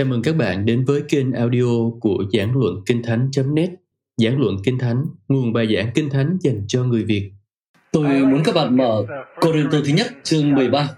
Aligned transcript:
Chào 0.00 0.06
mừng 0.06 0.22
các 0.22 0.36
bạn 0.36 0.64
đến 0.64 0.84
với 0.84 1.02
kênh 1.08 1.32
audio 1.32 1.90
của 2.00 2.24
Giảng 2.32 2.58
Luận 2.58 2.74
Kinh 2.86 3.02
Thánh.net 3.02 3.70
Giảng 4.16 4.40
Luận 4.40 4.56
Kinh 4.64 4.78
Thánh, 4.78 5.04
nguồn 5.28 5.52
bài 5.52 5.74
giảng 5.74 5.90
Kinh 5.94 6.10
Thánh 6.10 6.36
dành 6.40 6.64
cho 6.68 6.84
người 6.84 7.04
Việt. 7.04 7.32
Tôi 7.92 8.08
muốn 8.08 8.42
các 8.44 8.54
bạn 8.54 8.76
mở 8.76 9.04
Corinto 9.40 9.78
thứ 9.84 9.92
nhất 9.94 10.06
chương 10.22 10.54
13 10.54 10.88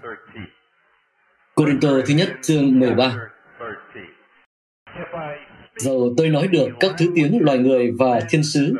Corinto 1.55 1.89
thứ 2.05 2.13
nhất 2.13 2.29
chương 2.41 2.79
13 2.79 3.17
Dầu 5.77 6.13
tôi 6.17 6.29
nói 6.29 6.47
được 6.47 6.67
các 6.79 6.91
thứ 6.97 7.11
tiếng 7.15 7.41
loài 7.41 7.57
người 7.57 7.91
và 7.99 8.19
thiên 8.29 8.43
sứ. 8.43 8.75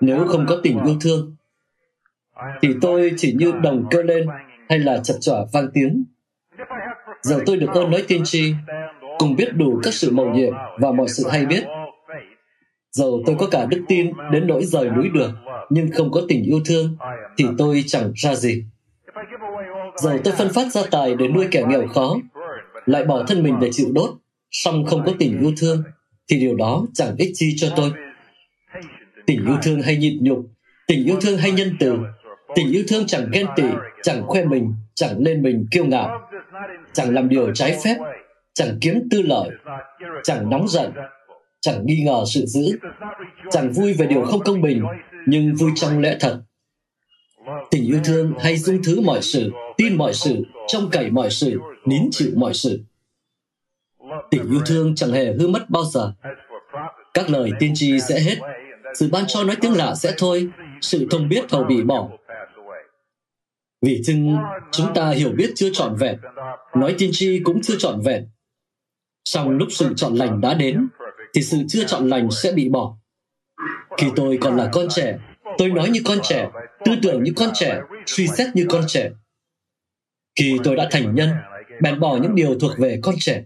Nếu 0.00 0.26
không 0.26 0.46
có 0.48 0.60
tình 0.62 0.84
yêu 0.84 0.96
thương 1.00 1.36
Thì 2.62 2.68
tôi 2.80 3.12
chỉ 3.16 3.34
như 3.38 3.52
đồng 3.62 3.86
cơ 3.90 4.02
lên 4.02 4.26
hay 4.68 4.78
là 4.78 5.00
chập 5.04 5.14
chỏa 5.20 5.38
vang 5.52 5.68
tiếng. 5.74 6.04
Dầu 7.22 7.40
tôi 7.46 7.56
được 7.56 7.70
ơn 7.74 7.90
nói 7.90 8.04
tiên 8.08 8.22
tri 8.24 8.54
cùng 9.18 9.36
biết 9.36 9.56
đủ 9.56 9.80
các 9.82 9.94
sự 9.94 10.10
mầu 10.10 10.30
nhiệm 10.30 10.52
và 10.78 10.92
mọi 10.92 11.08
sự 11.08 11.28
hay 11.28 11.46
biết. 11.46 11.64
Dầu 12.90 13.22
tôi 13.26 13.36
có 13.38 13.46
cả 13.46 13.66
đức 13.70 13.84
tin 13.88 14.12
đến 14.32 14.46
nỗi 14.46 14.64
rời 14.64 14.90
núi 14.90 15.08
được, 15.14 15.30
nhưng 15.70 15.90
không 15.92 16.10
có 16.10 16.22
tình 16.28 16.42
yêu 16.42 16.60
thương, 16.64 16.96
thì 17.36 17.44
tôi 17.58 17.84
chẳng 17.86 18.12
ra 18.14 18.34
gì. 18.34 18.64
Dầu 20.02 20.18
tôi 20.24 20.34
phân 20.38 20.48
phát 20.52 20.72
gia 20.72 20.82
tài 20.90 21.14
để 21.14 21.28
nuôi 21.28 21.46
kẻ 21.50 21.64
nghèo 21.68 21.86
khó, 21.88 22.16
lại 22.86 23.04
bỏ 23.04 23.22
thân 23.22 23.42
mình 23.42 23.54
để 23.60 23.68
chịu 23.72 23.86
đốt, 23.94 24.10
song 24.50 24.84
không 24.86 25.02
có 25.06 25.12
tình 25.18 25.38
yêu 25.40 25.52
thương, 25.56 25.82
thì 26.30 26.40
điều 26.40 26.56
đó 26.56 26.86
chẳng 26.94 27.16
ích 27.18 27.30
chi 27.34 27.54
cho 27.56 27.68
tôi. 27.76 27.90
Tình 29.26 29.46
yêu 29.46 29.56
thương 29.62 29.82
hay 29.82 29.96
nhịn 29.96 30.24
nhục, 30.24 30.38
tình 30.86 31.04
yêu 31.04 31.16
thương 31.20 31.38
hay 31.38 31.52
nhân 31.52 31.76
từ, 31.80 31.98
tình 32.54 32.72
yêu 32.72 32.82
thương 32.88 33.06
chẳng 33.06 33.28
ghen 33.32 33.46
tị, 33.56 33.64
chẳng 34.02 34.22
khoe 34.26 34.44
mình, 34.44 34.74
chẳng 34.94 35.18
lên 35.18 35.42
mình 35.42 35.66
kiêu 35.70 35.84
ngạo, 35.84 36.20
chẳng 36.92 37.14
làm 37.14 37.28
điều 37.28 37.54
trái 37.54 37.78
phép 37.84 37.96
chẳng 38.54 38.78
kiếm 38.80 39.08
tư 39.10 39.22
lợi, 39.22 39.50
chẳng 40.24 40.50
nóng 40.50 40.68
giận, 40.68 40.92
chẳng 41.60 41.86
nghi 41.86 42.02
ngờ 42.04 42.24
sự 42.26 42.46
dữ. 42.46 42.78
Chẳng 43.50 43.72
vui 43.72 43.92
về 43.92 44.06
điều 44.06 44.24
không 44.24 44.40
công 44.40 44.62
bình, 44.62 44.84
nhưng 45.26 45.54
vui 45.54 45.70
trong 45.76 46.00
lẽ 46.00 46.16
thật. 46.20 46.42
Tình 47.70 47.86
yêu 47.86 48.00
thương 48.04 48.32
hay 48.38 48.56
dung 48.56 48.82
thứ 48.82 49.00
mọi 49.00 49.22
sự, 49.22 49.50
tin 49.76 49.96
mọi 49.96 50.14
sự, 50.14 50.42
trông 50.68 50.90
cậy 50.90 51.10
mọi 51.10 51.30
sự, 51.30 51.60
nín 51.84 52.02
chịu 52.10 52.30
mọi 52.36 52.54
sự. 52.54 52.84
Tình 54.30 54.50
yêu 54.50 54.60
thương 54.66 54.94
chẳng 54.94 55.12
hề 55.12 55.32
hư 55.32 55.48
mất 55.48 55.70
bao 55.70 55.84
giờ. 55.84 56.12
Các 57.14 57.30
lời 57.30 57.50
tiên 57.58 57.72
tri 57.74 58.00
sẽ 58.00 58.20
hết. 58.20 58.36
Sự 58.94 59.08
ban 59.12 59.24
cho 59.28 59.44
nói 59.44 59.56
tiếng 59.60 59.76
lạ 59.76 59.94
sẽ 59.94 60.14
thôi. 60.18 60.48
Sự 60.80 61.06
thông 61.10 61.28
biết 61.28 61.50
hầu 61.50 61.64
bị 61.64 61.82
bỏ. 61.82 62.08
Vì 63.82 64.02
chừng 64.06 64.36
chúng 64.72 64.94
ta 64.94 65.10
hiểu 65.10 65.30
biết 65.36 65.52
chưa 65.54 65.70
trọn 65.72 65.96
vẹn, 65.96 66.18
nói 66.76 66.94
tiên 66.98 67.10
tri 67.12 67.40
cũng 67.44 67.62
chưa 67.62 67.74
trọn 67.78 68.00
vẹn 68.04 68.26
song 69.24 69.50
lúc 69.50 69.68
sự 69.70 69.94
chọn 69.96 70.14
lành 70.14 70.40
đã 70.40 70.54
đến, 70.54 70.88
thì 71.34 71.42
sự 71.42 71.58
chưa 71.68 71.84
chọn 71.84 72.08
lành 72.08 72.28
sẽ 72.30 72.52
bị 72.52 72.68
bỏ. 72.68 72.96
Khi 73.96 74.06
tôi 74.16 74.38
còn 74.40 74.56
là 74.56 74.70
con 74.72 74.86
trẻ, 74.90 75.18
tôi 75.58 75.68
nói 75.68 75.90
như 75.90 76.00
con 76.04 76.18
trẻ, 76.22 76.48
tư 76.84 76.92
tưởng 77.02 77.22
như 77.22 77.32
con 77.36 77.50
trẻ, 77.54 77.80
suy 78.06 78.26
xét 78.26 78.48
như 78.54 78.66
con 78.68 78.84
trẻ. 78.88 79.10
Khi 80.38 80.58
tôi 80.64 80.76
đã 80.76 80.88
thành 80.90 81.14
nhân, 81.14 81.30
bèn 81.82 82.00
bỏ 82.00 82.16
những 82.16 82.34
điều 82.34 82.58
thuộc 82.58 82.78
về 82.78 82.98
con 83.02 83.14
trẻ. 83.18 83.42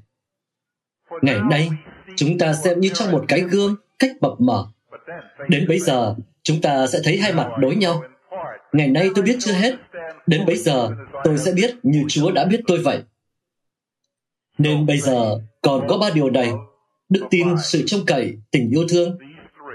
Ngày 1.22 1.38
nay, 1.50 1.70
chúng 2.16 2.38
ta 2.38 2.52
xem 2.52 2.80
như 2.80 2.88
trong 2.94 3.12
một 3.12 3.24
cái 3.28 3.40
gương 3.40 3.76
cách 3.98 4.10
mập 4.20 4.40
mờ. 4.40 4.66
Đến 5.48 5.68
bấy 5.68 5.78
giờ, 5.78 6.14
chúng 6.42 6.60
ta 6.60 6.86
sẽ 6.86 6.98
thấy 7.04 7.18
hai 7.18 7.32
mặt 7.32 7.48
đối 7.58 7.76
nhau. 7.76 8.02
Ngày 8.72 8.88
nay 8.88 9.10
tôi 9.14 9.24
biết 9.24 9.36
chưa 9.40 9.52
hết, 9.52 9.74
đến 10.26 10.46
bấy 10.46 10.56
giờ, 10.56 10.90
tôi 11.24 11.38
sẽ 11.38 11.52
biết 11.52 11.74
như 11.82 12.04
chúa 12.08 12.30
đã 12.30 12.44
biết 12.44 12.60
tôi 12.66 12.78
vậy 12.78 13.02
nên 14.58 14.86
bây 14.86 14.98
giờ 14.98 15.40
còn 15.62 15.86
có 15.88 15.98
ba 15.98 16.10
điều 16.14 16.30
này. 16.30 16.52
Đức 17.08 17.26
tin 17.30 17.48
sự 17.64 17.82
trông 17.86 18.06
cậy 18.06 18.36
tình 18.50 18.70
yêu 18.70 18.86
thương. 18.88 19.18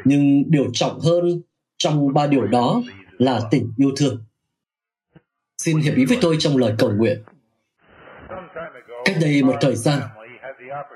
Nhưng 0.06 0.44
điều 0.48 0.66
trọng 0.74 1.00
hơn 1.00 1.42
trong 1.78 2.14
ba 2.14 2.28
điều 2.28 2.48
đó 2.48 2.82
là 3.18 3.42
tình 3.52 3.74
yêu 3.78 3.92
thương. 3.98 4.24
Xin 5.58 5.78
hiệp 5.78 5.96
ý 5.96 6.06
với 6.06 6.18
tôi 6.22 6.36
trong 6.40 6.58
lời 6.58 6.74
cầu 6.78 6.92
nguyện. 6.92 7.24
Cách 9.06 9.16
đây 9.22 9.44
một 9.44 9.56
thời 9.62 9.76
gian 9.76 10.02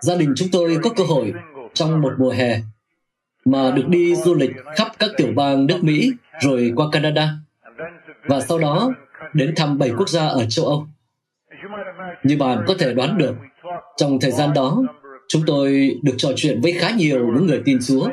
gia 0.01 0.15
đình 0.15 0.33
chúng 0.35 0.47
tôi 0.51 0.77
có 0.83 0.89
cơ 0.95 1.03
hội 1.03 1.33
trong 1.73 2.01
một 2.01 2.13
mùa 2.17 2.29
hè 2.29 2.59
mà 3.45 3.71
được 3.71 3.87
đi 3.87 4.15
du 4.15 4.35
lịch 4.35 4.51
khắp 4.75 4.87
các 4.99 5.09
tiểu 5.17 5.27
bang 5.35 5.65
nước 5.65 5.79
Mỹ 5.83 6.11
rồi 6.41 6.73
qua 6.75 6.85
Canada 6.91 7.29
và 8.23 8.41
sau 8.41 8.59
đó 8.59 8.93
đến 9.33 9.53
thăm 9.55 9.77
bảy 9.77 9.91
quốc 9.97 10.09
gia 10.09 10.27
ở 10.27 10.45
châu 10.49 10.65
Âu. 10.65 10.87
Như 12.23 12.37
bạn 12.37 12.63
có 12.67 12.73
thể 12.79 12.93
đoán 12.93 13.17
được, 13.17 13.35
trong 13.97 14.19
thời 14.19 14.31
gian 14.31 14.53
đó, 14.53 14.83
chúng 15.27 15.41
tôi 15.47 15.91
được 16.03 16.13
trò 16.17 16.29
chuyện 16.35 16.61
với 16.61 16.71
khá 16.71 16.91
nhiều 16.91 17.27
những 17.35 17.45
người 17.45 17.61
tin 17.65 17.77
Chúa 17.87 18.09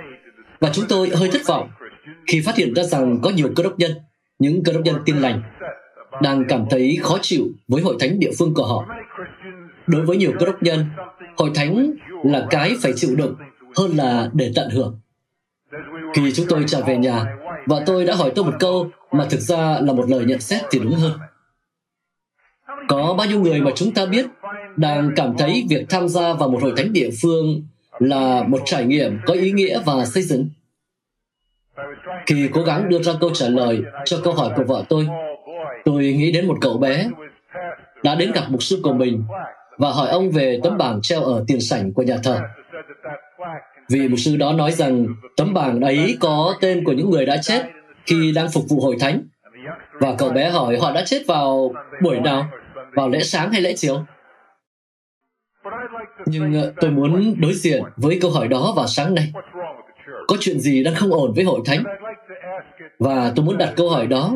và 0.60 0.70
chúng 0.72 0.84
tôi 0.88 1.08
hơi 1.08 1.30
thất 1.32 1.42
vọng 1.46 1.68
khi 2.26 2.42
phát 2.46 2.56
hiện 2.56 2.74
ra 2.74 2.82
rằng 2.82 3.18
có 3.22 3.30
nhiều 3.30 3.48
cơ 3.56 3.62
đốc 3.62 3.78
nhân, 3.78 3.92
những 4.38 4.62
cơ 4.64 4.72
đốc 4.72 4.82
nhân 4.82 4.96
tin 5.04 5.16
lành 5.16 5.42
đang 6.22 6.44
cảm 6.48 6.64
thấy 6.70 6.98
khó 7.02 7.18
chịu 7.22 7.44
với 7.68 7.82
hội 7.82 7.96
thánh 8.00 8.20
địa 8.20 8.30
phương 8.38 8.54
của 8.54 8.66
họ. 8.66 8.86
Đối 9.86 10.06
với 10.06 10.16
nhiều 10.16 10.32
cơ 10.38 10.46
đốc 10.46 10.62
nhân, 10.62 10.86
hội 11.36 11.50
thánh 11.54 11.90
là 12.24 12.46
cái 12.50 12.76
phải 12.82 12.92
chịu 12.96 13.16
đựng 13.16 13.34
hơn 13.76 13.96
là 13.96 14.30
để 14.32 14.52
tận 14.54 14.70
hưởng. 14.70 15.00
Khi 16.14 16.32
chúng 16.32 16.46
tôi 16.48 16.64
trở 16.66 16.80
về 16.80 16.96
nhà, 16.96 17.24
vợ 17.66 17.82
tôi 17.86 18.04
đã 18.04 18.14
hỏi 18.14 18.32
tôi 18.34 18.44
một 18.44 18.54
câu 18.60 18.90
mà 19.12 19.26
thực 19.30 19.40
ra 19.40 19.78
là 19.80 19.92
một 19.92 20.10
lời 20.10 20.24
nhận 20.24 20.40
xét 20.40 20.62
thì 20.70 20.78
đúng 20.78 20.94
hơn. 20.94 21.12
Có 22.88 23.14
bao 23.18 23.26
nhiêu 23.26 23.40
người 23.40 23.60
mà 23.60 23.70
chúng 23.74 23.94
ta 23.94 24.06
biết 24.06 24.26
đang 24.76 25.10
cảm 25.16 25.36
thấy 25.38 25.66
việc 25.68 25.86
tham 25.88 26.08
gia 26.08 26.32
vào 26.32 26.48
một 26.48 26.62
hội 26.62 26.72
thánh 26.76 26.92
địa 26.92 27.10
phương 27.22 27.62
là 27.98 28.42
một 28.42 28.62
trải 28.64 28.84
nghiệm 28.84 29.18
có 29.26 29.34
ý 29.34 29.52
nghĩa 29.52 29.80
và 29.84 30.04
xây 30.04 30.22
dựng? 30.22 30.48
Khi 32.26 32.48
cố 32.52 32.62
gắng 32.62 32.88
đưa 32.88 33.02
ra 33.02 33.12
câu 33.20 33.30
trả 33.34 33.48
lời 33.48 33.82
cho 34.04 34.20
câu 34.24 34.32
hỏi 34.32 34.50
của 34.56 34.64
vợ 34.64 34.84
tôi, 34.88 35.08
tôi 35.84 36.02
nghĩ 36.02 36.32
đến 36.32 36.46
một 36.46 36.58
cậu 36.60 36.78
bé 36.78 37.08
đã 38.02 38.14
đến 38.14 38.32
gặp 38.32 38.44
mục 38.48 38.62
sư 38.62 38.80
của 38.82 38.92
mình 38.92 39.24
và 39.78 39.90
hỏi 39.90 40.08
ông 40.08 40.30
về 40.30 40.60
tấm 40.62 40.78
bảng 40.78 41.00
treo 41.02 41.22
ở 41.22 41.44
tiền 41.46 41.60
sảnh 41.60 41.92
của 41.92 42.02
nhà 42.02 42.16
thờ. 42.22 42.40
Vì 43.90 44.08
mục 44.08 44.18
sư 44.18 44.36
đó 44.36 44.52
nói 44.52 44.72
rằng 44.72 45.06
tấm 45.36 45.54
bảng 45.54 45.80
ấy 45.80 46.16
có 46.20 46.54
tên 46.60 46.84
của 46.84 46.92
những 46.92 47.10
người 47.10 47.26
đã 47.26 47.36
chết 47.42 47.62
khi 48.06 48.32
đang 48.32 48.50
phục 48.50 48.64
vụ 48.68 48.80
hội 48.80 48.96
thánh. 49.00 49.22
Và 49.92 50.14
cậu 50.18 50.28
bé 50.28 50.50
hỏi 50.50 50.78
họ 50.78 50.92
đã 50.92 51.04
chết 51.06 51.22
vào 51.26 51.74
buổi 52.02 52.20
nào? 52.20 52.48
Vào 52.92 53.08
lễ 53.08 53.20
sáng 53.20 53.52
hay 53.52 53.60
lễ 53.60 53.74
chiều? 53.76 54.04
Nhưng 56.26 56.54
ờ, 56.54 56.72
tôi 56.80 56.90
muốn 56.90 57.34
đối 57.40 57.54
diện 57.54 57.82
với 57.96 58.18
câu 58.20 58.30
hỏi 58.30 58.48
đó 58.48 58.72
vào 58.76 58.86
sáng 58.86 59.14
nay. 59.14 59.32
Có 60.28 60.36
chuyện 60.40 60.60
gì 60.60 60.84
đang 60.84 60.94
không 60.94 61.12
ổn 61.12 61.32
với 61.34 61.44
hội 61.44 61.60
thánh? 61.64 61.84
Và 62.98 63.32
tôi 63.36 63.44
muốn 63.44 63.58
đặt 63.58 63.72
câu 63.76 63.90
hỏi 63.90 64.06
đó 64.06 64.34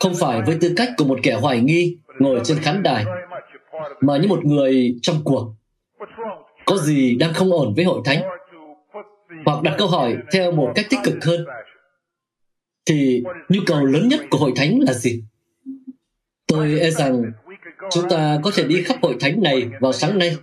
không 0.00 0.14
phải 0.20 0.42
với 0.46 0.58
tư 0.60 0.72
cách 0.76 0.90
của 0.96 1.04
một 1.04 1.18
kẻ 1.22 1.32
hoài 1.32 1.60
nghi 1.60 1.96
ngồi 2.18 2.40
trên 2.44 2.58
khán 2.58 2.82
đài, 2.82 3.04
mà 4.00 4.16
như 4.16 4.28
một 4.28 4.44
người 4.44 4.96
trong 5.02 5.16
cuộc. 5.24 5.54
Có 6.64 6.76
gì 6.76 7.16
đang 7.16 7.34
không 7.34 7.52
ổn 7.52 7.74
với 7.76 7.84
hội 7.84 8.00
thánh? 8.04 8.22
Hoặc 9.46 9.62
đặt 9.62 9.74
câu 9.78 9.88
hỏi 9.88 10.16
theo 10.32 10.52
một 10.52 10.72
cách 10.74 10.86
tích 10.90 11.00
cực 11.04 11.24
hơn. 11.24 11.44
Thì 12.86 13.22
nhu 13.48 13.60
cầu 13.66 13.84
lớn 13.84 14.08
nhất 14.08 14.20
của 14.30 14.38
hội 14.38 14.52
thánh 14.56 14.78
là 14.80 14.92
gì? 14.92 15.22
Tôi 16.46 16.80
e 16.80 16.90
rằng 16.90 17.32
chúng 17.90 18.08
ta 18.08 18.38
có 18.42 18.50
thể 18.54 18.64
đi 18.64 18.82
khắp 18.82 18.96
hội 19.02 19.16
thánh 19.20 19.42
này 19.42 19.68
vào 19.80 19.92
sáng 19.92 20.18
nay 20.18 20.36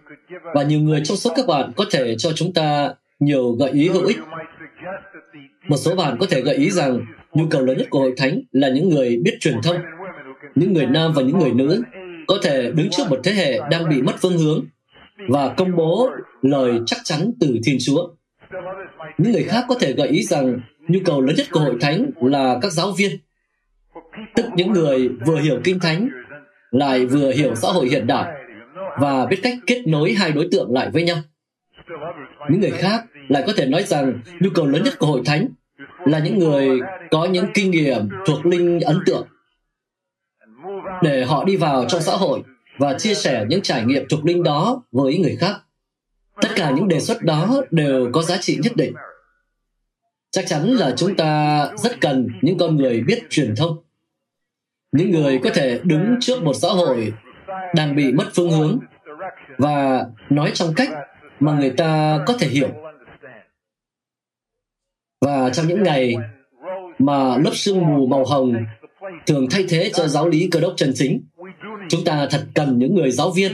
và 0.53 0.63
nhiều 0.63 0.79
người 0.79 1.01
trong 1.03 1.17
số 1.17 1.31
các 1.35 1.47
bạn 1.47 1.71
có 1.75 1.85
thể 1.91 2.15
cho 2.17 2.31
chúng 2.35 2.53
ta 2.53 2.93
nhiều 3.19 3.51
gợi 3.51 3.71
ý 3.71 3.89
hữu 3.89 4.05
ích. 4.05 4.17
Một 5.67 5.77
số 5.77 5.95
bạn 5.95 6.17
có 6.19 6.25
thể 6.29 6.41
gợi 6.41 6.55
ý 6.55 6.69
rằng 6.69 7.05
nhu 7.33 7.47
cầu 7.51 7.61
lớn 7.61 7.77
nhất 7.77 7.87
của 7.89 7.99
hội 7.99 8.13
thánh 8.17 8.41
là 8.51 8.69
những 8.69 8.89
người 8.89 9.17
biết 9.23 9.37
truyền 9.39 9.55
thông, 9.63 9.77
những 10.55 10.73
người 10.73 10.85
nam 10.85 11.13
và 11.15 11.21
những 11.21 11.39
người 11.39 11.51
nữ 11.51 11.81
có 12.27 12.37
thể 12.43 12.71
đứng 12.71 12.89
trước 12.91 13.03
một 13.09 13.19
thế 13.23 13.31
hệ 13.31 13.59
đang 13.71 13.89
bị 13.89 14.01
mất 14.01 14.13
phương 14.21 14.37
hướng 14.37 14.65
và 15.29 15.53
công 15.57 15.75
bố 15.75 16.09
lời 16.41 16.79
chắc 16.85 16.99
chắn 17.03 17.31
từ 17.39 17.59
Thiên 17.65 17.77
Chúa. 17.85 18.07
Những 19.17 19.31
người 19.31 19.43
khác 19.43 19.65
có 19.67 19.75
thể 19.79 19.93
gợi 19.93 20.07
ý 20.07 20.23
rằng 20.23 20.59
nhu 20.87 20.99
cầu 21.05 21.21
lớn 21.21 21.35
nhất 21.37 21.45
của 21.51 21.59
hội 21.59 21.75
thánh 21.81 22.09
là 22.21 22.59
các 22.61 22.71
giáo 22.71 22.91
viên, 22.91 23.11
tức 24.35 24.45
những 24.55 24.71
người 24.71 25.09
vừa 25.25 25.39
hiểu 25.39 25.59
kinh 25.63 25.79
thánh 25.79 26.09
lại 26.71 27.05
vừa 27.05 27.31
hiểu 27.31 27.55
xã 27.55 27.67
hội 27.67 27.87
hiện 27.89 28.07
đại 28.07 28.44
và 28.99 29.25
biết 29.25 29.39
cách 29.43 29.57
kết 29.67 29.83
nối 29.87 30.13
hai 30.13 30.31
đối 30.31 30.47
tượng 30.51 30.73
lại 30.73 30.89
với 30.91 31.03
nhau. 31.03 31.17
Những 32.49 32.61
người 32.61 32.71
khác 32.71 33.05
lại 33.27 33.43
có 33.47 33.53
thể 33.57 33.65
nói 33.65 33.83
rằng 33.83 34.19
nhu 34.39 34.49
cầu 34.55 34.67
lớn 34.67 34.83
nhất 34.83 34.93
của 34.99 35.07
hội 35.07 35.21
thánh 35.25 35.47
là 36.05 36.19
những 36.19 36.39
người 36.39 36.79
có 37.11 37.25
những 37.25 37.45
kinh 37.53 37.71
nghiệm 37.71 38.09
thuộc 38.25 38.45
linh 38.45 38.79
ấn 38.79 38.99
tượng 39.05 39.27
để 41.01 41.25
họ 41.25 41.43
đi 41.43 41.55
vào 41.55 41.85
trong 41.87 42.01
xã 42.01 42.13
hội 42.13 42.41
và 42.77 42.93
chia 42.99 43.15
sẻ 43.15 43.45
những 43.49 43.61
trải 43.61 43.85
nghiệm 43.85 44.03
thuộc 44.09 44.25
linh 44.25 44.43
đó 44.43 44.83
với 44.91 45.17
người 45.17 45.35
khác. 45.39 45.55
Tất 46.41 46.49
cả 46.55 46.71
những 46.71 46.87
đề 46.87 46.99
xuất 46.99 47.21
đó 47.21 47.61
đều 47.71 48.09
có 48.13 48.21
giá 48.21 48.37
trị 48.37 48.59
nhất 48.63 48.75
định. 48.75 48.93
Chắc 50.31 50.45
chắn 50.47 50.63
là 50.65 50.93
chúng 50.97 51.15
ta 51.15 51.69
rất 51.77 52.01
cần 52.01 52.27
những 52.41 52.57
con 52.57 52.75
người 52.75 53.01
biết 53.01 53.19
truyền 53.29 53.55
thông. 53.55 53.77
Những 54.91 55.11
người 55.11 55.39
có 55.43 55.49
thể 55.53 55.79
đứng 55.83 56.15
trước 56.21 56.43
một 56.43 56.53
xã 56.53 56.67
hội 56.67 57.13
đang 57.75 57.95
bị 57.95 58.13
mất 58.13 58.25
phương 58.35 58.51
hướng 58.51 58.79
và 59.57 60.05
nói 60.29 60.51
trong 60.53 60.73
cách 60.75 60.89
mà 61.39 61.53
người 61.59 61.69
ta 61.69 62.19
có 62.25 62.33
thể 62.39 62.47
hiểu. 62.47 62.69
Và 65.21 65.49
trong 65.49 65.67
những 65.67 65.83
ngày 65.83 66.15
mà 66.99 67.37
lớp 67.37 67.51
sương 67.53 67.85
mù 67.85 68.07
màu 68.07 68.25
hồng 68.25 68.55
thường 69.25 69.47
thay 69.51 69.65
thế 69.69 69.91
cho 69.93 70.07
giáo 70.07 70.27
lý 70.27 70.49
cơ 70.51 70.59
đốc 70.59 70.73
chân 70.77 70.91
chính, 70.95 71.21
chúng 71.89 72.03
ta 72.05 72.27
thật 72.31 72.45
cần 72.53 72.79
những 72.79 72.95
người 72.95 73.11
giáo 73.11 73.31
viên 73.31 73.51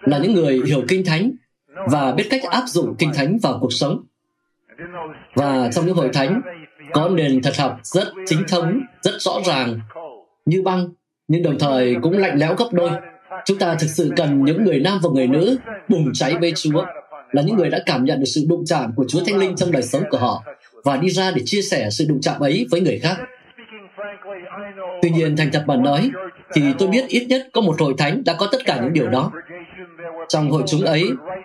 là 0.00 0.18
những 0.18 0.34
người 0.34 0.60
hiểu 0.66 0.84
kinh 0.88 1.04
thánh 1.04 1.30
và 1.86 2.12
biết 2.12 2.26
cách 2.30 2.42
áp 2.50 2.62
dụng 2.66 2.94
kinh 2.98 3.10
thánh 3.14 3.38
vào 3.42 3.58
cuộc 3.60 3.72
sống. 3.72 4.04
Và 5.34 5.70
trong 5.72 5.86
những 5.86 5.96
hội 5.96 6.10
thánh 6.12 6.40
có 6.92 7.08
nền 7.08 7.42
thật 7.42 7.56
học 7.58 7.80
rất 7.82 8.08
chính 8.26 8.42
thống, 8.48 8.80
rất 9.02 9.14
rõ 9.18 9.32
ràng, 9.46 9.80
như 10.46 10.62
băng, 10.62 10.88
nhưng 11.28 11.42
đồng 11.42 11.58
thời 11.58 11.96
cũng 12.02 12.18
lạnh 12.18 12.38
lẽo 12.38 12.54
gấp 12.54 12.68
đôi. 12.72 12.90
Chúng 13.44 13.58
ta 13.58 13.74
thực 13.74 13.86
sự 13.86 14.10
cần 14.16 14.44
những 14.44 14.64
người 14.64 14.80
nam 14.80 14.98
và 15.02 15.10
người 15.14 15.26
nữ 15.26 15.56
bùng 15.88 16.12
cháy 16.14 16.34
với 16.40 16.52
Chúa, 16.56 16.84
là 17.32 17.42
những 17.42 17.56
người 17.56 17.70
đã 17.70 17.78
cảm 17.86 18.04
nhận 18.04 18.20
được 18.20 18.26
sự 18.26 18.44
đụng 18.48 18.64
chạm 18.66 18.92
của 18.96 19.04
Chúa 19.08 19.20
Thánh 19.26 19.36
Linh 19.36 19.56
trong 19.56 19.72
đời 19.72 19.82
sống 19.82 20.02
của 20.10 20.18
họ 20.18 20.44
và 20.84 20.96
đi 20.96 21.10
ra 21.10 21.30
để 21.30 21.42
chia 21.44 21.62
sẻ 21.62 21.88
sự 21.90 22.04
đụng 22.08 22.20
chạm 22.20 22.40
ấy 22.40 22.66
với 22.70 22.80
người 22.80 22.98
khác. 22.98 23.16
Tuy 25.02 25.10
nhiên, 25.10 25.36
thành 25.36 25.50
thật 25.52 25.64
mà 25.66 25.76
nói, 25.76 26.10
thì 26.54 26.62
tôi 26.78 26.88
biết 26.88 27.04
ít 27.08 27.26
nhất 27.28 27.48
có 27.52 27.60
một 27.60 27.80
hội 27.80 27.94
thánh 27.98 28.24
đã 28.24 28.34
có 28.38 28.48
tất 28.52 28.58
cả 28.64 28.80
những 28.82 28.92
điều 28.92 29.08
đó. 29.08 29.32
Trong 30.28 30.50
hội 30.50 30.62
chúng 30.66 30.80
ấy, 30.80 31.04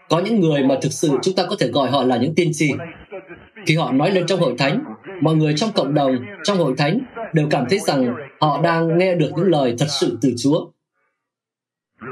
có 0.10 0.20
những 0.20 0.40
người 0.40 0.64
mà 0.64 0.76
thực 0.82 0.94
sự 0.94 1.10
chúng 1.22 1.36
ta 1.36 1.46
có 1.50 1.56
thể 1.60 1.68
gọi 1.68 1.90
họ 1.90 2.04
là 2.04 2.18
những 2.18 2.36
tiên 2.36 2.52
tri. 2.54 2.72
Khi 3.66 3.76
họ 3.76 3.92
nói 3.92 4.12
lên 4.12 4.26
trong 4.28 4.40
hội 4.40 4.56
thánh, 4.58 4.84
mọi 5.22 5.36
người 5.36 5.54
trong 5.58 5.72
cộng 5.72 5.94
đồng, 5.94 6.16
trong 6.44 6.58
hội 6.58 6.74
thánh 6.78 7.00
đều 7.34 7.48
cảm 7.50 7.66
thấy 7.70 7.80
rằng 7.80 8.16
họ 8.40 8.62
đang 8.62 8.98
nghe 8.98 9.16
được 9.16 9.30
những 9.36 9.48
lời 9.48 9.76
thật 9.80 9.88
sự 10.00 10.18
từ 10.22 10.34
Chúa. 10.38 10.66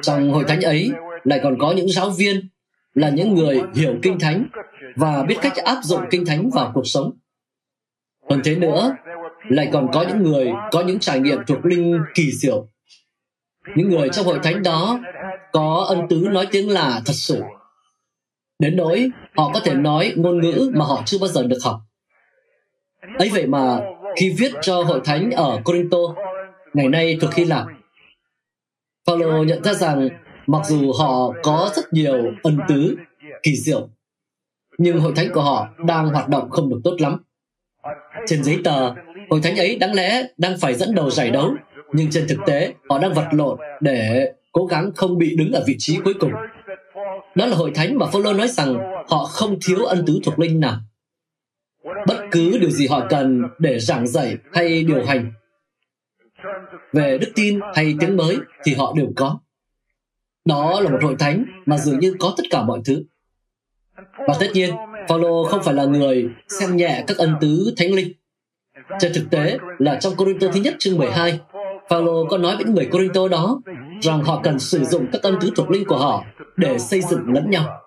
Trong 0.02 0.34
hội 0.34 0.44
thánh 0.48 0.62
ấy 0.62 0.92
lại 1.24 1.40
còn 1.44 1.60
có 1.60 1.72
những 1.72 1.90
giáo 1.90 2.10
viên 2.10 2.50
là 2.94 3.10
những 3.10 3.36
người 3.36 3.62
hiểu 3.76 3.96
kinh 4.02 4.20
thánh 4.20 4.48
và 4.96 5.24
biết 5.24 5.36
cách 5.42 5.56
áp 5.56 5.78
dụng 5.84 6.02
kinh 6.12 6.26
thánh 6.26 6.50
vào 6.50 6.72
cuộc 6.74 6.88
sống. 6.88 7.12
Hơn 8.30 8.42
thế 8.44 8.56
nữa, 8.56 8.96
lại 9.50 9.70
còn 9.74 9.88
có 9.94 10.06
những 10.08 10.24
người 10.24 10.52
có 10.72 10.82
những 10.82 11.00
trải 11.00 11.20
nghiệm 11.20 11.38
thuộc 11.48 11.66
linh 11.66 12.00
kỳ 12.16 12.32
diệu. 12.32 12.68
Những 13.76 13.90
người 13.90 14.10
trong 14.10 14.26
hội 14.26 14.40
thánh 14.44 14.64
đó 14.64 15.00
có 15.52 15.86
ân 15.90 16.08
tứ 16.10 16.28
nói 16.32 16.48
tiếng 16.52 16.70
là 16.70 17.02
thật 17.06 17.14
sự. 17.14 17.42
Đến 18.60 18.76
nỗi 18.76 19.12
họ 19.36 19.52
có 19.54 19.60
thể 19.60 19.74
nói 19.74 20.14
ngôn 20.16 20.42
ngữ 20.42 20.72
mà 20.74 20.86
họ 20.86 21.02
chưa 21.06 21.18
bao 21.22 21.28
giờ 21.28 21.44
được 21.44 21.60
học. 21.64 21.80
ấy 23.18 23.30
vậy 23.30 23.48
mà 23.48 23.80
khi 24.16 24.36
viết 24.38 24.52
cho 24.62 24.84
hội 24.84 25.02
thánh 25.06 25.32
ở 25.32 25.62
Corinto, 25.64 25.98
ngày 26.74 26.88
nay 26.88 27.18
thuộc 27.22 27.34
Hy 27.34 27.46
Lạp, 27.46 27.68
Paulo 29.08 29.44
nhận 29.44 29.64
ra 29.64 29.74
rằng 29.74 30.10
mặc 30.48 30.62
dù 30.66 30.92
họ 31.00 31.34
có 31.44 31.72
rất 31.76 31.94
nhiều 31.94 32.32
ân 32.44 32.58
tứ 32.68 32.96
kỳ 33.44 33.56
diệu, 33.56 33.90
nhưng 34.78 35.00
hội 35.00 35.14
thánh 35.16 35.28
của 35.34 35.42
họ 35.42 35.68
đang 35.86 36.08
hoạt 36.08 36.30
động 36.30 36.50
không 36.50 36.70
được 36.70 36.80
tốt 36.84 36.96
lắm. 37.00 37.24
Trên 38.28 38.44
giấy 38.44 38.58
tờ, 38.64 38.94
hội 39.30 39.40
thánh 39.44 39.58
ấy 39.58 39.76
đáng 39.76 39.94
lẽ 39.94 40.24
đang 40.38 40.58
phải 40.58 40.74
dẫn 40.74 40.96
đầu 40.96 41.10
giải 41.10 41.32
đấu, 41.32 41.54
nhưng 41.94 42.10
trên 42.12 42.28
thực 42.28 42.38
tế 42.46 42.74
họ 42.90 43.00
đang 43.00 43.14
vật 43.14 43.28
lộn 43.32 43.60
để 43.82 44.32
cố 44.52 44.66
gắng 44.66 44.92
không 44.96 45.18
bị 45.18 45.36
đứng 45.36 45.52
ở 45.52 45.64
vị 45.68 45.76
trí 45.80 45.98
cuối 46.04 46.14
cùng. 46.20 46.32
Đó 47.36 47.46
là 47.46 47.56
hội 47.56 47.72
thánh 47.76 47.98
mà 47.98 48.06
Phaolô 48.06 48.34
nói 48.34 48.48
rằng 48.48 48.78
họ 49.10 49.26
không 49.26 49.58
thiếu 49.66 49.86
ân 49.86 50.04
tứ 50.06 50.20
thuộc 50.24 50.40
linh 50.40 50.60
nào. 50.60 50.80
Bất 52.08 52.18
cứ 52.32 52.58
điều 52.62 52.70
gì 52.70 52.88
họ 52.88 53.08
cần 53.10 53.44
để 53.60 53.80
giảng 53.80 54.08
dạy 54.08 54.38
hay 54.54 54.84
điều 54.84 55.06
hành 55.06 55.32
về 56.94 57.18
đức 57.18 57.32
tin 57.36 57.60
hay 57.76 57.96
tiếng 58.00 58.18
mới 58.18 58.38
thì 58.64 58.74
họ 58.74 58.94
đều 58.96 59.08
có. 59.16 59.40
Đó 60.46 60.82
là 60.82 60.90
một 60.90 61.00
hội 61.02 61.16
thánh 61.20 61.46
mà 61.66 61.78
dường 61.78 62.00
như 62.00 62.16
có 62.20 62.34
tất 62.38 62.44
cả 62.50 62.64
mọi 62.64 62.82
thứ. 62.86 63.04
Và 64.28 64.36
tất 64.40 64.48
nhiên, 64.54 64.76
Phaolô 65.08 65.44
không 65.44 65.64
phải 65.64 65.74
là 65.74 65.86
người 65.86 66.30
xem 66.48 66.76
nhẹ 66.76 67.04
các 67.08 67.18
ân 67.18 67.36
tứ 67.42 67.74
thánh 67.78 67.94
linh. 67.94 68.14
Trên 69.00 69.12
thực 69.16 69.30
tế 69.32 69.58
là 69.78 69.98
trong 70.00 70.16
Corinto 70.16 70.48
thứ 70.54 70.60
nhất 70.60 70.76
chương 70.80 70.98
12, 70.98 71.40
Phaolô 71.90 72.26
có 72.30 72.38
nói 72.38 72.56
với 72.56 72.66
những 72.66 72.76
người 72.76 72.86
Corinto 72.92 73.28
đó 73.28 73.62
rằng 74.02 74.24
họ 74.24 74.42
cần 74.44 74.60
sử 74.60 74.84
dụng 74.84 75.08
các 75.12 75.22
ân 75.22 75.38
tứ 75.42 75.52
thuộc 75.56 75.70
linh 75.70 75.86
của 75.88 75.98
họ 75.98 76.24
để 76.58 76.80
xây 76.80 77.02
dựng 77.02 77.34
lẫn 77.34 77.50
nhau. 77.50 77.82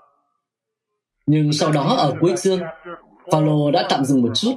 Nhưng 1.26 1.52
sau 1.52 1.72
đó 1.72 1.94
ở 1.98 2.14
cuối 2.20 2.34
chương, 2.38 2.60
Phaolô 3.32 3.70
đã 3.70 3.86
tạm 3.90 4.04
dừng 4.04 4.22
một 4.22 4.32
chút 4.34 4.56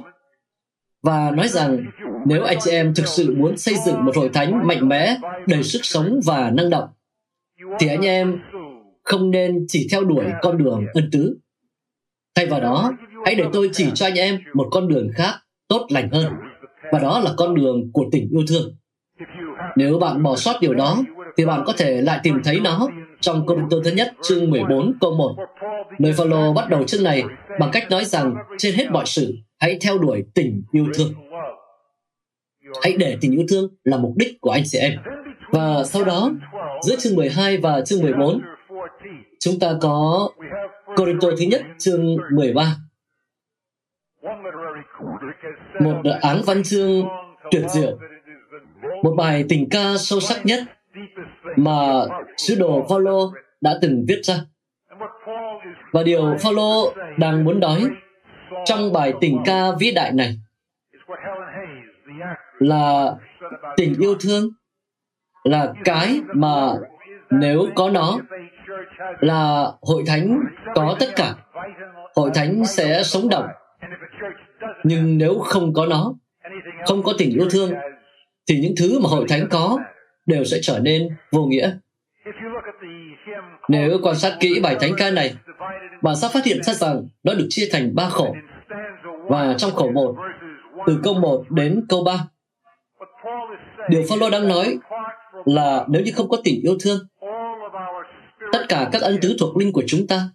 và 1.02 1.30
nói 1.30 1.48
rằng 1.48 1.84
nếu 2.24 2.42
anh 2.42 2.58
chị 2.60 2.70
em 2.70 2.94
thực 2.94 3.06
sự 3.06 3.34
muốn 3.36 3.56
xây 3.56 3.74
dựng 3.86 4.04
một 4.04 4.16
hội 4.16 4.28
thánh 4.28 4.66
mạnh 4.66 4.88
mẽ, 4.88 5.16
đầy 5.46 5.62
sức 5.62 5.80
sống 5.82 6.20
và 6.24 6.50
năng 6.50 6.70
động, 6.70 6.88
thì 7.78 7.88
anh 7.88 8.00
em 8.00 8.40
không 9.02 9.30
nên 9.30 9.64
chỉ 9.68 9.88
theo 9.90 10.04
đuổi 10.04 10.24
con 10.42 10.58
đường 10.58 10.86
ân 10.94 11.08
tứ. 11.12 11.38
Thay 12.34 12.46
vào 12.46 12.60
đó, 12.60 12.92
hãy 13.24 13.34
để 13.34 13.44
tôi 13.52 13.70
chỉ 13.72 13.90
cho 13.94 14.06
anh 14.06 14.14
em 14.14 14.38
một 14.54 14.68
con 14.70 14.88
đường 14.88 15.10
khác 15.14 15.34
tốt 15.68 15.86
lành 15.90 16.10
hơn, 16.10 16.32
và 16.92 16.98
đó 16.98 17.20
là 17.20 17.30
con 17.36 17.54
đường 17.54 17.92
của 17.92 18.04
tình 18.12 18.28
yêu 18.30 18.42
thương. 18.48 18.76
Nếu 19.76 19.98
bạn 19.98 20.22
bỏ 20.22 20.36
sót 20.36 20.60
điều 20.60 20.74
đó, 20.74 20.98
thì 21.36 21.46
bạn 21.46 21.62
có 21.66 21.72
thể 21.76 22.00
lại 22.00 22.20
tìm 22.22 22.40
thấy 22.44 22.60
nó 22.60 22.88
trong 23.20 23.46
Công 23.46 23.68
tô 23.70 23.80
thứ 23.84 23.90
nhất 23.90 24.12
chương 24.22 24.50
14 24.50 24.92
câu 25.00 25.14
1. 25.14 25.36
Nơi 25.98 26.12
Phaolô 26.12 26.52
bắt 26.52 26.68
đầu 26.68 26.84
chương 26.84 27.02
này 27.02 27.22
bằng 27.60 27.70
cách 27.72 27.90
nói 27.90 28.04
rằng 28.04 28.34
trên 28.58 28.74
hết 28.74 28.90
mọi 28.90 29.06
sự, 29.06 29.34
hãy 29.58 29.78
theo 29.80 29.98
đuổi 29.98 30.24
tình 30.34 30.62
yêu 30.72 30.86
thương. 30.94 31.12
Hãy 32.82 32.94
để 32.98 33.16
tình 33.20 33.32
yêu 33.32 33.44
thương 33.48 33.68
là 33.84 33.96
mục 33.96 34.12
đích 34.16 34.40
của 34.40 34.50
anh 34.50 34.62
chị 34.66 34.78
em. 34.78 34.92
Và 35.50 35.84
sau 35.84 36.04
đó, 36.04 36.30
giữa 36.82 36.96
chương 36.96 37.16
12 37.16 37.56
và 37.56 37.80
chương 37.80 38.02
14, 38.02 38.40
chúng 39.40 39.58
ta 39.58 39.74
có 39.80 40.28
Corinto 40.96 41.28
thứ 41.38 41.44
nhất 41.44 41.62
chương 41.78 42.16
13. 42.32 42.76
Một 45.80 46.02
áng 46.20 46.42
văn 46.46 46.62
chương 46.62 47.08
tuyệt 47.50 47.64
diệu, 47.68 47.98
một 49.02 49.14
bài 49.16 49.44
tình 49.48 49.68
ca 49.70 49.94
sâu 49.98 50.20
sắc 50.20 50.46
nhất 50.46 50.60
mà 51.56 52.04
sứ 52.36 52.54
đồ 52.54 52.86
Phaolô 52.88 53.32
đã 53.60 53.78
từng 53.82 54.04
viết 54.08 54.20
ra. 54.22 54.34
Và 55.92 56.02
điều 56.02 56.36
Phaolô 56.40 56.94
đang 57.18 57.44
muốn 57.44 57.60
nói 57.60 57.88
trong 58.64 58.92
bài 58.92 59.12
tình 59.20 59.38
ca 59.44 59.70
vĩ 59.80 59.92
đại 59.92 60.12
này 60.12 60.38
là 62.58 63.14
tình 63.76 63.94
yêu 63.98 64.14
thương, 64.20 64.50
là 65.44 65.72
cái 65.84 66.20
mà 66.34 66.72
nếu 67.30 67.66
có 67.74 67.90
nó, 67.90 68.18
là 69.20 69.66
hội 69.82 70.02
thánh 70.06 70.40
có 70.74 70.96
tất 71.00 71.06
cả. 71.16 71.34
Hội 72.16 72.30
thánh 72.34 72.64
sẽ 72.64 73.02
sống 73.02 73.28
động. 73.28 73.46
Nhưng 74.84 75.18
nếu 75.18 75.38
không 75.38 75.74
có 75.74 75.86
nó, 75.86 76.14
không 76.86 77.02
có 77.02 77.12
tình 77.18 77.30
yêu 77.30 77.48
thương, 77.50 77.72
thì 78.48 78.60
những 78.60 78.74
thứ 78.78 79.00
mà 79.00 79.08
hội 79.08 79.24
thánh 79.28 79.48
có 79.50 79.78
đều 80.26 80.44
sẽ 80.44 80.58
trở 80.62 80.78
nên 80.78 81.08
vô 81.32 81.44
nghĩa. 81.44 81.76
Nếu 83.68 83.98
quan 84.02 84.16
sát 84.16 84.36
kỹ 84.40 84.60
bài 84.62 84.76
thánh 84.80 84.92
ca 84.96 85.10
này 85.10 85.34
bạn 86.02 86.16
sẽ 86.16 86.28
phát 86.34 86.44
hiện 86.44 86.62
ra 86.62 86.72
rằng 86.72 87.08
nó 87.22 87.34
được 87.34 87.46
chia 87.50 87.68
thành 87.72 87.94
ba 87.94 88.08
khổ. 88.08 88.34
Và 89.28 89.54
trong 89.58 89.70
khổ 89.70 89.90
một 89.90 90.14
từ 90.86 91.00
câu 91.02 91.14
1 91.14 91.44
đến 91.50 91.86
câu 91.88 92.04
3 92.04 92.28
điều 93.88 94.02
Phaolô 94.08 94.30
đang 94.30 94.48
nói 94.48 94.78
là 95.44 95.84
nếu 95.88 96.02
như 96.02 96.12
không 96.14 96.28
có 96.28 96.36
tình 96.44 96.60
yêu 96.62 96.76
thương, 96.80 97.06
tất 98.52 98.66
cả 98.68 98.88
các 98.92 99.02
ân 99.02 99.18
tứ 99.22 99.36
thuộc 99.40 99.56
linh 99.56 99.72
của 99.72 99.82
chúng 99.86 100.06
ta, 100.06 100.28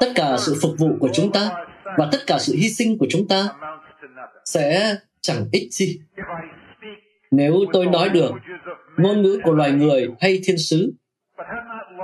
tất 0.00 0.12
cả 0.14 0.36
sự 0.38 0.58
phục 0.62 0.72
vụ 0.78 0.88
của 1.00 1.08
chúng 1.12 1.32
ta 1.32 1.50
và 1.84 2.08
tất 2.12 2.18
cả 2.26 2.38
sự 2.38 2.54
hy 2.56 2.70
sinh 2.70 2.98
của 2.98 3.06
chúng 3.10 3.28
ta 3.28 3.48
sẽ 4.44 4.96
chẳng 5.20 5.44
ích 5.52 5.72
gì. 5.72 6.00
Nếu 7.30 7.54
tôi 7.72 7.86
nói 7.86 8.08
được 8.08 8.30
ngôn 8.96 9.22
ngữ 9.22 9.40
của 9.44 9.52
loài 9.52 9.70
người 9.72 10.08
hay 10.20 10.40
thiên 10.44 10.58
sứ, 10.58 10.92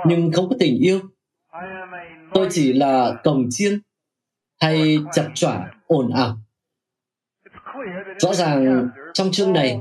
nhưng 0.05 0.31
không 0.31 0.49
có 0.49 0.55
tình 0.59 0.77
yêu, 0.79 0.99
tôi 2.33 2.47
chỉ 2.51 2.73
là 2.73 3.13
cồng 3.23 3.47
chiên 3.49 3.79
hay 4.59 4.99
chập 5.13 5.25
chỏa 5.33 5.71
ồn 5.87 6.13
ào 6.13 6.37
rõ 8.17 8.33
ràng, 8.33 8.89
trong 9.13 9.31
chương 9.31 9.53
này, 9.53 9.79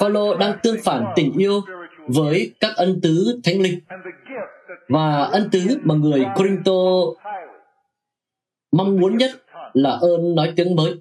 Phaolô 0.00 0.36
đang 0.36 0.58
tương 0.62 0.76
phản 0.84 1.04
tình 1.16 1.32
yêu 1.38 1.60
với 2.08 2.54
các 2.60 2.70
ân 2.76 3.00
tứ 3.02 3.40
thánh 3.44 3.60
linh 3.60 3.80
và 4.88 5.22
ân 5.22 5.48
tứ 5.52 5.60
mà 5.82 5.94
người 5.94 6.26
Corinto 6.34 6.72
mong 8.72 9.00
muốn 9.00 9.16
nhất 9.16 9.30
là 9.72 9.90
ơn 9.90 10.34
nói 10.34 10.52
tiếng 10.56 10.76
mới. 10.76 10.94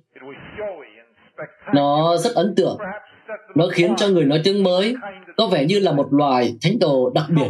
Nó 1.73 2.17
rất 2.17 2.35
ấn 2.35 2.53
tượng. 2.55 2.77
Nó 3.55 3.67
khiến 3.71 3.93
cho 3.97 4.07
người 4.07 4.25
nói 4.25 4.41
tiếng 4.43 4.63
mới 4.63 4.95
có 5.37 5.47
vẻ 5.47 5.65
như 5.65 5.79
là 5.79 5.91
một 5.91 6.07
loài 6.11 6.57
thánh 6.61 6.79
đồ 6.79 7.09
đặc 7.09 7.25
biệt. 7.29 7.49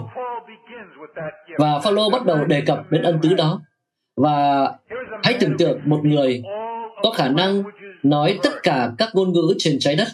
Và 1.58 1.80
Phaolô 1.80 2.10
bắt 2.10 2.26
đầu 2.26 2.46
đề 2.46 2.62
cập 2.62 2.92
đến 2.92 3.04
ân 3.04 3.20
tứ 3.22 3.34
đó. 3.34 3.62
Và 4.16 4.72
hãy 5.24 5.38
tưởng 5.40 5.58
tượng 5.58 5.80
một 5.86 6.00
người 6.04 6.44
có 7.04 7.12
khả 7.12 7.30
năng 7.30 7.64
nói 8.10 8.40
tất 8.44 8.54
cả 8.64 8.92
các 8.98 9.10
ngôn 9.14 9.34
ngữ 9.34 9.54
trên 9.58 9.78
trái 9.80 9.96
đất. 9.96 10.08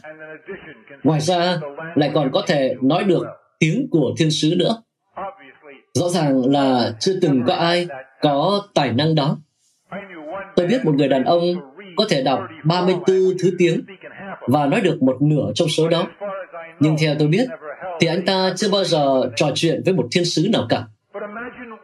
Ngoài 1.03 1.21
ra, 1.21 1.60
lại 1.95 2.12
còn 2.13 2.31
có 2.31 2.43
thể 2.48 2.75
nói 2.81 3.03
được 3.03 3.25
tiếng 3.60 3.88
của 3.91 4.13
thiên 4.17 4.31
sứ 4.31 4.55
nữa. 4.57 4.83
rõ 5.93 6.10
ràng 6.10 6.51
là 6.51 6.93
chưa 7.00 7.13
từng 7.21 7.43
có 7.48 7.53
ai 7.53 7.88
có 8.21 8.62
tài 8.74 8.93
năng 8.93 9.15
đó 9.15 9.38
tôi 10.55 10.67
biết 10.67 10.86
một 10.86 10.95
người 10.95 11.07
đàn 11.07 11.24
ông 11.24 11.41
có 11.95 12.05
thể 12.10 12.24
đọc 12.24 12.39
34 12.63 13.05
thứ 13.41 13.51
tiếng 13.57 13.81
và 14.48 14.65
nói 14.65 14.81
được 14.81 15.03
một 15.03 15.21
nửa 15.21 15.51
trong 15.55 15.67
số 15.67 15.89
đó 15.89 16.07
nhưng 16.79 16.95
theo 17.00 17.15
tôi 17.19 17.27
biết 17.27 17.48
thì 18.00 18.07
anh 18.07 18.25
ta 18.25 18.53
chưa 18.55 18.71
bao 18.71 18.83
giờ 18.83 19.29
trò 19.36 19.51
chuyện 19.55 19.81
với 19.86 19.93
một 19.93 20.07
thiên 20.12 20.25
sứ 20.25 20.50
nào 20.53 20.65
cả 20.69 20.83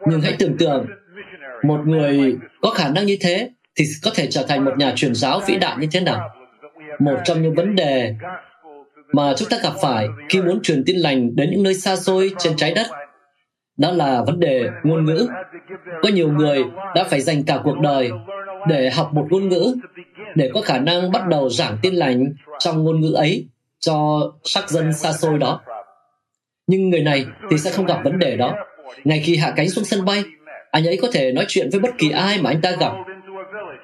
nhưng 0.06 0.20
hãy 0.20 0.36
tưởng 0.38 0.56
tượng 0.58 0.86
một 1.62 1.80
người 1.86 2.36
có 2.62 2.70
khả 2.70 2.88
năng 2.88 3.06
như 3.06 3.16
thế 3.20 3.50
thì 3.78 3.84
có 4.02 4.10
thể 4.14 4.26
trở 4.30 4.42
thành 4.48 4.64
một 4.64 4.72
nhà 4.78 4.92
truyền 4.96 5.14
giáo 5.14 5.40
vĩ 5.46 5.56
đại 5.56 5.76
như 5.78 5.88
thế 5.92 6.00
nào? 6.00 6.30
Một 6.98 7.16
trong 7.24 7.42
những 7.42 7.54
vấn 7.54 7.74
đề 7.74 8.14
mà 9.12 9.34
chúng 9.36 9.48
ta 9.48 9.58
gặp 9.62 9.72
phải 9.82 10.08
khi 10.28 10.42
muốn 10.42 10.62
truyền 10.62 10.84
tin 10.86 10.96
lành 10.96 11.36
đến 11.36 11.50
những 11.50 11.62
nơi 11.62 11.74
xa 11.74 11.96
xôi 11.96 12.30
trên 12.38 12.56
trái 12.56 12.74
đất, 12.74 12.86
đó 13.76 13.90
là 13.90 14.22
vấn 14.26 14.40
đề 14.40 14.68
ngôn 14.84 15.04
ngữ. 15.04 15.28
Có 16.02 16.08
nhiều 16.08 16.32
người 16.32 16.64
đã 16.94 17.04
phải 17.04 17.20
dành 17.20 17.42
cả 17.44 17.60
cuộc 17.64 17.78
đời 17.78 18.10
để 18.68 18.90
học 18.90 19.10
một 19.14 19.26
ngôn 19.30 19.48
ngữ, 19.48 19.74
để 20.34 20.50
có 20.54 20.60
khả 20.60 20.78
năng 20.78 21.12
bắt 21.12 21.26
đầu 21.28 21.50
giảng 21.50 21.78
tin 21.82 21.94
lành 21.94 22.32
trong 22.58 22.84
ngôn 22.84 23.00
ngữ 23.00 23.12
ấy 23.12 23.46
cho 23.78 24.20
sắc 24.44 24.70
dân 24.70 24.92
xa 24.92 25.12
xôi 25.12 25.38
đó. 25.38 25.60
Nhưng 26.66 26.90
người 26.90 27.02
này 27.02 27.26
thì 27.50 27.58
sẽ 27.58 27.70
không 27.70 27.86
gặp 27.86 28.00
vấn 28.04 28.18
đề 28.18 28.36
đó. 28.36 28.54
Ngay 29.04 29.22
khi 29.24 29.36
hạ 29.36 29.52
cánh 29.56 29.68
xuống 29.68 29.84
sân 29.84 30.04
bay, 30.04 30.24
anh 30.70 30.86
ấy 30.86 30.98
có 31.02 31.08
thể 31.12 31.32
nói 31.32 31.44
chuyện 31.48 31.70
với 31.70 31.80
bất 31.80 31.90
kỳ 31.98 32.10
ai 32.10 32.42
mà 32.42 32.50
anh 32.50 32.60
ta 32.60 32.70
gặp 32.70 32.92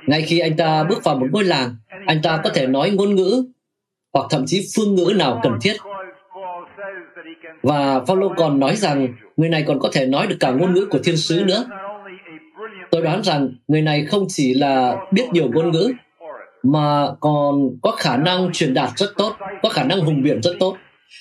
ngay 0.07 0.23
khi 0.23 0.39
anh 0.39 0.57
ta 0.57 0.85
bước 0.85 1.05
vào 1.05 1.17
một 1.17 1.27
ngôi 1.33 1.45
làng 1.45 1.77
anh 2.07 2.23
ta 2.23 2.41
có 2.45 2.51
thể 2.55 2.67
nói 2.67 2.91
ngôn 2.91 3.15
ngữ 3.15 3.45
hoặc 4.13 4.27
thậm 4.31 4.45
chí 4.47 4.67
phương 4.77 4.95
ngữ 4.95 5.13
nào 5.17 5.41
cần 5.43 5.53
thiết 5.63 5.77
và 7.63 8.01
Paulo 8.07 8.29
còn 8.37 8.61
nói 8.61 8.77
rằng 8.77 9.09
người 9.37 9.49
này 9.49 9.65
còn 9.67 9.79
có 9.81 9.89
thể 9.93 10.07
nói 10.07 10.27
được 10.27 10.37
cả 10.41 10.51
ngôn 10.51 10.75
ngữ 10.75 10.87
của 10.91 10.99
thiên 10.99 11.17
sứ 11.17 11.45
nữa. 11.45 11.65
Tôi 12.91 13.03
đoán 13.03 13.23
rằng 13.23 13.49
người 13.69 13.83
này 13.83 14.05
không 14.05 14.25
chỉ 14.29 14.55
là 14.55 14.97
biết 15.13 15.25
nhiều 15.33 15.51
ngôn 15.53 15.71
ngữ, 15.71 15.93
mà 16.63 17.07
còn 17.21 17.79
có 17.83 17.91
khả 17.91 18.17
năng 18.17 18.53
truyền 18.53 18.75
đạt 18.75 18.91
rất 18.97 19.13
tốt, 19.17 19.37
có 19.63 19.69
khả 19.69 19.85
năng 19.85 20.01
hùng 20.01 20.23
biện 20.23 20.43
rất 20.43 20.57
tốt. 20.61 20.77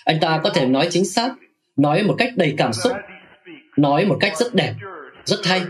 Anh 0.06 0.20
ta 0.22 0.42
có 0.44 0.50
thể 0.50 0.66
nói 0.66 0.88
chính 0.90 1.06
xác, 1.06 1.34
nói 1.76 2.04
một 2.04 2.16
cách 2.18 2.30
đầy 2.36 2.54
cảm 2.58 2.74
xúc, 2.74 2.94
nói 3.78 4.06
một 4.06 4.18
cách 4.20 4.38
rất 4.38 4.54
đẹp, 4.54 4.74
rất 5.26 5.40
hay. 5.44 5.62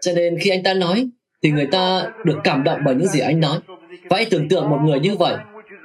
Cho 0.00 0.12
nên 0.16 0.38
khi 0.40 0.50
anh 0.50 0.62
ta 0.62 0.74
nói, 0.74 1.08
thì 1.44 1.50
người 1.50 1.66
ta 1.66 2.02
được 2.24 2.38
cảm 2.44 2.64
động 2.64 2.80
bởi 2.84 2.94
những 2.94 3.08
gì 3.08 3.20
anh 3.20 3.40
nói. 3.40 3.58
Và 4.10 4.16
hãy 4.16 4.26
tưởng 4.30 4.48
tượng 4.48 4.70
một 4.70 4.78
người 4.84 5.00
như 5.00 5.16
vậy, 5.16 5.34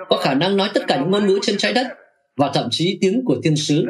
có 0.10 0.18
khả 0.18 0.34
năng 0.34 0.58
nói 0.58 0.70
tất 0.74 0.82
cả 0.88 0.98
những 0.98 1.12
ngôn 1.12 1.28
ngữ 1.28 1.40
trên 1.42 1.58
trái 1.58 1.74
đất, 1.74 1.88
và 2.38 2.52
thậm 2.54 2.68
chí 2.72 2.98
tiếng 3.02 3.22
của 3.26 3.36
thiên 3.44 3.56
sứ. 3.56 3.86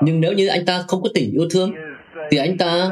Nhưng 0.00 0.20
nếu 0.20 0.32
như 0.32 0.48
anh 0.48 0.66
ta 0.66 0.84
không 0.88 1.02
có 1.02 1.08
tình 1.14 1.32
yêu 1.32 1.48
thương, 1.50 1.72
thì 2.30 2.38
anh 2.38 2.58
ta 2.58 2.90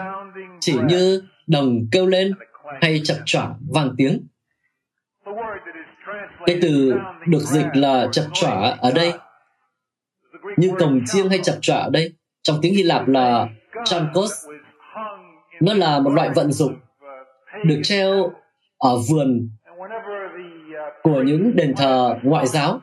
chỉ 0.60 0.74
như 0.88 1.22
đồng 1.46 1.78
kêu 1.92 2.06
lên 2.06 2.32
hay 2.80 3.00
chập 3.04 3.16
choạng 3.24 3.54
vang 3.70 3.94
tiếng. 3.96 4.26
Cái 6.46 6.58
từ 6.62 6.94
được 7.26 7.42
dịch 7.42 7.66
là 7.74 8.08
chập 8.12 8.24
chỏa 8.32 8.76
ở 8.80 8.90
đây, 8.92 9.12
như 10.56 10.70
cồng 10.78 11.00
chiêng 11.06 11.28
hay 11.28 11.38
chập 11.42 11.56
chỏa 11.60 11.78
ở 11.78 11.90
đây, 11.90 12.12
trong 12.42 12.58
tiếng 12.62 12.74
Hy 12.74 12.82
Lạp 12.82 13.08
là 13.08 13.48
chankos. 13.84 14.32
Nó 15.60 15.74
là 15.74 15.98
một 15.98 16.10
loại 16.10 16.30
vận 16.34 16.52
dụng 16.52 16.74
được 17.64 17.80
treo 17.82 18.32
ở 18.78 18.96
vườn 19.10 19.48
của 21.02 21.22
những 21.22 21.56
đền 21.56 21.74
thờ 21.76 22.16
ngoại 22.22 22.46
giáo. 22.46 22.80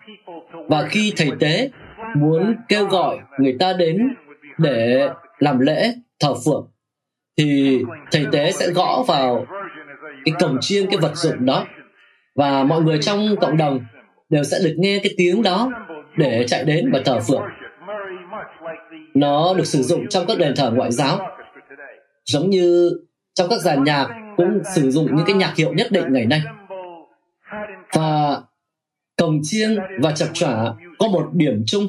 và 0.69 0.87
khi 0.89 1.13
thầy 1.17 1.31
tế 1.39 1.69
muốn 2.15 2.55
kêu 2.67 2.85
gọi 2.85 3.17
người 3.39 3.55
ta 3.59 3.73
đến 3.73 4.15
để 4.57 5.09
làm 5.39 5.59
lễ 5.59 5.93
thờ 6.19 6.33
phượng 6.45 6.71
thì 7.37 7.81
thầy 8.11 8.25
tế 8.31 8.51
sẽ 8.51 8.69
gõ 8.69 9.03
vào 9.07 9.45
cái 10.25 10.33
cổng 10.39 10.57
chiêng 10.61 10.87
cái 10.87 10.97
vật 11.01 11.15
dụng 11.15 11.45
đó. 11.45 11.65
và 12.35 12.63
mọi 12.63 12.81
người 12.81 12.97
trong 13.01 13.35
cộng 13.41 13.57
đồng 13.57 13.79
đều 14.29 14.43
sẽ 14.43 14.57
được 14.63 14.75
nghe 14.77 14.99
cái 15.03 15.13
tiếng 15.17 15.43
đó 15.43 15.71
để 16.17 16.45
chạy 16.47 16.63
đến 16.63 16.91
và 16.93 16.99
thờ 17.05 17.19
phượng. 17.27 17.43
nó 19.13 19.53
được 19.53 19.65
sử 19.65 19.83
dụng 19.83 20.07
trong 20.09 20.25
các 20.27 20.37
đền 20.37 20.53
thờ 20.55 20.71
ngoại 20.75 20.91
giáo 20.91 21.19
giống 22.25 22.49
như 22.49 22.91
trong 23.33 23.47
các 23.49 23.61
dàn 23.61 23.83
nhạc 23.83 24.07
cũng 24.37 24.61
sử 24.75 24.91
dụng 24.91 25.15
những 25.15 25.25
cái 25.25 25.35
nhạc 25.35 25.55
hiệu 25.55 25.73
nhất 25.73 25.87
định 25.91 26.13
ngày 26.13 26.25
nay. 26.25 26.41
Và 27.93 28.41
cồng 29.17 29.39
chiêng 29.43 29.77
và 30.01 30.11
chập 30.11 30.27
chỏa 30.33 30.73
có 30.99 31.07
một 31.07 31.29
điểm 31.33 31.63
chung. 31.65 31.87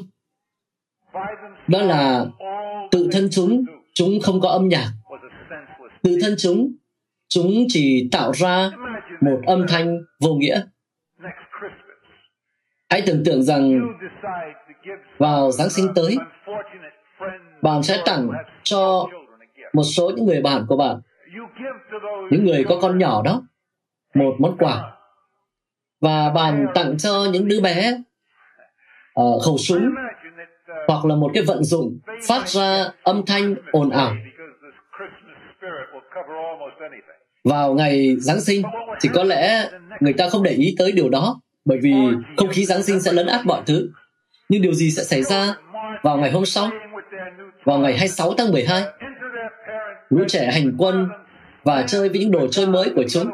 Đó 1.67 1.81
là 1.81 2.25
tự 2.91 3.09
thân 3.11 3.27
chúng 3.31 3.65
chúng 3.93 4.19
không 4.23 4.41
có 4.41 4.49
âm 4.49 4.67
nhạc. 4.67 4.91
Tự 6.01 6.17
thân 6.21 6.35
chúng 6.37 6.71
chúng 7.27 7.51
chỉ 7.67 8.09
tạo 8.11 8.31
ra 8.33 8.71
một 9.21 9.39
âm 9.47 9.65
thanh 9.67 9.97
vô 10.19 10.33
nghĩa. 10.33 10.61
Hãy 12.89 13.03
tưởng 13.05 13.23
tượng 13.25 13.43
rằng 13.43 13.81
vào 15.17 15.51
giáng 15.51 15.69
sinh 15.69 15.87
tới, 15.95 16.17
bạn 17.61 17.83
sẽ 17.83 18.01
tặng 18.05 18.29
cho 18.63 19.07
một 19.73 19.83
số 19.83 20.11
những 20.15 20.25
người 20.25 20.41
bạn 20.41 20.65
của 20.69 20.77
bạn 20.77 21.01
những 22.31 22.45
người 22.45 22.65
có 22.69 22.79
con 22.81 22.97
nhỏ 22.97 23.21
đó 23.25 23.43
một 24.15 24.35
món 24.39 24.57
quà 24.57 24.91
và 26.01 26.29
bạn 26.29 26.67
tặng 26.75 26.97
cho 26.97 27.25
những 27.31 27.47
đứa 27.47 27.61
bé 27.61 27.97
uh, 29.19 29.43
khẩu 29.43 29.57
súng 29.57 29.89
hoặc 30.87 31.05
là 31.05 31.15
một 31.15 31.31
cái 31.33 31.43
vận 31.47 31.63
dụng 31.63 31.99
phát 32.27 32.49
ra 32.49 32.85
âm 33.03 33.25
thanh 33.25 33.55
ồn 33.71 33.89
ào 33.89 34.15
vào 37.43 37.73
ngày 37.73 38.15
Giáng 38.19 38.41
sinh 38.41 38.61
thì 39.01 39.09
có 39.13 39.23
lẽ 39.23 39.69
người 39.99 40.13
ta 40.13 40.29
không 40.29 40.43
để 40.43 40.51
ý 40.51 40.75
tới 40.77 40.91
điều 40.91 41.09
đó 41.09 41.41
bởi 41.65 41.79
vì 41.81 41.93
không 42.37 42.49
khí 42.49 42.65
Giáng 42.65 42.83
sinh 42.83 43.01
sẽ 43.01 43.11
lấn 43.11 43.27
át 43.27 43.45
mọi 43.45 43.61
thứ. 43.65 43.89
Nhưng 44.49 44.61
điều 44.61 44.73
gì 44.73 44.91
sẽ 44.91 45.03
xảy 45.03 45.23
ra 45.23 45.55
vào 46.01 46.17
ngày 46.17 46.31
hôm 46.31 46.45
sau? 46.45 46.69
Vào 47.63 47.79
ngày 47.79 47.91
26 47.91 48.33
tháng 48.37 48.51
12, 48.51 48.83
lũ 50.09 50.23
trẻ 50.27 50.51
hành 50.51 50.75
quân 50.77 51.07
và 51.69 51.83
chơi 51.87 52.09
với 52.09 52.19
những 52.19 52.31
đồ 52.31 52.47
chơi 52.47 52.67
mới 52.67 52.91
của 52.95 53.03
chúng. 53.09 53.27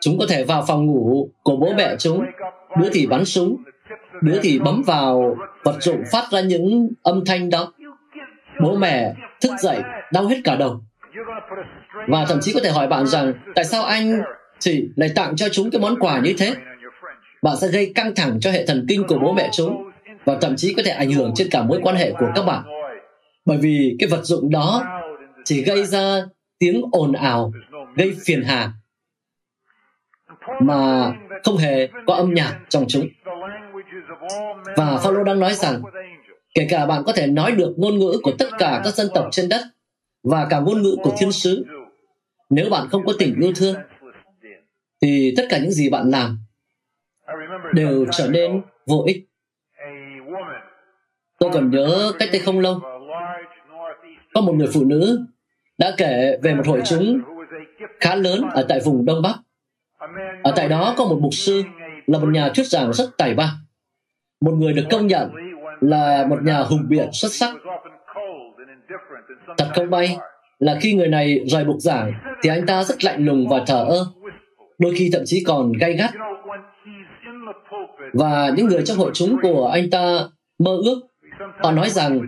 Chúng 0.00 0.18
có 0.18 0.26
thể 0.28 0.44
vào 0.44 0.64
phòng 0.68 0.86
ngủ 0.86 1.30
của 1.42 1.56
bố 1.56 1.72
mẹ 1.76 1.96
chúng, 1.98 2.24
đứa 2.80 2.88
thì 2.92 3.06
bắn 3.06 3.24
súng, 3.24 3.56
đứa 4.22 4.38
thì 4.42 4.58
bấm 4.58 4.82
vào 4.82 5.36
vật 5.64 5.76
dụng 5.80 6.02
phát 6.12 6.28
ra 6.30 6.40
những 6.40 6.88
âm 7.02 7.24
thanh 7.24 7.50
đó. 7.50 7.72
Bố 8.62 8.76
mẹ 8.76 9.14
thức 9.40 9.50
dậy 9.58 9.78
đau 10.12 10.26
hết 10.26 10.36
cả 10.44 10.56
đầu. 10.56 10.80
Và 12.08 12.24
thậm 12.28 12.38
chí 12.42 12.52
có 12.52 12.60
thể 12.64 12.70
hỏi 12.70 12.86
bạn 12.86 13.06
rằng 13.06 13.32
tại 13.54 13.64
sao 13.64 13.84
anh 13.84 14.20
chỉ 14.58 14.88
lại 14.96 15.10
tặng 15.14 15.36
cho 15.36 15.48
chúng 15.48 15.70
cái 15.70 15.80
món 15.80 15.98
quà 16.00 16.20
như 16.20 16.34
thế? 16.38 16.54
Bạn 17.42 17.56
sẽ 17.56 17.68
gây 17.68 17.92
căng 17.94 18.14
thẳng 18.14 18.40
cho 18.40 18.50
hệ 18.50 18.66
thần 18.66 18.86
kinh 18.88 19.04
của 19.06 19.18
bố 19.22 19.32
mẹ 19.32 19.48
chúng 19.52 19.90
và 20.24 20.38
thậm 20.40 20.56
chí 20.56 20.74
có 20.74 20.82
thể 20.86 20.90
ảnh 20.90 21.12
hưởng 21.12 21.32
trên 21.34 21.48
cả 21.50 21.62
mối 21.62 21.80
quan 21.82 21.96
hệ 21.96 22.12
của 22.12 22.28
các 22.34 22.44
bạn. 22.46 22.62
Bởi 23.46 23.58
vì 23.58 23.96
cái 23.98 24.08
vật 24.08 24.22
dụng 24.22 24.50
đó 24.50 24.84
chỉ 25.44 25.62
gây 25.62 25.84
ra 25.84 26.22
tiếng 26.58 26.82
ồn 26.92 27.12
ào 27.12 27.52
gây 27.96 28.16
phiền 28.24 28.42
hà 28.42 28.72
mà 30.60 31.12
không 31.44 31.56
hề 31.56 31.88
có 32.06 32.14
âm 32.14 32.34
nhạc 32.34 32.60
trong 32.68 32.84
chúng. 32.88 33.08
Và 34.76 34.98
Phaolô 35.02 35.24
đang 35.24 35.40
nói 35.40 35.54
rằng, 35.54 35.82
kể 36.54 36.66
cả 36.70 36.86
bạn 36.86 37.02
có 37.06 37.12
thể 37.12 37.26
nói 37.26 37.52
được 37.52 37.74
ngôn 37.76 37.98
ngữ 37.98 38.18
của 38.22 38.32
tất 38.38 38.48
cả 38.58 38.80
các 38.84 38.94
dân 38.94 39.08
tộc 39.14 39.28
trên 39.30 39.48
đất 39.48 39.62
và 40.22 40.46
cả 40.50 40.60
ngôn 40.60 40.82
ngữ 40.82 40.96
của 41.02 41.14
thiên 41.18 41.32
sứ, 41.32 41.66
nếu 42.50 42.70
bạn 42.70 42.88
không 42.88 43.06
có 43.06 43.12
tình 43.18 43.40
yêu 43.40 43.52
thương, 43.56 43.76
thì 45.02 45.34
tất 45.36 45.46
cả 45.48 45.58
những 45.58 45.70
gì 45.70 45.90
bạn 45.90 46.10
làm 46.10 46.38
đều 47.72 48.06
trở 48.12 48.28
nên 48.28 48.62
vô 48.86 49.04
ích. 49.06 49.28
Tôi 51.38 51.50
còn 51.52 51.70
nhớ 51.70 52.12
cách 52.18 52.28
đây 52.32 52.40
không 52.40 52.60
lâu, 52.60 52.80
có 54.34 54.40
một 54.40 54.52
người 54.52 54.68
phụ 54.72 54.84
nữ 54.84 55.26
đã 55.78 55.94
kể 55.96 56.38
về 56.42 56.54
một 56.54 56.66
hội 56.66 56.80
chứng 56.84 57.20
khá 58.00 58.14
lớn 58.14 58.42
ở 58.52 58.66
tại 58.68 58.80
vùng 58.84 59.04
đông 59.04 59.22
bắc. 59.22 59.34
Ở 60.42 60.52
tại 60.56 60.68
đó 60.68 60.94
có 60.96 61.04
một 61.04 61.18
mục 61.20 61.34
sư 61.34 61.62
là 62.06 62.18
một 62.18 62.28
nhà 62.28 62.48
thuyết 62.54 62.66
giảng 62.66 62.92
rất 62.92 63.10
tài 63.18 63.34
ba. 63.34 63.52
Một 64.40 64.52
người 64.52 64.72
được 64.72 64.84
công 64.90 65.06
nhận 65.06 65.30
là 65.80 66.26
một 66.26 66.42
nhà 66.42 66.58
hùng 66.58 66.88
biện 66.88 67.08
xuất 67.12 67.32
sắc. 67.32 67.54
Thật 69.58 69.70
không 69.74 69.90
may 69.90 70.16
là 70.58 70.78
khi 70.80 70.94
người 70.94 71.08
này 71.08 71.40
rời 71.46 71.64
bục 71.64 71.76
giảng 71.80 72.12
thì 72.42 72.50
anh 72.50 72.66
ta 72.66 72.84
rất 72.84 73.04
lạnh 73.04 73.24
lùng 73.24 73.48
và 73.48 73.62
thờ 73.66 73.86
ơ. 73.88 74.06
Đôi 74.78 74.94
khi 74.96 75.10
thậm 75.12 75.22
chí 75.24 75.44
còn 75.44 75.72
gay 75.72 75.92
gắt. 75.92 76.10
Và 78.12 78.50
những 78.56 78.66
người 78.66 78.82
trong 78.84 78.96
hội 78.96 79.10
chúng 79.14 79.36
của 79.42 79.66
anh 79.66 79.90
ta 79.90 80.18
mơ 80.58 80.76
ước. 80.84 81.00
Họ 81.58 81.72
nói 81.72 81.90
rằng 81.90 82.20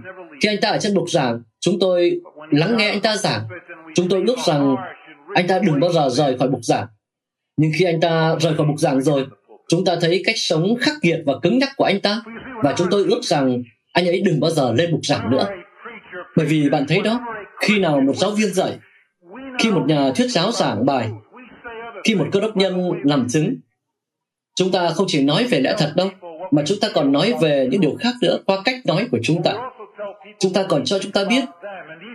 khi 0.43 0.49
anh 0.49 0.59
ta 0.63 0.69
ở 0.69 0.79
trên 0.79 0.95
bục 0.95 1.11
giảng, 1.11 1.43
chúng 1.61 1.79
tôi 1.81 2.21
lắng 2.51 2.77
nghe 2.77 2.89
anh 2.91 3.01
ta 3.01 3.17
giảng. 3.17 3.43
Chúng 3.95 4.09
tôi 4.09 4.23
ước 4.27 4.39
rằng 4.47 4.77
anh 5.35 5.49
ta 5.49 5.59
đừng 5.59 5.81
bao 5.81 5.93
giờ 5.93 6.09
rời 6.11 6.39
khỏi 6.39 6.49
bục 6.49 6.65
giảng. 6.65 6.87
Nhưng 7.57 7.71
khi 7.79 7.85
anh 7.85 8.01
ta 8.01 8.37
rời 8.41 8.55
khỏi 8.57 8.67
bục 8.67 8.79
giảng 8.79 9.01
rồi, 9.01 9.27
chúng 9.69 9.85
ta 9.85 9.97
thấy 10.01 10.23
cách 10.27 10.39
sống 10.39 10.77
khắc 10.81 10.95
nghiệt 11.03 11.21
và 11.27 11.33
cứng 11.43 11.59
nhắc 11.59 11.69
của 11.77 11.85
anh 11.85 12.01
ta. 12.01 12.23
Và 12.63 12.75
chúng 12.77 12.87
tôi 12.91 13.05
ước 13.05 13.21
rằng 13.23 13.63
anh 13.93 14.07
ấy 14.07 14.21
đừng 14.21 14.41
bao 14.41 14.51
giờ 14.51 14.73
lên 14.73 14.93
bục 14.93 15.07
giảng 15.07 15.31
nữa. 15.31 15.47
Bởi 16.37 16.47
vì 16.47 16.71
bạn 16.71 16.85
thấy 16.89 17.01
đó, 17.01 17.21
khi 17.61 17.79
nào 17.79 18.01
một 18.01 18.17
giáo 18.17 18.31
viên 18.31 18.55
dạy, 18.55 18.73
khi 19.59 19.71
một 19.71 19.85
nhà 19.87 20.13
thuyết 20.17 20.27
giáo 20.29 20.53
giảng 20.53 20.87
bài, 20.87 21.11
khi 22.05 22.15
một 22.15 22.27
cơ 22.33 22.41
đốc 22.41 22.57
nhân 22.57 22.91
làm 23.05 23.29
chứng, 23.29 23.57
chúng 24.57 24.73
ta 24.73 24.91
không 24.91 25.07
chỉ 25.09 25.23
nói 25.23 25.45
về 25.45 25.61
lẽ 25.61 25.75
thật 25.79 25.93
đâu, 25.97 26.11
mà 26.51 26.63
chúng 26.67 26.81
ta 26.81 26.89
còn 26.95 27.13
nói 27.13 27.35
về 27.41 27.69
những 27.71 27.81
điều 27.81 27.97
khác 28.01 28.15
nữa 28.23 28.39
qua 28.47 28.59
cách 28.65 28.75
nói 28.87 29.09
của 29.11 29.19
chúng 29.23 29.43
ta. 29.43 29.55
Chúng 30.39 30.53
ta 30.53 30.65
còn 30.69 30.85
cho 30.85 30.99
chúng 30.99 31.13
ta 31.13 31.25
biết 31.25 31.45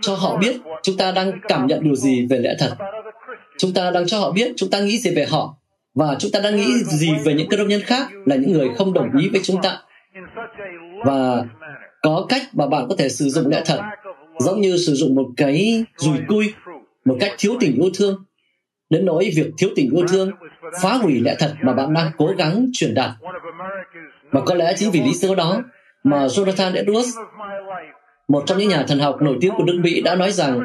cho 0.03 0.15
họ 0.15 0.37
biết 0.37 0.55
chúng 0.83 0.97
ta 0.97 1.11
đang 1.11 1.31
cảm 1.47 1.67
nhận 1.67 1.83
điều 1.83 1.95
gì 1.95 2.25
về 2.25 2.37
lẽ 2.37 2.55
thật. 2.59 2.75
Chúng 3.57 3.73
ta 3.73 3.91
đang 3.91 4.07
cho 4.07 4.19
họ 4.19 4.31
biết 4.31 4.51
chúng 4.57 4.69
ta 4.69 4.79
nghĩ 4.79 4.97
gì 4.97 5.15
về 5.15 5.25
họ. 5.25 5.57
Và 5.95 6.15
chúng 6.19 6.31
ta 6.31 6.39
đang 6.39 6.55
nghĩ 6.55 6.83
gì 6.83 7.09
về 7.25 7.33
những 7.33 7.49
cơ 7.49 7.57
đốc 7.57 7.67
nhân 7.67 7.81
khác 7.81 8.07
là 8.25 8.35
những 8.35 8.51
người 8.51 8.69
không 8.77 8.93
đồng 8.93 9.17
ý 9.17 9.29
với 9.29 9.41
chúng 9.43 9.61
ta. 9.61 9.77
Và 11.05 11.45
có 12.01 12.25
cách 12.29 12.41
mà 12.53 12.67
bạn 12.67 12.85
có 12.89 12.95
thể 12.97 13.09
sử 13.09 13.29
dụng 13.29 13.47
lẽ 13.47 13.61
thật. 13.65 13.79
Giống 14.39 14.61
như 14.61 14.77
sử 14.77 14.93
dụng 14.93 15.15
một 15.15 15.27
cái 15.37 15.85
dùi 15.97 16.17
cui, 16.27 16.53
một 17.05 17.17
cách 17.19 17.31
thiếu 17.37 17.53
tình 17.59 17.75
yêu 17.81 17.89
thương. 17.93 18.23
Đến 18.89 19.05
nỗi 19.05 19.31
việc 19.35 19.51
thiếu 19.57 19.69
tình 19.75 19.91
yêu 19.95 20.05
thương 20.07 20.31
phá 20.81 20.93
hủy 20.93 21.21
lẽ 21.21 21.35
thật 21.39 21.53
mà 21.61 21.73
bạn 21.73 21.93
đang 21.93 22.11
cố 22.17 22.33
gắng 22.37 22.67
truyền 22.73 22.93
đạt. 22.93 23.11
Và 24.31 24.41
có 24.41 24.55
lẽ 24.55 24.73
chính 24.77 24.91
vì 24.91 25.01
lý 25.01 25.13
do 25.13 25.35
đó 25.35 25.63
mà 26.03 26.27
Jonathan 26.27 26.73
Edwards 26.73 27.23
một 28.33 28.43
trong 28.45 28.57
những 28.57 28.69
nhà 28.69 28.85
thần 28.87 28.99
học 28.99 29.21
nổi 29.21 29.37
tiếng 29.41 29.53
của 29.57 29.63
nước 29.63 29.79
Mỹ 29.83 30.01
đã 30.01 30.15
nói 30.15 30.31
rằng 30.31 30.61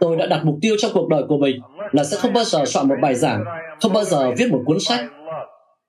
tôi 0.00 0.16
đã 0.16 0.26
đặt 0.26 0.44
mục 0.44 0.58
tiêu 0.62 0.76
trong 0.78 0.90
cuộc 0.94 1.08
đời 1.08 1.22
của 1.28 1.38
mình 1.38 1.60
là 1.92 2.04
sẽ 2.04 2.16
không 2.16 2.32
bao 2.32 2.44
giờ 2.44 2.64
soạn 2.66 2.88
một 2.88 2.96
bài 3.02 3.14
giảng, 3.14 3.44
không 3.80 3.92
bao 3.92 4.04
giờ 4.04 4.32
viết 4.38 4.50
một 4.50 4.62
cuốn 4.66 4.80
sách. 4.80 5.00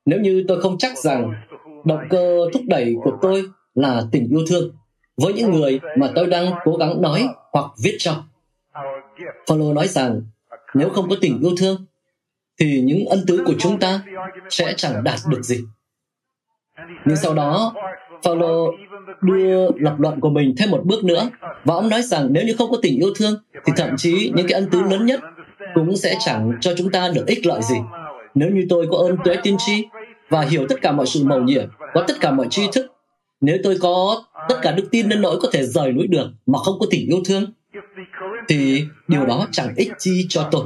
Nếu 0.06 0.20
như 0.20 0.44
tôi 0.48 0.60
không 0.60 0.78
chắc 0.78 0.98
rằng 0.98 1.32
động 1.84 2.00
cơ 2.10 2.38
thúc 2.52 2.62
đẩy 2.66 2.94
của 3.04 3.12
tôi 3.22 3.44
là 3.74 4.02
tình 4.12 4.28
yêu 4.30 4.40
thương 4.48 4.70
với 5.16 5.32
những 5.32 5.50
người 5.52 5.80
mà 5.96 6.10
tôi 6.14 6.26
đang 6.26 6.52
cố 6.64 6.76
gắng 6.76 7.02
nói 7.02 7.28
hoặc 7.52 7.70
viết 7.82 7.96
cho. 7.98 8.14
Paulo 9.48 9.72
nói 9.72 9.88
rằng 9.88 10.22
nếu 10.74 10.88
không 10.88 11.08
có 11.08 11.16
tình 11.20 11.40
yêu 11.40 11.52
thương 11.58 11.84
thì 12.60 12.80
những 12.80 13.06
ân 13.06 13.20
tứ 13.26 13.42
của 13.46 13.54
chúng 13.58 13.80
ta 13.80 14.00
sẽ 14.50 14.74
chẳng 14.76 15.04
đạt 15.04 15.18
được 15.28 15.42
gì. 15.42 15.64
Nhưng 17.04 17.16
sau 17.16 17.34
đó, 17.34 17.74
Paulo 18.24 18.66
đưa 19.20 19.70
lập 19.76 19.94
luận 19.98 20.20
của 20.20 20.30
mình 20.30 20.54
thêm 20.58 20.70
một 20.70 20.82
bước 20.84 21.04
nữa 21.04 21.28
và 21.64 21.74
ông 21.74 21.88
nói 21.88 22.02
rằng 22.02 22.28
nếu 22.30 22.44
như 22.44 22.54
không 22.58 22.70
có 22.70 22.76
tình 22.82 22.98
yêu 22.98 23.10
thương 23.16 23.34
thì 23.64 23.72
thậm 23.76 23.90
chí 23.96 24.32
những 24.34 24.46
cái 24.48 24.60
ân 24.60 24.70
tứ 24.70 24.82
lớn 24.82 25.06
nhất 25.06 25.20
cũng 25.74 25.96
sẽ 25.96 26.14
chẳng 26.20 26.52
cho 26.60 26.74
chúng 26.76 26.90
ta 26.90 27.08
được 27.14 27.26
ích 27.26 27.46
lợi 27.46 27.62
gì. 27.62 27.76
Nếu 28.34 28.50
như 28.50 28.66
tôi 28.68 28.86
có 28.90 28.96
ơn 28.96 29.16
tuệ 29.24 29.36
tiên 29.42 29.56
tri 29.66 29.84
và 30.28 30.40
hiểu 30.40 30.66
tất 30.68 30.76
cả 30.82 30.92
mọi 30.92 31.06
sự 31.06 31.24
mầu 31.24 31.42
nhiệm, 31.42 31.68
có 31.94 32.04
tất 32.08 32.14
cả 32.20 32.30
mọi 32.30 32.46
tri 32.50 32.62
thức, 32.72 32.86
nếu 33.40 33.58
tôi 33.62 33.76
có 33.80 34.24
tất 34.48 34.56
cả 34.62 34.72
đức 34.72 34.88
tin 34.90 35.08
đến 35.08 35.22
nỗi 35.22 35.38
có 35.40 35.48
thể 35.52 35.62
rời 35.62 35.92
núi 35.92 36.06
được 36.06 36.26
mà 36.46 36.58
không 36.58 36.78
có 36.80 36.86
tình 36.90 37.06
yêu 37.08 37.18
thương, 37.24 37.44
thì 38.48 38.84
điều 39.08 39.26
đó 39.26 39.46
chẳng 39.52 39.74
ích 39.76 39.92
chi 39.98 40.26
cho 40.28 40.48
tôi. 40.50 40.64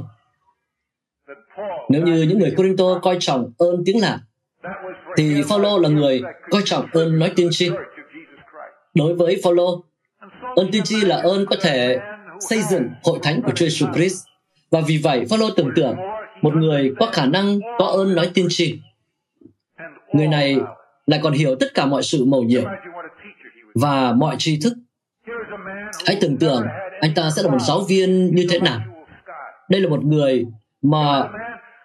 Nếu 1.88 2.02
như 2.02 2.22
những 2.22 2.38
người 2.38 2.50
Corinto 2.56 2.98
coi 3.02 3.16
trọng 3.20 3.52
ơn 3.58 3.82
tiếng 3.86 4.00
lạ, 4.00 4.20
thì 5.16 5.42
Phaolô 5.48 5.78
là 5.78 5.88
người 5.88 6.22
coi 6.50 6.62
trọng 6.64 6.86
ơn 6.92 7.18
nói 7.18 7.32
tiên 7.36 7.48
tri. 7.50 7.70
Đối 8.94 9.14
với 9.14 9.40
Phaolô, 9.44 9.84
ơn 10.56 10.70
tiên 10.72 10.82
tri 10.84 11.00
là 11.00 11.16
ơn 11.16 11.46
có 11.46 11.56
thể 11.60 11.98
xây 12.40 12.62
dựng 12.70 12.88
hội 13.04 13.18
thánh 13.22 13.42
của 13.42 13.52
Chúa 13.54 13.66
Jesus 13.66 13.92
Christ. 13.94 14.24
Và 14.70 14.80
vì 14.86 14.98
vậy, 14.98 15.24
Phaolô 15.30 15.50
tưởng 15.56 15.70
tượng 15.76 15.96
một 16.42 16.56
người 16.56 16.92
có 17.00 17.06
khả 17.06 17.26
năng 17.26 17.60
có 17.78 17.84
ơn 17.84 18.14
nói 18.14 18.30
tiên 18.34 18.46
tri. 18.48 18.78
Người 20.12 20.28
này 20.28 20.56
lại 21.06 21.20
còn 21.22 21.32
hiểu 21.32 21.54
tất 21.60 21.66
cả 21.74 21.86
mọi 21.86 22.02
sự 22.02 22.24
mầu 22.24 22.42
nhiệm 22.42 22.64
và 23.74 24.12
mọi 24.12 24.36
tri 24.38 24.60
thức. 24.60 24.72
Hãy 26.06 26.18
tưởng 26.20 26.36
tượng 26.36 26.62
anh 27.00 27.14
ta 27.14 27.30
sẽ 27.36 27.42
là 27.42 27.50
một 27.50 27.58
giáo 27.60 27.80
viên 27.88 28.34
như 28.34 28.46
thế 28.50 28.58
nào. 28.58 28.80
Đây 29.68 29.80
là 29.80 29.88
một 29.88 30.04
người 30.04 30.46
mà 30.82 31.28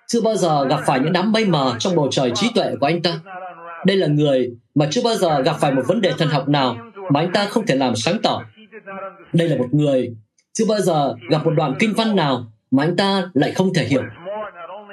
chưa 0.07 0.21
bao 0.21 0.35
giờ 0.35 0.65
gặp 0.67 0.79
phải 0.85 0.99
những 0.99 1.13
đám 1.13 1.31
mây 1.31 1.45
mờ 1.45 1.75
trong 1.79 1.95
bầu 1.95 2.07
trời 2.11 2.31
trí 2.35 2.47
tuệ 2.55 2.75
của 2.79 2.85
anh 2.85 3.01
ta. 3.01 3.19
Đây 3.85 3.97
là 3.97 4.07
người 4.07 4.51
mà 4.75 4.87
chưa 4.91 5.01
bao 5.03 5.15
giờ 5.15 5.41
gặp 5.41 5.55
phải 5.59 5.71
một 5.71 5.81
vấn 5.87 6.01
đề 6.01 6.13
thần 6.17 6.27
học 6.27 6.47
nào 6.49 6.77
mà 7.11 7.19
anh 7.19 7.31
ta 7.33 7.45
không 7.45 7.65
thể 7.65 7.75
làm 7.75 7.95
sáng 7.95 8.17
tỏ. 8.23 8.41
Đây 9.33 9.49
là 9.49 9.57
một 9.57 9.67
người 9.71 10.15
chưa 10.53 10.65
bao 10.65 10.79
giờ 10.79 11.15
gặp 11.29 11.45
một 11.45 11.51
đoạn 11.51 11.75
kinh 11.79 11.93
văn 11.93 12.15
nào 12.15 12.51
mà 12.71 12.83
anh 12.83 12.95
ta 12.95 13.29
lại 13.33 13.51
không 13.51 13.73
thể 13.73 13.85
hiểu. 13.85 14.03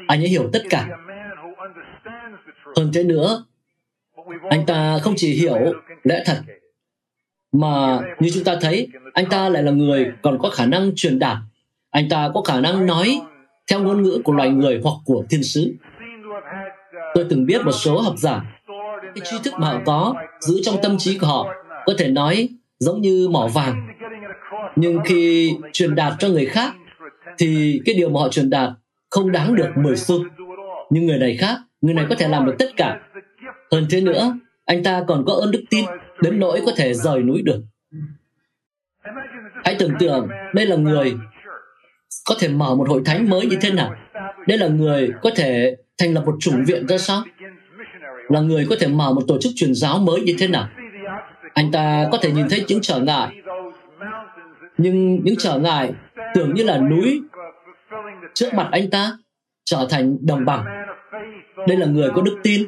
Anh 0.07 0.21
ấy 0.21 0.29
hiểu 0.29 0.51
tất 0.53 0.63
cả. 0.71 0.89
Hơn 2.77 2.91
thế 2.95 3.05
nữa, 3.05 3.45
anh 4.51 4.67
ta 4.67 4.99
không 5.03 5.15
chỉ 5.17 5.35
hiểu 5.35 5.57
lẽ 6.05 6.23
thật, 6.27 6.41
mà 7.53 8.01
như 8.21 8.31
chúng 8.35 8.45
ta 8.45 8.57
thấy, 8.61 8.89
anh 9.13 9.27
ta 9.27 9.49
lại 9.49 9.63
là 9.63 9.73
người 9.73 10.13
còn 10.23 10.39
có 10.39 10.51
khả 10.51 10.67
năng 10.67 10.95
truyền 10.97 11.19
đạt. 11.19 11.37
Anh 11.91 12.09
ta 12.09 12.31
có 12.35 12.43
khả 12.43 12.61
năng 12.61 12.87
nói 12.87 13.21
theo 13.71 13.81
ngôn 13.81 14.03
ngữ 14.03 14.21
của 14.25 14.33
loài 14.33 14.51
người 14.51 14.81
hoặc 14.85 14.95
của 15.05 15.25
thiên 15.31 15.43
sứ. 15.43 15.75
Tôi 17.15 17.27
từng 17.31 17.47
biết 17.47 17.65
một 17.65 17.73
số 17.73 18.01
học 18.01 18.15
giả, 18.17 18.43
cái 19.15 19.25
tri 19.25 19.37
thức 19.45 19.55
mà 19.59 19.69
họ 19.69 19.81
có 19.87 20.15
giữ 20.41 20.61
trong 20.63 20.77
tâm 20.83 20.99
trí 20.99 21.19
của 21.19 21.27
họ 21.27 21.55
có 21.87 21.93
thể 21.99 22.09
nói 22.09 22.49
giống 22.79 23.01
như 23.01 23.29
mỏ 23.31 23.49
vàng. 23.55 23.89
Nhưng 24.77 24.99
khi 25.05 25.53
truyền 25.73 25.95
đạt 25.95 26.13
cho 26.19 26.29
người 26.29 26.47
khác, 26.47 26.75
thì 27.39 27.81
cái 27.85 27.95
điều 27.95 28.09
mà 28.09 28.21
họ 28.21 28.29
truyền 28.29 28.51
đạt 28.51 28.71
không 29.11 29.33
đáng 29.33 29.55
được 29.55 29.69
10 29.77 29.97
xu. 29.97 30.25
Nhưng 30.91 31.07
người 31.07 31.19
này 31.19 31.37
khác, 31.37 31.59
người 31.81 31.95
này 31.95 32.07
có 32.09 32.15
thể 32.19 32.29
làm 32.29 32.47
được 32.47 32.55
tất 32.59 32.69
cả. 32.77 33.01
Hơn 33.73 33.87
thế 33.91 34.01
nữa, 34.01 34.39
anh 34.65 34.85
ta 34.85 35.05
còn 35.09 35.25
có 35.27 35.33
ơn 35.33 35.51
đức 35.51 35.65
tin 35.71 35.85
đến 36.21 36.41
nỗi 36.41 36.63
có 36.67 36.73
thể 36.77 36.95
rời 36.95 37.23
núi 37.23 37.43
được. 37.43 37.63
Hãy 39.65 39.77
tưởng 39.79 39.93
tượng, 39.99 40.29
đây 40.55 40.67
là 40.67 40.77
người 40.77 41.15
có 42.25 42.35
thể 42.39 42.49
mở 42.49 42.75
một 42.75 42.89
hội 42.89 43.03
thánh 43.05 43.31
mới 43.31 43.47
như 43.47 43.57
thế 43.61 43.71
nào? 43.71 43.95
Đây 44.47 44.59
là 44.59 44.69
người 44.69 45.11
có 45.23 45.31
thể 45.37 45.77
thành 45.99 46.15
lập 46.15 46.23
một 46.27 46.37
chủng 46.41 46.65
viện 46.65 46.87
ra 46.87 46.99
sao? 46.99 47.23
Là 48.29 48.41
người 48.41 48.67
có 48.71 48.77
thể 48.81 48.87
mở 48.87 49.13
một 49.13 49.23
tổ 49.29 49.39
chức 49.41 49.53
truyền 49.57 49.75
giáo 49.75 49.99
mới 49.99 50.21
như 50.21 50.35
thế 50.39 50.49
nào? 50.49 50.69
Anh 51.55 51.73
ta 51.73 52.09
có 52.13 52.19
thể 52.23 52.31
nhìn 52.33 52.47
thấy 52.51 52.65
những 52.69 52.81
trở 52.83 52.99
ngại. 52.99 53.29
Nhưng 54.79 55.25
những 55.25 55.35
trở 55.39 55.59
ngại 55.59 55.93
tưởng 56.35 56.55
như 56.55 56.65
là 56.65 56.79
núi 56.79 57.23
trước 58.35 58.55
mặt 58.55 58.69
anh 58.73 58.91
ta 58.91 59.13
trở 59.65 59.87
thành 59.91 60.17
đồng 60.27 60.45
bằng. 60.45 60.65
Đây 61.69 61.77
là 61.77 61.87
người 61.87 62.11
có 62.15 62.23
đức 62.23 62.37
tin 62.43 62.63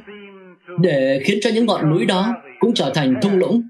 để 0.79 1.21
khiến 1.25 1.39
cho 1.43 1.51
những 1.55 1.67
ngọn 1.67 1.91
núi 1.91 2.07
đó 2.07 2.35
cũng 2.61 2.75
trở 2.75 2.93
thành 2.95 3.15
thung 3.23 3.39
lũng 3.39 3.63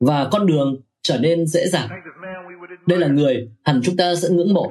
và 0.00 0.28
con 0.32 0.46
đường 0.46 0.76
trở 1.02 1.18
nên 1.18 1.46
dễ 1.46 1.66
dàng 1.66 1.88
đây 2.86 2.98
là 2.98 3.06
người 3.06 3.48
hẳn 3.64 3.80
chúng 3.84 3.96
ta 3.96 4.14
sẽ 4.14 4.28
ngưỡng 4.28 4.54
mộ. 4.54 4.70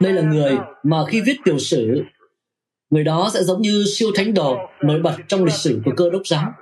Đây 0.00 0.12
là 0.12 0.22
người 0.22 0.58
mà 0.82 0.96
khi 1.08 1.22
viết 1.26 1.36
tiểu 1.44 1.58
sử, 1.58 2.04
người 2.90 3.04
đó 3.04 3.30
sẽ 3.34 3.42
giống 3.42 3.62
như 3.62 3.84
siêu 3.96 4.08
thánh 4.16 4.34
đồ 4.34 4.58
nổi 4.82 5.00
bật 5.00 5.16
trong 5.28 5.44
lịch 5.44 5.54
sử 5.54 5.80
của 5.84 5.92
cơ 5.96 6.10
đốc 6.10 6.26
giáo. 6.26 6.52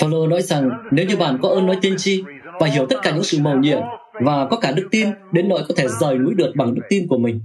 Phaolô 0.00 0.26
nói 0.26 0.42
rằng 0.42 0.70
nếu 0.90 1.06
như 1.06 1.16
bạn 1.16 1.38
có 1.42 1.48
ơn 1.48 1.66
nói 1.66 1.78
tiên 1.82 1.94
tri 1.98 2.24
và 2.60 2.66
hiểu 2.66 2.86
tất 2.86 2.96
cả 3.02 3.10
những 3.10 3.22
sự 3.22 3.38
mầu 3.40 3.58
nhiệm 3.58 3.80
và 4.12 4.46
có 4.50 4.56
cả 4.60 4.72
đức 4.72 4.88
tin 4.90 5.08
đến 5.32 5.48
nỗi 5.48 5.62
có 5.68 5.74
thể 5.76 5.88
rời 5.88 6.18
núi 6.18 6.34
được 6.34 6.52
bằng 6.56 6.74
đức 6.74 6.82
tin 6.88 7.08
của 7.08 7.18
mình. 7.18 7.40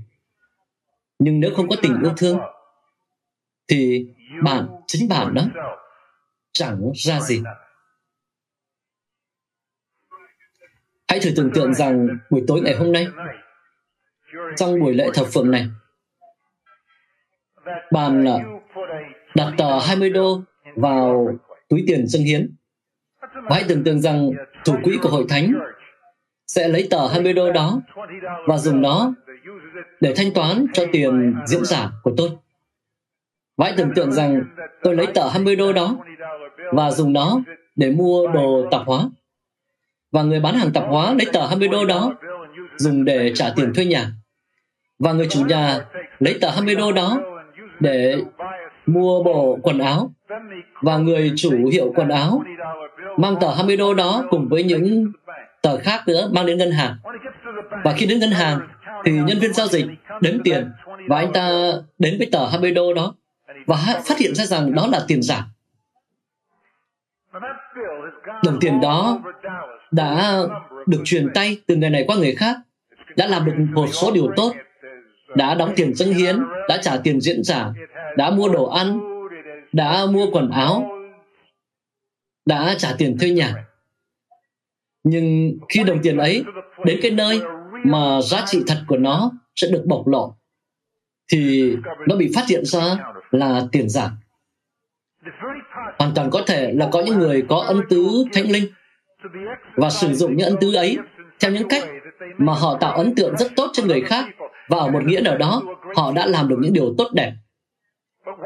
Nhưng 1.20 1.40
nếu 1.40 1.52
không 1.56 1.68
có 1.68 1.76
tình 1.82 2.02
yêu 2.02 2.12
thương 2.18 2.40
thì 3.68 4.08
bạn, 4.44 4.68
chính 4.88 5.10
bạn 5.10 5.34
đó 5.34 5.42
chẳng 6.58 6.92
ra 6.96 7.20
gì. 7.20 7.44
Hãy 11.08 11.20
thử 11.20 11.30
tưởng 11.36 11.52
tượng 11.54 11.74
rằng 11.74 12.08
buổi 12.30 12.44
tối 12.48 12.62
ngày 12.62 12.76
hôm 12.76 12.92
nay, 12.92 13.08
trong 14.56 14.80
buổi 14.80 14.94
lễ 14.94 15.10
thờ 15.14 15.26
phượng 15.34 15.52
này, 15.52 15.68
bạn 17.92 18.26
đặt 19.36 19.54
tờ 19.58 19.80
20 19.80 20.10
đô 20.10 20.42
vào 20.76 21.28
túi 21.70 21.84
tiền 21.88 22.08
dâng 22.08 22.24
hiến. 22.24 22.56
Và 23.22 23.56
hãy 23.56 23.64
tưởng 23.68 23.84
tượng 23.84 24.02
rằng 24.02 24.32
thủ 24.66 24.78
quỹ 24.84 24.98
của 25.02 25.10
hội 25.10 25.26
thánh 25.30 25.54
sẽ 26.48 26.68
lấy 26.68 26.88
tờ 26.92 27.08
20 27.08 27.34
đô 27.34 27.52
đó 27.52 27.82
và 28.48 28.58
dùng 28.58 28.82
nó 28.82 29.14
để 30.02 30.14
thanh 30.18 30.34
toán 30.34 30.66
cho 30.74 30.86
tiền 30.92 31.36
diễn 31.48 31.66
giả 31.66 31.92
của 32.04 32.14
tôi. 32.18 32.30
Và 33.58 33.66
hãy 33.66 33.74
tưởng 33.78 33.92
tượng 33.96 34.12
rằng 34.12 34.44
tôi 34.84 34.96
lấy 34.96 35.08
tờ 35.16 35.30
20 35.30 35.56
đô 35.56 35.74
đó 35.74 35.98
và 36.72 36.92
dùng 36.92 37.14
nó 37.14 37.40
để 37.76 37.92
mua 37.92 38.28
đồ 38.28 38.68
tạp 38.72 38.82
hóa. 38.86 39.10
Và 40.12 40.24
người 40.24 40.40
bán 40.40 40.56
hàng 40.56 40.72
tạp 40.74 40.84
hóa 40.88 41.14
lấy 41.14 41.28
tờ 41.34 41.48
20 41.48 41.68
đô 41.68 41.86
đó, 41.86 42.14
dùng 42.78 43.06
để 43.06 43.32
trả 43.36 43.54
tiền 43.56 43.74
thuê 43.74 43.86
nhà. 43.86 44.12
Và 45.00 45.14
người 45.14 45.28
chủ 45.30 45.46
nhà 45.46 45.86
lấy 46.20 46.38
tờ 46.42 46.50
20 46.50 46.76
đô 46.76 46.92
đó 46.92 47.22
để 47.80 48.18
mua 48.86 49.24
bộ 49.24 49.60
quần 49.64 49.80
áo. 49.80 50.12
Và 50.82 50.98
người 50.98 51.34
chủ 51.36 51.66
hiệu 51.72 51.94
quần 51.96 52.10
áo 52.10 52.44
mang 53.18 53.36
tờ 53.42 53.56
20 53.56 53.78
đô 53.78 53.94
đó 53.94 54.24
cùng 54.30 54.48
với 54.48 54.64
những 54.64 55.12
tờ 55.62 55.78
khác 55.78 56.08
nữa 56.08 56.30
mang 56.32 56.46
đến 56.46 56.58
ngân 56.58 56.72
hàng. 56.72 56.96
Và 57.84 57.94
khi 57.94 58.06
đến 58.06 58.20
ngân 58.20 58.32
hàng 58.32 58.60
thì 59.06 59.12
nhân 59.12 59.40
viên 59.40 59.54
giao 59.54 59.68
dịch 59.68 59.86
đếm 60.22 60.44
tiền 60.44 60.72
và 61.08 61.18
anh 61.18 61.34
ta 61.34 61.50
đến 62.00 62.18
với 62.18 62.30
tờ 62.32 62.48
20 62.48 62.72
đô 62.72 62.94
đó 62.94 63.16
và 63.66 64.02
phát 64.06 64.18
hiện 64.18 64.36
ra 64.36 64.46
rằng 64.46 64.76
đó 64.76 64.88
là 64.88 65.06
tiền 65.08 65.22
giả 65.22 65.46
Đồng 68.48 68.60
tiền 68.60 68.82
đó 68.82 69.20
đã 69.92 70.42
được 70.86 71.02
truyền 71.06 71.28
tay 71.34 71.58
từ 71.66 71.76
người 71.76 71.90
này 71.90 72.04
qua 72.08 72.18
người 72.18 72.36
khác, 72.36 72.58
đã 73.16 73.28
làm 73.28 73.46
được 73.46 73.54
một 73.74 73.88
số 73.94 74.12
điều 74.12 74.32
tốt, 74.36 74.54
đã 75.36 75.56
đóng 75.56 75.74
tiền 75.76 75.96
dâng 75.96 76.14
hiến, 76.14 76.40
đã 76.70 76.78
trả 76.82 76.98
tiền 76.98 77.22
diễn 77.22 77.44
giả, 77.44 77.74
đã 78.18 78.30
mua 78.30 78.50
đồ 78.50 78.70
ăn, 78.70 79.00
đã 79.74 80.06
mua 80.06 80.32
quần 80.32 80.50
áo, 80.50 80.90
đã 82.46 82.76
trả 82.78 82.96
tiền 82.98 83.18
thuê 83.18 83.30
nhà. 83.30 83.54
Nhưng 85.04 85.58
khi 85.70 85.84
đồng 85.84 86.00
tiền 86.04 86.18
ấy 86.18 86.44
đến 86.86 87.00
cái 87.02 87.12
nơi 87.12 87.42
mà 87.84 88.22
giá 88.22 88.44
trị 88.46 88.64
thật 88.68 88.78
của 88.88 88.98
nó 88.98 89.32
sẽ 89.56 89.68
được 89.72 89.84
bộc 89.86 90.08
lộ, 90.08 90.36
thì 91.32 91.74
nó 92.08 92.16
bị 92.16 92.32
phát 92.36 92.48
hiện 92.48 92.66
ra 92.66 92.98
là 93.32 93.64
tiền 93.72 93.90
giả. 93.90 94.12
Hoàn 96.00 96.12
toàn 96.16 96.30
có 96.32 96.44
thể 96.48 96.72
là 96.74 96.90
có 96.92 97.02
những 97.02 97.18
người 97.18 97.44
có 97.50 97.64
ân 97.68 97.82
tứ 97.90 98.24
thánh 98.34 98.52
linh 98.52 98.72
và 99.76 99.90
sử 99.90 100.14
dụng 100.14 100.36
những 100.36 100.48
ân 100.48 100.58
tứ 100.62 100.74
ấy 100.74 100.98
theo 101.40 101.52
những 101.52 101.68
cách 101.70 101.84
mà 102.38 102.54
họ 102.54 102.78
tạo 102.78 102.98
ấn 102.98 103.16
tượng 103.16 103.38
rất 103.38 103.48
tốt 103.56 103.70
cho 103.74 103.84
người 103.84 104.02
khác 104.02 104.26
và 104.68 104.78
ở 104.78 104.92
một 104.92 105.04
nghĩa 105.06 105.22
nào 105.22 105.38
đó, 105.38 105.64
họ 105.96 106.12
đã 106.12 106.26
làm 106.26 106.48
được 106.48 106.58
những 106.62 106.74
điều 106.74 106.96
tốt 106.98 107.08
đẹp. 107.14 107.34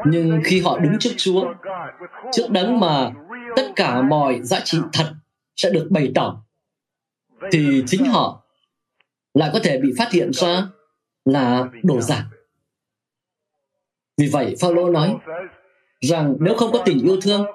Nhưng 0.06 0.40
khi 0.44 0.60
họ 0.60 0.78
đứng 0.78 0.98
trước 1.00 1.10
chúa, 1.16 1.54
trước 2.32 2.50
đấng 2.50 2.80
mà 2.80 3.10
tất 3.56 3.72
cả 3.76 4.02
mọi 4.02 4.40
giá 4.42 4.60
trị 4.64 4.78
thật 4.92 5.14
sẽ 5.56 5.70
được 5.70 5.88
bày 5.90 6.12
tỏ, 6.14 6.42
thì 7.52 7.84
chính 7.86 8.04
họ 8.04 8.42
lại 9.34 9.50
có 9.52 9.58
thể 9.62 9.78
bị 9.78 9.92
phát 9.98 10.12
hiện 10.12 10.32
ra 10.32 10.66
là 11.24 11.64
đồ 11.82 12.00
giả. 12.00 12.24
Vì 14.18 14.28
vậy 14.32 14.54
Phaolô 14.60 14.90
nói 14.90 15.16
rằng 16.02 16.36
nếu 16.40 16.54
không 16.54 16.72
có 16.72 16.82
tình 16.84 17.02
yêu 17.02 17.16
thương, 17.20 17.46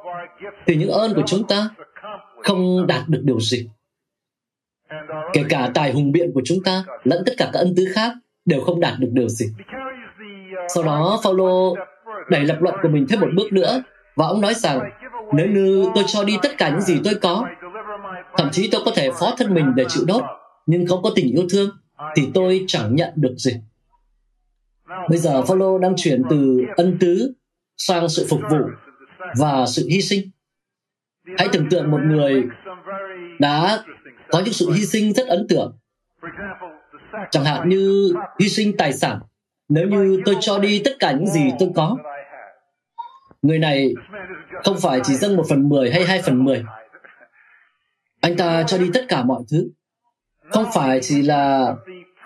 thì 0.65 0.75
những 0.75 0.89
ơn 0.89 1.13
của 1.13 1.23
chúng 1.25 1.47
ta 1.47 1.69
không 2.43 2.87
đạt 2.87 3.09
được 3.09 3.21
điều 3.23 3.39
gì. 3.39 3.69
Kể 5.33 5.43
cả 5.49 5.71
tài 5.73 5.91
hùng 5.91 6.11
biện 6.11 6.31
của 6.33 6.41
chúng 6.45 6.63
ta 6.63 6.83
lẫn 7.03 7.23
tất 7.25 7.33
cả 7.37 7.49
các 7.53 7.59
ân 7.59 7.73
tứ 7.77 7.85
khác 7.93 8.13
đều 8.45 8.61
không 8.61 8.79
đạt 8.79 8.99
được 8.99 9.09
điều 9.11 9.29
gì. 9.29 9.45
Sau 10.75 10.83
đó, 10.83 11.19
Phaolô 11.23 11.75
đẩy 12.29 12.41
lập 12.41 12.57
luận 12.59 12.75
của 12.81 12.89
mình 12.89 13.05
thêm 13.09 13.19
một 13.19 13.29
bước 13.35 13.53
nữa 13.53 13.83
và 14.15 14.27
ông 14.27 14.41
nói 14.41 14.53
rằng, 14.53 14.79
nếu 15.33 15.47
như 15.47 15.85
tôi 15.95 16.03
cho 16.07 16.23
đi 16.23 16.37
tất 16.41 16.57
cả 16.57 16.69
những 16.69 16.81
gì 16.81 16.99
tôi 17.03 17.13
có, 17.21 17.47
thậm 18.37 18.49
chí 18.51 18.69
tôi 18.71 18.81
có 18.85 18.91
thể 18.95 19.11
phó 19.19 19.33
thân 19.37 19.53
mình 19.53 19.73
để 19.75 19.85
chịu 19.89 20.03
đốt 20.07 20.23
nhưng 20.65 20.87
không 20.87 21.01
có 21.03 21.11
tình 21.15 21.31
yêu 21.31 21.43
thương, 21.49 21.69
thì 22.15 22.29
tôi 22.33 22.65
chẳng 22.67 22.95
nhận 22.95 23.09
được 23.15 23.33
gì. 23.37 23.51
Bây 25.09 25.17
giờ 25.17 25.41
Phaolô 25.41 25.77
đang 25.77 25.93
chuyển 25.97 26.23
từ 26.29 26.61
ân 26.77 26.97
tứ 26.99 27.33
sang 27.77 28.09
sự 28.09 28.25
phục 28.29 28.41
vụ 28.49 28.59
và 29.37 29.65
sự 29.65 29.87
hy 29.89 30.01
sinh. 30.01 30.29
Hãy 31.37 31.47
tưởng 31.51 31.69
tượng 31.69 31.91
một 31.91 31.99
người 32.05 32.43
đã 33.39 33.83
có 34.29 34.39
những 34.39 34.53
sự 34.53 34.71
hy 34.71 34.85
sinh 34.85 35.13
rất 35.13 35.27
ấn 35.27 35.47
tượng. 35.49 35.77
Chẳng 37.31 37.45
hạn 37.45 37.69
như 37.69 38.13
hy 38.39 38.49
sinh 38.49 38.77
tài 38.77 38.93
sản. 38.93 39.19
Nếu 39.69 39.87
như 39.87 40.21
tôi 40.25 40.35
cho 40.41 40.59
đi 40.59 40.81
tất 40.85 40.91
cả 40.99 41.11
những 41.11 41.27
gì 41.27 41.49
tôi 41.59 41.69
có, 41.75 41.97
người 43.41 43.59
này 43.59 43.93
không 44.63 44.77
phải 44.81 44.99
chỉ 45.03 45.13
dâng 45.13 45.35
một 45.35 45.43
phần 45.49 45.69
mười 45.69 45.91
hay 45.91 46.05
hai 46.05 46.21
phần 46.21 46.43
mười. 46.43 46.63
Anh 48.21 48.37
ta 48.37 48.63
cho 48.63 48.77
đi 48.77 48.89
tất 48.93 49.05
cả 49.07 49.23
mọi 49.23 49.41
thứ. 49.51 49.69
Không 50.49 50.65
phải 50.73 50.99
chỉ 51.01 51.21
là 51.21 51.75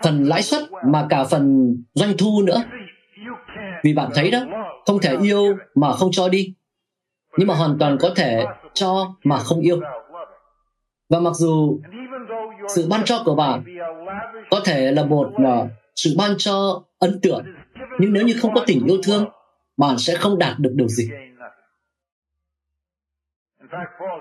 phần 0.03 0.23
lãi 0.23 0.43
suất 0.43 0.63
mà 0.85 1.07
cả 1.09 1.23
phần 1.23 1.75
doanh 1.93 2.13
thu 2.17 2.41
nữa 2.41 2.63
vì 3.83 3.93
bạn 3.93 4.09
thấy 4.15 4.31
đó 4.31 4.39
không 4.85 5.01
thể 5.01 5.17
yêu 5.21 5.57
mà 5.75 5.93
không 5.93 6.09
cho 6.11 6.29
đi. 6.29 6.53
Nhưng 7.37 7.47
mà 7.47 7.55
hoàn 7.55 7.77
toàn 7.79 7.97
có 8.01 8.13
thể 8.15 8.45
cho 8.73 9.15
mà 9.23 9.37
không 9.37 9.61
yêu. 9.61 9.81
Và 11.09 11.19
mặc 11.19 11.33
dù 11.33 11.79
sự 12.75 12.87
ban 12.89 13.01
cho 13.05 13.21
của 13.25 13.35
bạn 13.35 13.63
có 14.49 14.61
thể 14.65 14.91
là 14.91 15.05
một 15.05 15.29
uh, 15.35 15.69
sự 15.95 16.15
ban 16.17 16.35
cho 16.37 16.83
ấn 16.99 17.19
tượng 17.21 17.45
nhưng 17.99 18.13
nếu 18.13 18.23
như 18.23 18.35
không 18.41 18.53
có 18.53 18.63
tình 18.67 18.85
yêu 18.85 18.97
thương 19.03 19.25
bạn 19.77 19.97
sẽ 19.97 20.15
không 20.15 20.39
đạt 20.39 20.59
được 20.59 20.71
điều 20.75 20.87
gì. 20.87 21.09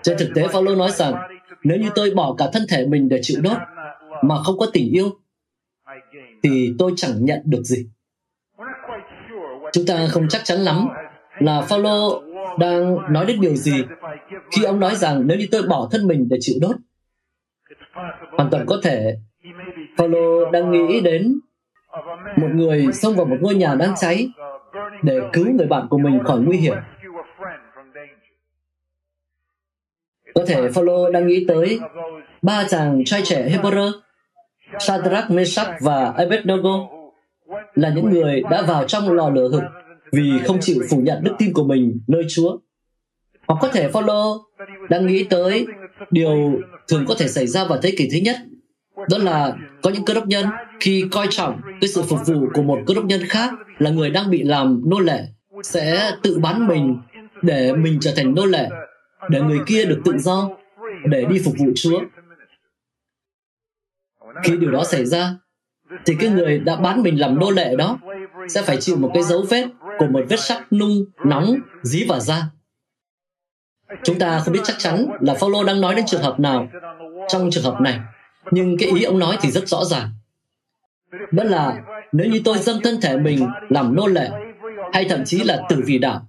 Trên 0.02 0.18
thực 0.18 0.28
tế 0.34 0.48
Phaolô 0.48 0.74
nói 0.74 0.90
rằng 0.90 1.14
nếu 1.62 1.78
như 1.78 1.90
tôi 1.94 2.10
bỏ 2.10 2.34
cả 2.38 2.50
thân 2.52 2.62
thể 2.68 2.86
mình 2.86 3.08
để 3.08 3.18
chịu 3.22 3.40
đốt 3.42 3.58
mà 4.22 4.42
không 4.42 4.58
có 4.58 4.66
tình 4.72 4.90
yêu 4.92 5.10
thì 6.42 6.74
tôi 6.78 6.92
chẳng 6.96 7.24
nhận 7.24 7.40
được 7.44 7.62
gì 7.64 7.86
chúng 9.72 9.86
ta 9.86 10.06
không 10.10 10.28
chắc 10.28 10.40
chắn 10.44 10.58
lắm 10.58 10.88
là 11.38 11.60
Phaolô 11.60 12.22
đang 12.58 13.12
nói 13.12 13.26
đến 13.26 13.40
điều 13.40 13.54
gì 13.54 13.84
khi 14.50 14.64
ông 14.64 14.80
nói 14.80 14.94
rằng 14.94 15.26
nếu 15.26 15.38
như 15.38 15.48
tôi 15.50 15.62
bỏ 15.62 15.88
thân 15.92 16.06
mình 16.06 16.28
để 16.30 16.36
chịu 16.40 16.56
đốt 16.60 16.76
hoàn 18.30 18.50
toàn 18.50 18.66
có 18.66 18.80
thể 18.82 19.16
Phaolô 19.96 20.50
đang 20.50 20.70
nghĩ 20.70 21.00
đến 21.00 21.40
một 22.36 22.48
người 22.54 22.86
xông 22.92 23.16
vào 23.16 23.26
một 23.26 23.36
ngôi 23.40 23.54
nhà 23.54 23.74
đang 23.74 23.94
cháy 24.00 24.28
để 25.02 25.20
cứu 25.32 25.46
người 25.56 25.66
bạn 25.66 25.86
của 25.90 25.98
mình 25.98 26.24
khỏi 26.24 26.40
nguy 26.40 26.56
hiểm. 26.56 26.76
Có 30.34 30.44
thể 30.46 30.70
Phaolô 30.74 31.10
đang 31.10 31.26
nghĩ 31.26 31.44
tới 31.48 31.80
ba 32.42 32.64
chàng 32.68 33.02
trai 33.04 33.22
trẻ 33.24 33.48
Hebrew, 33.48 33.92
Shadrach, 34.78 35.30
Meshach 35.30 35.68
và 35.80 36.14
Abednego 36.16 36.88
là 37.74 37.92
những 37.94 38.10
người 38.10 38.42
đã 38.50 38.62
vào 38.62 38.84
trong 38.84 39.12
lò 39.12 39.30
lửa 39.30 39.48
hực 39.52 39.62
vì 40.12 40.32
không 40.44 40.60
chịu 40.60 40.76
phủ 40.90 40.96
nhận 40.96 41.24
đức 41.24 41.32
tin 41.38 41.52
của 41.52 41.64
mình 41.64 42.00
nơi 42.06 42.22
Chúa. 42.28 42.58
Hoặc 43.48 43.58
có 43.60 43.68
thể 43.68 43.90
follow 43.90 44.38
đang 44.88 45.06
nghĩ 45.06 45.24
tới 45.24 45.66
điều 46.10 46.60
thường 46.88 47.04
có 47.08 47.14
thể 47.18 47.28
xảy 47.28 47.46
ra 47.46 47.64
vào 47.64 47.78
thế 47.82 47.94
kỷ 47.96 48.08
thứ 48.12 48.18
nhất 48.22 48.36
đó 49.08 49.18
là 49.18 49.56
có 49.82 49.90
những 49.90 50.04
cơ 50.04 50.14
đốc 50.14 50.26
nhân 50.26 50.46
khi 50.80 51.04
coi 51.10 51.26
trọng 51.30 51.60
cái 51.80 51.88
sự 51.88 52.02
phục 52.02 52.18
vụ 52.26 52.48
của 52.54 52.62
một 52.62 52.78
cơ 52.86 52.94
đốc 52.94 53.04
nhân 53.04 53.20
khác 53.28 53.52
là 53.78 53.90
người 53.90 54.10
đang 54.10 54.30
bị 54.30 54.42
làm 54.42 54.82
nô 54.86 55.00
lệ 55.00 55.24
sẽ 55.62 56.12
tự 56.22 56.38
bán 56.38 56.66
mình 56.66 56.96
để 57.42 57.72
mình 57.72 57.98
trở 58.00 58.12
thành 58.16 58.34
nô 58.34 58.46
lệ 58.46 58.68
để 59.30 59.40
người 59.40 59.58
kia 59.66 59.84
được 59.84 60.00
tự 60.04 60.18
do 60.18 60.50
để 61.04 61.24
đi 61.24 61.40
phục 61.44 61.54
vụ 61.58 61.66
Chúa. 61.74 62.00
Khi 64.42 64.56
điều 64.56 64.70
đó 64.70 64.84
xảy 64.84 65.04
ra, 65.04 65.34
thì 66.06 66.14
cái 66.20 66.30
người 66.30 66.58
đã 66.58 66.76
bán 66.76 67.02
mình 67.02 67.20
làm 67.20 67.38
nô 67.38 67.50
lệ 67.50 67.76
đó 67.76 67.98
sẽ 68.48 68.62
phải 68.62 68.76
chịu 68.80 68.96
một 68.96 69.10
cái 69.14 69.22
dấu 69.22 69.44
vết 69.50 69.66
của 69.98 70.06
một 70.06 70.20
vết 70.28 70.40
sắt 70.40 70.72
nung 70.72 71.04
nóng 71.24 71.56
dí 71.82 72.04
vào 72.04 72.20
da. 72.20 72.44
Chúng 74.04 74.18
ta 74.18 74.40
không 74.40 74.54
biết 74.54 74.60
chắc 74.64 74.76
chắn 74.78 75.06
là 75.20 75.34
Phaolô 75.34 75.64
đang 75.64 75.80
nói 75.80 75.94
đến 75.94 76.04
trường 76.06 76.22
hợp 76.22 76.40
nào 76.40 76.68
trong 77.28 77.50
trường 77.50 77.64
hợp 77.64 77.80
này, 77.80 78.00
nhưng 78.50 78.76
cái 78.78 78.88
ý 78.88 79.02
ông 79.02 79.18
nói 79.18 79.38
thì 79.40 79.50
rất 79.50 79.68
rõ 79.68 79.84
ràng. 79.84 80.08
Đó 81.32 81.44
là 81.44 81.82
nếu 82.12 82.30
như 82.30 82.40
tôi 82.44 82.58
dâng 82.58 82.80
thân 82.82 83.00
thể 83.00 83.16
mình 83.16 83.48
làm 83.68 83.94
nô 83.94 84.06
lệ 84.06 84.30
hay 84.92 85.06
thậm 85.08 85.22
chí 85.24 85.42
là 85.44 85.62
tử 85.68 85.82
vì 85.86 85.98
đạo, 85.98 86.28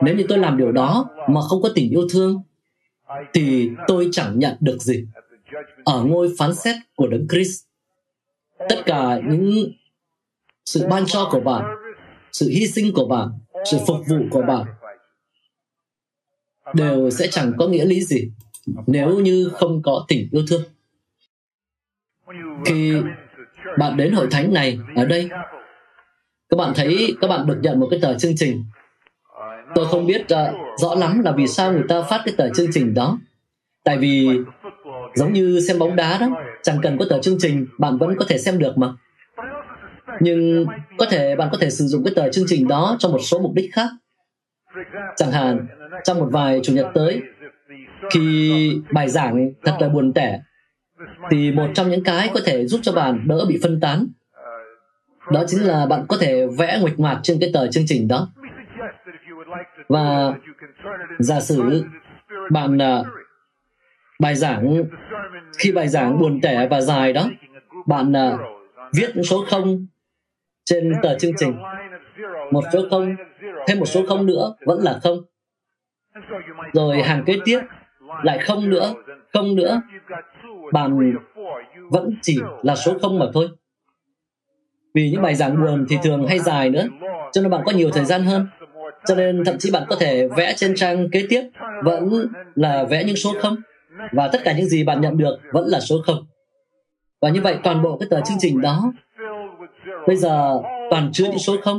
nếu 0.00 0.16
như 0.16 0.24
tôi 0.28 0.38
làm 0.38 0.56
điều 0.56 0.72
đó 0.72 1.08
mà 1.28 1.40
không 1.40 1.62
có 1.62 1.70
tình 1.74 1.90
yêu 1.90 2.08
thương 2.12 2.42
thì 3.32 3.70
tôi 3.86 4.08
chẳng 4.12 4.38
nhận 4.38 4.56
được 4.60 4.76
gì 4.80 5.06
ở 5.84 6.04
ngôi 6.04 6.34
phán 6.38 6.54
xét 6.54 6.76
của 6.94 7.06
đấng 7.06 7.28
Christ. 7.28 7.69
Tất 8.68 8.82
cả 8.86 9.20
những 9.24 9.72
sự 10.64 10.86
ban 10.90 11.06
cho 11.06 11.28
của 11.30 11.40
bạn, 11.40 11.64
sự 12.32 12.48
hy 12.48 12.66
sinh 12.66 12.92
của 12.94 13.06
bạn, 13.06 13.28
sự 13.70 13.78
phục 13.86 13.96
vụ 14.08 14.16
của 14.30 14.42
bạn 14.42 14.66
đều 16.74 17.10
sẽ 17.10 17.26
chẳng 17.30 17.52
có 17.58 17.66
nghĩa 17.66 17.84
lý 17.84 18.00
gì 18.00 18.30
nếu 18.86 19.18
như 19.18 19.50
không 19.54 19.82
có 19.82 20.04
tình 20.08 20.28
yêu 20.32 20.42
thương. 20.48 20.62
Khi 22.64 22.94
bạn 23.78 23.96
đến 23.96 24.12
hội 24.12 24.28
thánh 24.30 24.52
này 24.52 24.78
ở 24.96 25.04
đây 25.04 25.28
các 26.48 26.56
bạn 26.56 26.72
thấy 26.76 27.16
các 27.20 27.28
bạn 27.28 27.46
được 27.46 27.58
nhận 27.62 27.80
một 27.80 27.88
cái 27.90 28.00
tờ 28.02 28.18
chương 28.18 28.36
trình. 28.36 28.64
Tôi 29.74 29.86
không 29.86 30.06
biết 30.06 30.22
uh, 30.22 30.78
rõ 30.78 30.94
lắm 30.94 31.22
là 31.24 31.32
vì 31.32 31.46
sao 31.46 31.72
người 31.72 31.84
ta 31.88 32.02
phát 32.02 32.22
cái 32.24 32.34
tờ 32.38 32.48
chương 32.54 32.72
trình 32.72 32.94
đó. 32.94 33.18
Tại 33.84 33.98
vì 33.98 34.28
giống 35.14 35.32
như 35.32 35.60
xem 35.68 35.78
bóng 35.78 35.96
đá 35.96 36.18
đó, 36.18 36.26
chẳng 36.62 36.78
cần 36.82 36.98
có 36.98 37.04
tờ 37.10 37.20
chương 37.22 37.36
trình, 37.38 37.66
bạn 37.78 37.98
vẫn 37.98 38.16
có 38.18 38.24
thể 38.28 38.38
xem 38.38 38.58
được 38.58 38.78
mà. 38.78 38.88
Nhưng 40.20 40.66
có 40.98 41.06
thể 41.10 41.36
bạn 41.36 41.48
có 41.52 41.58
thể 41.60 41.70
sử 41.70 41.84
dụng 41.84 42.04
cái 42.04 42.14
tờ 42.16 42.30
chương 42.30 42.44
trình 42.48 42.68
đó 42.68 42.96
cho 42.98 43.08
một 43.08 43.18
số 43.18 43.38
mục 43.38 43.52
đích 43.54 43.70
khác. 43.74 43.88
Chẳng 45.16 45.32
hạn, 45.32 45.66
trong 46.04 46.18
một 46.18 46.28
vài 46.32 46.60
chủ 46.62 46.72
nhật 46.72 46.86
tới, 46.94 47.22
khi 48.12 48.82
bài 48.92 49.08
giảng 49.08 49.52
thật 49.64 49.76
là 49.80 49.88
buồn 49.88 50.12
tẻ, 50.12 50.40
thì 51.30 51.52
một 51.52 51.66
trong 51.74 51.90
những 51.90 52.04
cái 52.04 52.30
có 52.34 52.40
thể 52.44 52.66
giúp 52.66 52.80
cho 52.82 52.92
bạn 52.92 53.28
đỡ 53.28 53.44
bị 53.48 53.58
phân 53.62 53.80
tán. 53.80 54.06
Đó 55.32 55.44
chính 55.46 55.66
là 55.66 55.86
bạn 55.86 56.04
có 56.08 56.16
thể 56.20 56.46
vẽ 56.58 56.78
nguệch 56.80 56.98
ngoạc 56.98 57.20
trên 57.22 57.38
cái 57.40 57.50
tờ 57.54 57.70
chương 57.70 57.84
trình 57.86 58.08
đó. 58.08 58.28
Và 59.88 60.34
giả 61.18 61.40
sử 61.40 61.84
bạn 62.50 62.82
à, 62.82 63.04
bài 64.20 64.34
giảng 64.34 64.84
khi 65.58 65.72
bài 65.72 65.88
giảng 65.88 66.18
buồn 66.18 66.40
tẻ 66.40 66.68
và 66.70 66.80
dài 66.80 67.12
đó 67.12 67.30
bạn 67.86 68.12
uh, 68.12 68.40
viết 68.94 69.10
số 69.24 69.44
không 69.50 69.86
trên 70.64 70.92
tờ 71.02 71.18
chương 71.18 71.32
trình 71.36 71.54
một 72.50 72.64
số 72.72 72.82
không 72.90 73.16
thêm 73.66 73.78
một 73.78 73.86
số 73.86 74.06
không 74.08 74.26
nữa 74.26 74.54
vẫn 74.66 74.82
là 74.82 74.98
không 75.02 75.18
rồi 76.72 77.02
hàng 77.02 77.24
kế 77.26 77.36
tiếp 77.44 77.60
lại 78.22 78.38
không 78.38 78.70
nữa, 78.70 78.94
không 79.32 79.54
nữa. 79.54 79.82
Bạn 80.72 81.14
vẫn 81.90 82.10
chỉ 82.22 82.38
là 82.62 82.76
số 82.76 82.98
không 83.02 83.18
mà 83.18 83.26
thôi. 83.34 83.48
Vì 84.94 85.10
những 85.10 85.22
bài 85.22 85.34
giảng 85.34 85.62
buồn 85.62 85.86
thì 85.88 85.96
thường 86.02 86.26
hay 86.26 86.38
dài 86.38 86.70
nữa, 86.70 86.86
cho 87.32 87.42
nên 87.42 87.50
bạn 87.50 87.62
có 87.66 87.72
nhiều 87.72 87.90
thời 87.90 88.04
gian 88.04 88.22
hơn. 88.22 88.46
Cho 89.06 89.14
nên 89.14 89.44
thậm 89.44 89.58
chí 89.58 89.70
bạn 89.70 89.82
có 89.88 89.96
thể 90.00 90.28
vẽ 90.36 90.54
trên 90.56 90.74
trang 90.74 91.10
kế 91.10 91.26
tiếp 91.28 91.42
vẫn 91.84 92.26
là 92.54 92.84
vẽ 92.84 93.04
những 93.04 93.16
số 93.16 93.34
không 93.40 93.56
và 94.12 94.28
tất 94.32 94.38
cả 94.44 94.52
những 94.52 94.66
gì 94.66 94.84
bạn 94.84 95.00
nhận 95.00 95.16
được 95.16 95.38
vẫn 95.52 95.66
là 95.66 95.80
số 95.80 95.96
0. 96.06 96.26
Và 97.20 97.28
như 97.28 97.40
vậy 97.40 97.58
toàn 97.62 97.82
bộ 97.82 97.98
cái 97.98 98.08
tờ 98.10 98.20
chương 98.20 98.38
trình 98.40 98.60
đó 98.60 98.92
bây 100.06 100.16
giờ 100.16 100.62
toàn 100.90 101.10
chứa 101.12 101.24
những 101.24 101.38
số 101.38 101.56
0 101.62 101.78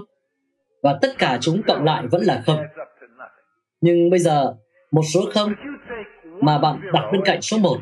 và 0.83 0.97
tất 1.01 1.17
cả 1.17 1.37
chúng 1.41 1.61
cộng 1.67 1.83
lại 1.83 2.07
vẫn 2.11 2.21
là 2.23 2.43
0. 2.45 2.57
Nhưng 3.81 4.09
bây 4.09 4.19
giờ 4.19 4.53
một 4.91 5.01
số 5.13 5.21
0 5.33 5.53
mà 6.41 6.57
bạn 6.57 6.81
đặt 6.93 7.09
bên 7.11 7.21
cạnh 7.25 7.41
số 7.41 7.57
1. 7.57 7.77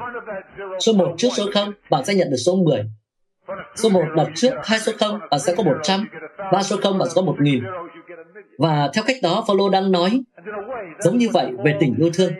Số 0.80 0.94
1 0.94 1.16
trước 1.18 1.30
số 1.38 1.44
0, 1.54 1.74
bạn 1.90 2.06
sẽ 2.06 2.14
nhận 2.14 2.30
được 2.30 2.38
số 2.38 2.56
10. 2.56 2.86
Số 3.76 3.90
1 3.90 4.02
đặt 4.16 4.28
trước 4.36 4.52
hai 4.64 4.80
số 4.80 4.92
0, 5.00 5.20
bạn 5.32 5.40
sẽ 5.40 5.56
có 5.56 5.64
100. 5.64 6.08
Ba 6.52 6.64
số 6.64 6.78
0, 6.78 6.98
bạn 6.98 7.08
sẽ 7.10 7.14
có 7.16 7.22
1.000. 7.22 7.62
Và 8.58 8.90
theo 8.94 9.04
cách 9.08 9.18
đó, 9.24 9.44
Paulo 9.48 9.70
đang 9.70 9.92
nói, 9.92 10.22
giống 11.00 11.18
như 11.18 11.28
vậy 11.34 11.52
về 11.64 11.78
tình 11.80 11.96
yêu 11.98 12.10
thương. 12.14 12.34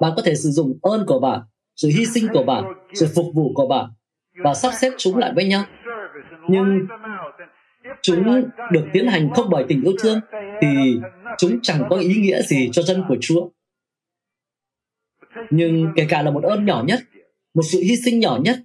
Bạn 0.00 0.12
có 0.16 0.22
thể 0.24 0.34
sử 0.34 0.50
dụng 0.50 0.78
ơn 0.82 1.04
của 1.06 1.20
bạn, 1.20 1.40
sự 1.76 1.88
hy 1.88 2.06
sinh 2.06 2.28
của 2.32 2.42
bạn, 2.42 2.64
sự 2.94 3.06
phục 3.14 3.26
vụ 3.34 3.52
của 3.54 3.66
bạn 3.68 3.90
và 4.44 4.54
sắp 4.54 4.72
xếp 4.80 4.90
chúng 4.98 5.16
lại 5.16 5.32
với 5.34 5.44
nhau. 5.44 5.64
Nhưng 6.48 6.86
chúng 8.02 8.44
được 8.72 8.84
tiến 8.92 9.06
hành 9.06 9.30
không 9.34 9.50
bởi 9.50 9.64
tình 9.68 9.82
yêu 9.82 9.92
thương 10.02 10.20
thì 10.60 10.68
chúng 11.38 11.60
chẳng 11.62 11.84
có 11.90 11.96
ý 11.96 12.14
nghĩa 12.14 12.42
gì 12.42 12.68
cho 12.72 12.82
dân 12.82 13.04
của 13.08 13.16
Chúa. 13.20 13.48
Nhưng 15.50 15.92
kể 15.96 16.06
cả 16.08 16.22
là 16.22 16.30
một 16.30 16.42
ơn 16.42 16.64
nhỏ 16.64 16.82
nhất, 16.86 17.00
một 17.54 17.62
sự 17.62 17.80
hy 17.82 17.96
sinh 17.96 18.20
nhỏ 18.20 18.38
nhất, 18.44 18.58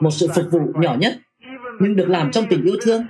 một 0.00 0.10
sự 0.10 0.28
phục 0.34 0.44
vụ 0.50 0.60
nhỏ 0.74 0.96
nhất, 1.00 1.14
nhưng 1.80 1.96
được 1.96 2.08
làm 2.08 2.30
trong 2.30 2.44
tình 2.50 2.64
yêu 2.64 2.76
thương, 2.82 3.02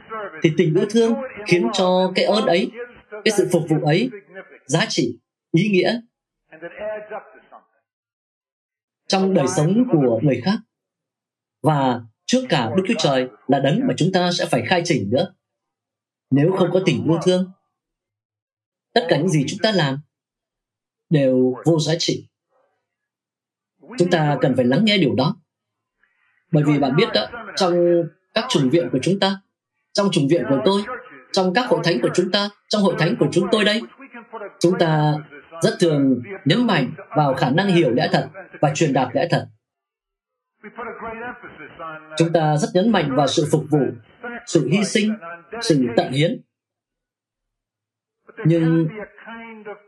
thì 0.42 0.52
tình 0.56 0.74
yêu 0.74 0.84
thương 0.90 1.14
khiến 1.46 1.68
cho 1.72 2.12
cái 2.14 2.24
ơn 2.24 2.46
ấy, 2.46 2.70
cái 3.10 3.32
sự 3.36 3.48
phục 3.52 3.62
vụ 3.68 3.76
ấy 3.84 4.10
giá 4.66 4.86
trị, 4.88 5.18
ý 5.52 5.68
nghĩa 5.68 6.00
trong 9.08 9.34
đời 9.34 9.46
sống 9.56 9.84
của 9.92 10.20
người 10.22 10.40
khác. 10.44 10.58
Và 11.62 12.00
trước 12.26 12.46
cả 12.48 12.70
Đức 12.76 12.82
Chúa 12.88 12.94
Trời 12.98 13.28
là 13.46 13.60
đấng 13.60 13.80
mà 13.86 13.94
chúng 13.96 14.12
ta 14.12 14.30
sẽ 14.32 14.46
phải 14.46 14.62
khai 14.66 14.82
trình 14.84 15.10
nữa. 15.10 15.34
Nếu 16.30 16.52
không 16.58 16.70
có 16.72 16.82
tình 16.86 17.04
yêu 17.04 17.18
thương, 17.22 17.50
tất 18.94 19.06
cả 19.08 19.16
những 19.16 19.28
gì 19.28 19.44
chúng 19.48 19.58
ta 19.62 19.72
làm 19.72 19.98
đều 21.10 21.54
vô 21.64 21.78
giá 21.80 21.94
trị. 21.98 22.28
Chúng 23.98 24.10
ta 24.10 24.38
cần 24.40 24.56
phải 24.56 24.64
lắng 24.64 24.84
nghe 24.84 24.98
điều 24.98 25.14
đó. 25.14 25.36
Bởi 26.52 26.64
vì 26.66 26.78
bạn 26.78 26.96
biết 26.96 27.08
đó, 27.14 27.26
trong 27.56 27.74
các 28.34 28.44
chủng 28.48 28.70
viện 28.70 28.88
của 28.92 28.98
chúng 29.02 29.20
ta, 29.20 29.40
trong 29.92 30.10
chủng 30.12 30.28
viện 30.28 30.44
của 30.48 30.58
tôi, 30.64 30.82
trong 31.32 31.54
các 31.54 31.66
hội 31.66 31.80
thánh 31.84 32.00
của 32.02 32.10
chúng 32.14 32.30
ta, 32.30 32.50
trong 32.68 32.82
hội 32.82 32.94
thánh 32.98 33.16
của 33.18 33.28
chúng 33.32 33.46
tôi 33.52 33.64
đây, 33.64 33.82
chúng 34.60 34.78
ta 34.78 35.14
rất 35.62 35.76
thường 35.80 36.22
nhấn 36.44 36.66
mạnh 36.66 36.92
vào 37.16 37.34
khả 37.34 37.50
năng 37.50 37.68
hiểu 37.68 37.90
lẽ 37.90 38.08
thật 38.12 38.28
và 38.60 38.72
truyền 38.74 38.92
đạt 38.92 39.08
lẽ 39.14 39.28
thật. 39.30 39.46
Chúng 42.16 42.32
ta 42.32 42.56
rất 42.56 42.68
nhấn 42.74 42.92
mạnh 42.92 43.14
vào 43.16 43.26
sự 43.26 43.48
phục 43.52 43.64
vụ, 43.70 43.82
sự 44.46 44.68
hy 44.68 44.84
sinh, 44.84 45.14
sự 45.62 45.86
tận 45.96 46.12
hiến. 46.12 46.42
Nhưng 48.44 48.88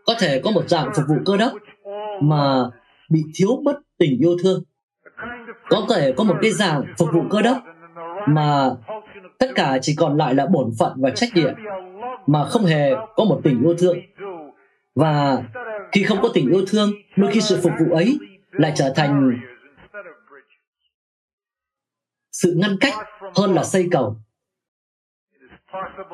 có 0.06 0.14
thể 0.18 0.40
có 0.44 0.50
một 0.50 0.68
dạng 0.68 0.90
phục 0.96 1.04
vụ 1.08 1.14
cơ 1.26 1.36
đốc 1.36 1.52
mà 2.22 2.64
bị 3.10 3.24
thiếu 3.34 3.62
mất 3.64 3.78
tình 3.98 4.18
yêu 4.20 4.36
thương. 4.42 4.62
Có 5.68 5.86
thể 5.90 6.12
có 6.16 6.24
một 6.24 6.36
cái 6.42 6.50
dạng 6.50 6.84
phục 6.98 7.08
vụ 7.12 7.22
cơ 7.30 7.42
đốc 7.42 7.58
mà 8.26 8.70
tất 9.38 9.48
cả 9.54 9.78
chỉ 9.82 9.94
còn 9.98 10.16
lại 10.16 10.34
là 10.34 10.46
bổn 10.46 10.70
phận 10.78 10.92
và 10.96 11.10
trách 11.10 11.28
nhiệm 11.34 11.54
mà 12.26 12.44
không 12.44 12.64
hề 12.64 12.90
có 13.16 13.24
một 13.24 13.40
tình 13.44 13.62
yêu 13.62 13.74
thương. 13.78 13.98
Và 14.94 15.44
khi 15.92 16.04
không 16.04 16.18
có 16.22 16.30
tình 16.34 16.50
yêu 16.50 16.64
thương, 16.68 16.92
đôi 17.16 17.32
khi 17.32 17.40
sự 17.40 17.60
phục 17.62 17.72
vụ 17.80 17.94
ấy 17.94 18.18
lại 18.50 18.72
trở 18.76 18.92
thành 18.96 19.40
sự 22.32 22.54
ngăn 22.56 22.76
cách 22.80 22.94
hơn 23.36 23.54
là 23.54 23.64
xây 23.64 23.88
cầu. 23.90 24.16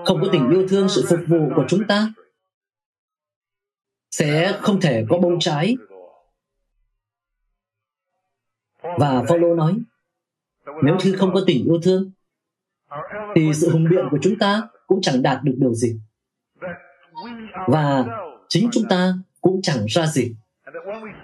Không 0.04 0.20
có 0.22 0.28
tình 0.32 0.50
yêu 0.50 0.68
thương 0.68 0.88
sự 0.88 1.06
phục 1.08 1.20
vụ 1.28 1.50
của 1.56 1.64
chúng 1.68 1.86
ta 1.88 2.12
sẽ 4.10 4.58
không 4.60 4.80
thể 4.80 5.04
có 5.08 5.18
bông 5.18 5.38
trái. 5.40 5.76
Và 8.82 9.24
Paulo 9.28 9.54
nói, 9.54 9.78
nếu 10.82 10.96
như 11.04 11.16
không 11.18 11.34
có 11.34 11.40
tình 11.46 11.64
yêu 11.64 11.80
thương, 11.82 12.10
thì 13.34 13.50
sự 13.54 13.70
hùng 13.70 13.86
biện 13.90 14.08
của 14.10 14.18
chúng 14.22 14.38
ta 14.38 14.68
cũng 14.86 15.00
chẳng 15.02 15.22
đạt 15.22 15.42
được 15.44 15.54
điều 15.56 15.74
gì. 15.74 16.00
Và 17.66 18.06
chính 18.48 18.68
chúng 18.72 18.84
ta 18.88 19.14
cũng 19.40 19.62
chẳng 19.62 19.86
ra 19.88 20.06
gì. 20.06 20.34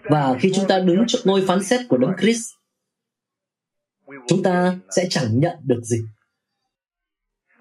Và 0.04 0.37
khi 0.40 0.52
chúng 0.54 0.68
ta 0.68 0.78
đứng 0.78 1.04
trước 1.08 1.18
ngôi 1.24 1.44
phán 1.46 1.62
xét 1.62 1.80
của 1.88 1.96
Đấng 1.96 2.12
Christ, 2.20 2.50
chúng 4.26 4.42
ta 4.42 4.74
sẽ 4.96 5.06
chẳng 5.10 5.40
nhận 5.40 5.56
được 5.62 5.80
gì. 5.82 5.98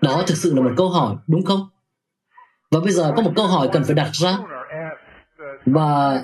Đó 0.01 0.23
thực 0.27 0.37
sự 0.37 0.53
là 0.55 0.61
một 0.61 0.71
câu 0.77 0.89
hỏi, 0.89 1.15
đúng 1.27 1.45
không? 1.45 1.69
Và 2.71 2.79
bây 2.79 2.91
giờ 2.91 3.13
có 3.15 3.21
một 3.21 3.33
câu 3.35 3.47
hỏi 3.47 3.69
cần 3.73 3.83
phải 3.83 3.95
đặt 3.95 4.09
ra. 4.13 4.37
Và 5.65 6.23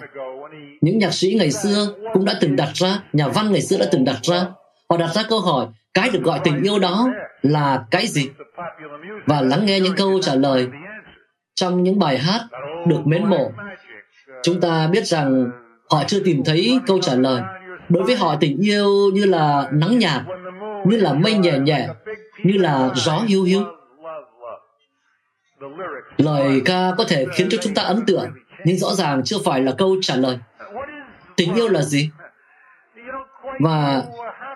những 0.82 0.98
nhạc 0.98 1.14
sĩ 1.14 1.34
ngày 1.34 1.52
xưa 1.52 1.96
cũng 2.14 2.26
đã 2.26 2.38
từng 2.42 2.56
đặt 2.56 2.72
ra, 2.74 3.04
nhà 3.14 3.28
văn 3.28 3.52
ngày 3.52 3.62
xưa 3.62 3.78
đã 3.78 3.86
từng 3.92 4.06
đặt 4.06 4.20
ra. 4.24 4.46
Họ 4.90 4.98
đặt 4.98 5.14
ra 5.14 5.24
câu 5.30 5.40
hỏi, 5.40 5.68
cái 5.94 6.10
được 6.10 6.24
gọi 6.24 6.40
tình 6.44 6.64
yêu 6.64 6.80
đó 6.80 7.10
là 7.42 7.86
cái 7.92 8.08
gì? 8.08 8.30
Và 9.26 9.42
lắng 9.42 9.66
nghe 9.66 9.80
những 9.80 9.96
câu 9.96 10.20
trả 10.22 10.36
lời 10.36 10.68
trong 11.60 11.84
những 11.84 12.00
bài 12.00 12.18
hát 12.18 12.48
được 12.88 13.08
mến 13.08 13.26
mộ. 13.26 13.52
Chúng 14.44 14.62
ta 14.62 14.88
biết 14.88 15.06
rằng 15.06 15.52
họ 15.90 16.04
chưa 16.08 16.20
tìm 16.20 16.44
thấy 16.46 16.80
câu 16.88 17.00
trả 17.02 17.14
lời. 17.14 17.42
Đối 17.90 18.04
với 18.04 18.16
họ 18.16 18.36
tình 18.40 18.58
yêu 18.58 18.90
như 19.14 19.26
là 19.26 19.70
nắng 19.72 20.00
nhạt, 20.00 20.22
như 20.86 20.98
là 20.98 21.14
mây 21.14 21.34
nhẹ 21.34 21.60
nhẹ, 21.60 21.88
như 22.44 22.58
là 22.58 22.90
gió 22.96 23.24
hiu 23.28 23.44
hiu. 23.44 23.64
Lời 26.18 26.62
ca 26.66 26.92
có 26.98 27.04
thể 27.08 27.26
khiến 27.34 27.48
cho 27.50 27.58
chúng 27.62 27.74
ta 27.74 27.82
ấn 27.82 28.06
tượng, 28.08 28.30
nhưng 28.66 28.78
rõ 28.78 28.94
ràng 28.94 29.22
chưa 29.26 29.38
phải 29.46 29.62
là 29.62 29.72
câu 29.78 29.96
trả 30.02 30.16
lời. 30.16 30.38
Tình 31.36 31.54
yêu 31.54 31.70
là 31.70 31.82
gì? 31.82 32.10
Và 33.60 34.04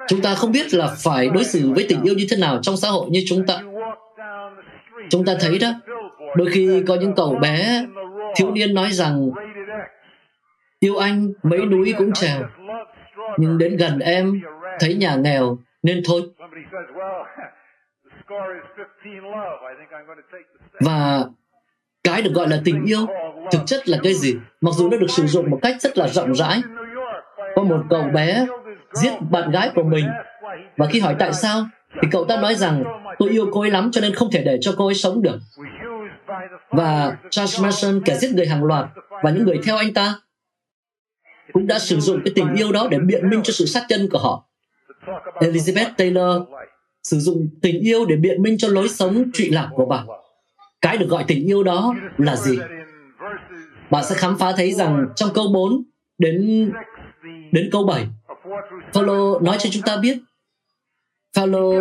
chúng 0.08 0.22
ta 0.22 0.36
không 0.36 0.52
biết 0.52 0.74
là 0.74 0.88
phải 0.98 1.30
đối 1.30 1.44
xử 1.44 1.72
với 1.76 1.86
tình 1.89 2.04
yêu 2.04 2.16
như 2.16 2.26
thế 2.30 2.38
nào 2.38 2.60
trong 2.62 2.78
xã 2.78 2.89
hội 2.89 3.10
như 3.10 3.24
chúng 3.28 3.46
ta. 3.48 3.62
Chúng 5.10 5.26
ta 5.26 5.34
thấy 5.39 5.60
đó, 5.60 5.74
đôi 6.36 6.50
khi 6.52 6.84
có 6.88 6.96
những 6.96 7.15
cậu 7.15 7.36
bé, 7.36 7.86
thiếu 8.36 8.52
niên 8.52 8.74
nói 8.74 8.91
rằng, 8.91 9.30
yêu 10.80 10.98
anh, 10.98 11.32
mấy 11.43 11.65
núi 11.65 11.93
cũng 11.98 12.13
trèo, 12.13 12.41
nhưng 13.38 13.58
đến 13.58 13.78
gần 13.78 14.00
em, 14.00 14.41
thấy 14.80 14.93
nhà 14.93 15.15
nghèo, 15.15 15.58
nên 15.84 16.02
thôi. 16.06 16.22
Và 20.80 21.26
cái 22.04 22.22
được 22.22 22.32
gọi 22.34 22.48
là 22.48 22.62
tình 22.65 22.86
yêu, 22.86 23.06
thực 23.52 23.62
chất 23.65 23.89
là 23.89 23.98
cái 24.04 24.13
gì? 24.13 24.36
Mặc 24.62 24.72
dù 24.74 24.89
nó 24.89 24.98
được 24.98 25.10
sử 25.10 25.28
dụng 25.28 25.50
một 25.50 25.60
cách 25.62 25.76
rất 25.82 25.98
là 25.98 26.08
rộng 26.08 26.36
rãi, 26.36 26.62
có 27.56 27.63
một 27.63 27.84
cậu 27.89 28.04
bé 28.04 28.46
giết 28.93 29.13
bạn 29.32 29.52
gái 29.52 29.72
của 29.76 29.84
mình, 29.84 30.06
và 30.78 30.86
khi 30.91 31.00
hỏi 31.00 31.15
tại 31.19 31.34
sao, 31.34 31.65
thì 32.02 32.08
cậu 32.12 32.26
ta 32.26 32.38
nói 32.38 32.56
rằng, 32.56 32.84
tôi 33.19 33.30
yêu 33.30 33.50
cô 33.52 33.62
ấy 33.62 33.72
lắm 33.72 33.89
cho 33.91 34.02
nên 34.02 34.15
không 34.15 34.32
thể 34.32 34.43
để 34.46 34.58
cho 34.62 34.74
cô 34.78 34.86
ấy 34.86 34.96
sống 34.96 35.22
được 35.22 35.38
và 36.69 37.17
Charles 37.30 37.62
Manson 37.62 38.02
kẻ 38.06 38.17
giết 38.17 38.32
người 38.32 38.48
hàng 38.48 38.63
loạt 38.63 38.86
và 39.24 39.32
những 39.32 39.43
người 39.43 39.60
theo 39.63 39.78
anh 39.78 39.93
ta 39.93 40.15
cũng 41.54 41.67
đã 41.67 41.80
sử 41.80 42.00
dụng 42.00 42.22
cái 42.26 42.34
tình 42.36 42.54
yêu 42.54 42.72
đó 42.72 42.88
để 42.91 43.00
biện 43.00 43.30
minh 43.30 43.41
cho 43.43 43.54
sự 43.54 43.65
sát 43.65 43.86
nhân 43.89 44.10
của 44.12 44.19
họ. 44.19 44.50
Elizabeth 45.34 45.93
Taylor 45.98 46.41
sử 47.04 47.19
dụng 47.19 47.48
tình 47.62 47.80
yêu 47.80 48.06
để 48.06 48.15
biện 48.15 48.41
minh 48.41 48.58
cho 48.58 48.67
lối 48.67 48.89
sống 48.89 49.32
trụy 49.34 49.50
lạc 49.50 49.69
của 49.76 49.86
bà. 49.86 50.04
Cái 50.82 50.98
được 50.98 51.10
gọi 51.10 51.26
tình 51.28 51.46
yêu 51.46 51.63
đó 51.63 51.96
là 52.17 52.36
gì? 52.36 52.60
Bạn 53.91 54.04
sẽ 54.04 54.15
khám 54.15 54.38
phá 54.38 54.54
thấy 54.58 54.74
rằng 54.74 55.08
trong 55.15 55.30
câu 55.34 55.48
4 55.54 55.84
đến 56.17 56.72
đến 57.52 57.69
câu 57.72 57.84
7, 57.84 58.08
Paulo 58.93 59.39
nói 59.39 59.58
cho 59.60 59.69
chúng 59.72 59.82
ta 59.82 59.98
biết 59.98 60.17
Paulo 61.36 61.72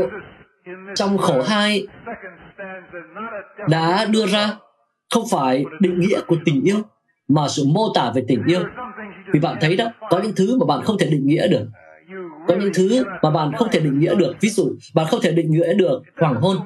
trong 0.94 1.18
khổ 1.18 1.42
2 1.42 1.86
đã 3.68 4.04
đưa 4.04 4.26
ra 4.26 4.56
không 5.14 5.24
phải 5.30 5.64
định 5.80 6.00
nghĩa 6.00 6.20
của 6.26 6.36
tình 6.44 6.62
yêu, 6.62 6.78
mà 7.28 7.48
sự 7.48 7.64
mô 7.66 7.92
tả 7.94 8.12
về 8.14 8.24
tình 8.28 8.42
yêu. 8.46 8.60
Vì 9.32 9.40
bạn 9.40 9.56
thấy 9.60 9.76
đó, 9.76 9.92
có 10.10 10.20
những 10.22 10.32
thứ 10.36 10.58
mà 10.58 10.66
bạn 10.66 10.84
không 10.84 10.98
thể 10.98 11.06
định 11.06 11.26
nghĩa 11.26 11.48
được. 11.48 11.66
Có 12.48 12.54
những 12.54 12.72
thứ 12.74 13.04
mà 13.22 13.30
bạn 13.30 13.52
không 13.52 13.68
thể 13.72 13.80
định 13.80 13.98
nghĩa 13.98 14.14
được. 14.14 14.34
Ví 14.40 14.48
dụ, 14.48 14.72
bạn 14.94 15.06
không 15.10 15.20
thể 15.22 15.32
định 15.32 15.50
nghĩa 15.50 15.74
được 15.74 16.02
hoàng 16.16 16.34
hôn. 16.34 16.56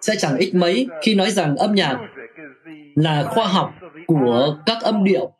Sẽ 0.00 0.14
chẳng 0.18 0.36
ích 0.36 0.54
mấy 0.54 0.88
khi 1.02 1.14
nói 1.14 1.30
rằng 1.30 1.56
âm 1.56 1.74
nhạc 1.74 1.98
là 2.94 3.22
khoa 3.22 3.46
học 3.46 3.74
của 4.06 4.56
các 4.66 4.82
âm 4.82 5.04
điệu. 5.04 5.32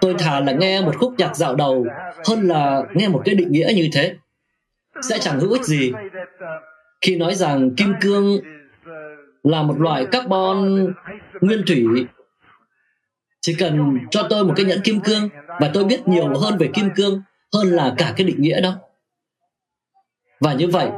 Tôi 0.00 0.14
thà 0.18 0.40
là 0.40 0.52
nghe 0.52 0.82
một 0.82 0.96
khúc 0.98 1.14
nhạc 1.18 1.36
dạo 1.36 1.54
đầu 1.54 1.86
hơn 2.28 2.48
là 2.48 2.82
nghe 2.94 3.08
một 3.08 3.22
cái 3.24 3.34
định 3.34 3.52
nghĩa 3.52 3.72
như 3.76 3.88
thế. 3.92 4.16
Sẽ 5.08 5.18
chẳng 5.18 5.40
hữu 5.40 5.52
ích 5.52 5.64
gì 5.64 5.92
khi 7.00 7.16
nói 7.16 7.34
rằng 7.34 7.74
kim 7.76 7.92
cương 8.00 8.40
là 9.42 9.62
một 9.62 9.80
loại 9.80 10.06
carbon 10.12 10.86
nguyên 11.40 11.62
thủy, 11.66 11.84
chỉ 13.40 13.54
cần 13.58 13.98
cho 14.10 14.26
tôi 14.30 14.44
một 14.44 14.52
cái 14.56 14.66
nhẫn 14.66 14.80
kim 14.84 15.00
cương 15.00 15.28
và 15.60 15.70
tôi 15.74 15.84
biết 15.84 16.08
nhiều 16.08 16.38
hơn 16.38 16.58
về 16.58 16.70
kim 16.74 16.88
cương 16.96 17.22
hơn 17.54 17.68
là 17.68 17.94
cả 17.98 18.14
cái 18.16 18.26
định 18.26 18.42
nghĩa 18.42 18.60
đó. 18.60 18.76
Và 20.40 20.54
như 20.54 20.68
vậy, 20.68 20.88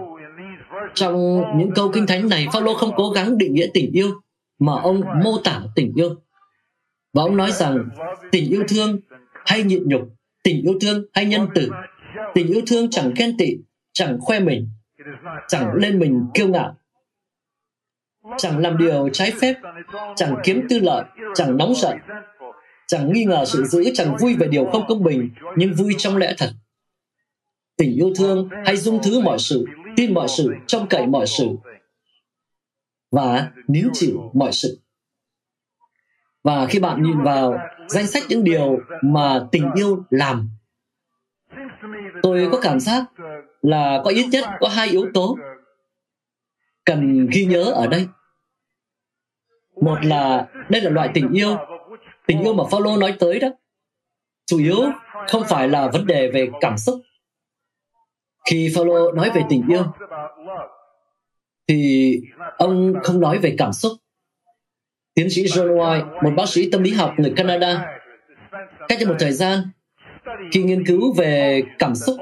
trong 0.95 1.43
những 1.59 1.71
câu 1.75 1.91
kinh 1.93 2.07
thánh 2.07 2.29
này, 2.29 2.47
Phaolô 2.53 2.75
không 2.75 2.93
cố 2.97 3.11
gắng 3.11 3.39
định 3.39 3.55
nghĩa 3.55 3.67
tình 3.75 3.93
yêu, 3.93 4.21
mà 4.59 4.73
ông 4.83 5.01
mô 5.25 5.39
tả 5.45 5.61
tình 5.75 5.93
yêu. 5.97 6.15
Và 7.13 7.23
ông 7.23 7.37
nói 7.37 7.53
rằng 7.53 7.89
tình 8.33 8.51
yêu 8.51 8.65
thương 8.69 9.01
hay 9.47 9.63
nhịn 9.63 9.89
nhục, 9.89 10.03
tình 10.43 10.63
yêu 10.63 10.75
thương 10.81 11.07
hay 11.13 11.27
nhân 11.27 11.47
tử 11.55 11.71
tình 12.35 12.47
yêu 12.47 12.63
thương 12.67 12.91
chẳng 12.91 13.15
khen 13.17 13.37
tị, 13.37 13.57
chẳng 13.93 14.21
khoe 14.21 14.41
mình 14.41 14.69
chẳng 15.49 15.75
lên 15.75 15.99
mình 15.99 16.27
kiêu 16.35 16.49
ngạo. 16.49 16.77
Chẳng 18.39 18.59
làm 18.59 18.79
điều 18.79 19.09
trái 19.09 19.33
phép, 19.41 19.55
chẳng 20.17 20.37
kiếm 20.45 20.67
tư 20.69 20.79
lợi, 20.79 21.05
chẳng 21.35 21.57
nóng 21.57 21.75
giận, 21.75 21.99
chẳng 22.87 23.13
nghi 23.13 23.25
ngờ 23.25 23.45
sự 23.45 23.65
dữ 23.65 23.85
chẳng 23.95 24.17
vui 24.21 24.37
về 24.37 24.49
điều 24.49 24.65
không 24.67 24.85
công 24.89 25.03
bình, 25.03 25.31
nhưng 25.57 25.75
vui 25.75 25.95
trong 25.99 26.17
lẽ 26.17 26.35
thật. 26.39 26.51
Tình 27.77 27.95
yêu 27.95 28.13
thương 28.17 28.49
hay 28.65 28.77
dung 28.77 29.01
thứ 29.03 29.21
mọi 29.21 29.39
sự, 29.39 29.67
tin 29.97 30.15
mọi 30.15 30.29
sự, 30.29 30.55
trông 30.67 30.87
cậy 30.89 31.07
mọi 31.07 31.27
sự, 31.27 31.49
và 33.11 33.51
níu 33.69 33.89
chịu 33.93 34.31
mọi 34.35 34.53
sự. 34.53 34.81
Và 36.45 36.67
khi 36.67 36.79
bạn 36.79 37.03
nhìn 37.03 37.23
vào 37.23 37.59
danh 37.89 38.07
sách 38.07 38.23
những 38.29 38.45
điều 38.45 38.79
mà 39.03 39.47
tình 39.53 39.71
yêu 39.75 40.05
làm, 40.11 40.51
tôi 42.23 42.49
có 42.53 42.61
cảm 42.63 42.81
giác 42.81 43.05
là 43.63 44.01
có 44.05 44.11
ít 44.11 44.27
nhất 44.33 44.45
có 44.61 44.69
hai 44.69 44.89
yếu 44.89 45.11
tố 45.15 45.39
cần 46.85 47.27
ghi 47.27 47.45
nhớ 47.45 47.63
ở 47.63 47.87
đây. 47.87 48.07
Một 49.81 50.05
là 50.05 50.49
đây 50.69 50.81
là 50.81 50.91
loại 50.91 51.11
tình 51.15 51.33
yêu 51.33 51.57
tình 52.27 52.43
yêu 52.43 52.55
mà 52.55 52.65
Phaolô 52.71 52.97
nói 52.97 53.17
tới 53.19 53.39
đó. 53.39 53.49
Chủ 54.47 54.59
yếu 54.59 54.77
không 55.29 55.43
phải 55.49 55.69
là 55.69 55.91
vấn 55.93 56.07
đề 56.07 56.31
về 56.31 56.49
cảm 56.61 56.79
xúc. 56.79 57.01
Khi 58.51 58.73
Phaolô 58.75 59.13
nói 59.13 59.31
về 59.35 59.43
tình 59.49 59.63
yêu, 59.69 59.85
thì 61.69 62.21
ông 62.59 62.95
không 63.03 63.21
nói 63.21 63.39
về 63.39 63.55
cảm 63.59 63.73
xúc. 63.73 63.93
Tiến 65.15 65.31
sĩ 65.31 65.45
John 65.45 65.77
White, 65.77 66.23
một 66.23 66.31
bác 66.37 66.49
sĩ 66.49 66.71
tâm 66.71 66.83
lý 66.83 66.91
học 66.93 67.15
người 67.19 67.33
Canada, 67.37 68.01
cách 68.89 68.99
cho 69.01 69.09
một 69.09 69.17
thời 69.19 69.33
gian, 69.33 69.59
khi 70.53 70.63
nghiên 70.63 70.87
cứu 70.87 71.15
về 71.17 71.63
cảm 71.79 71.95
xúc 71.95 72.17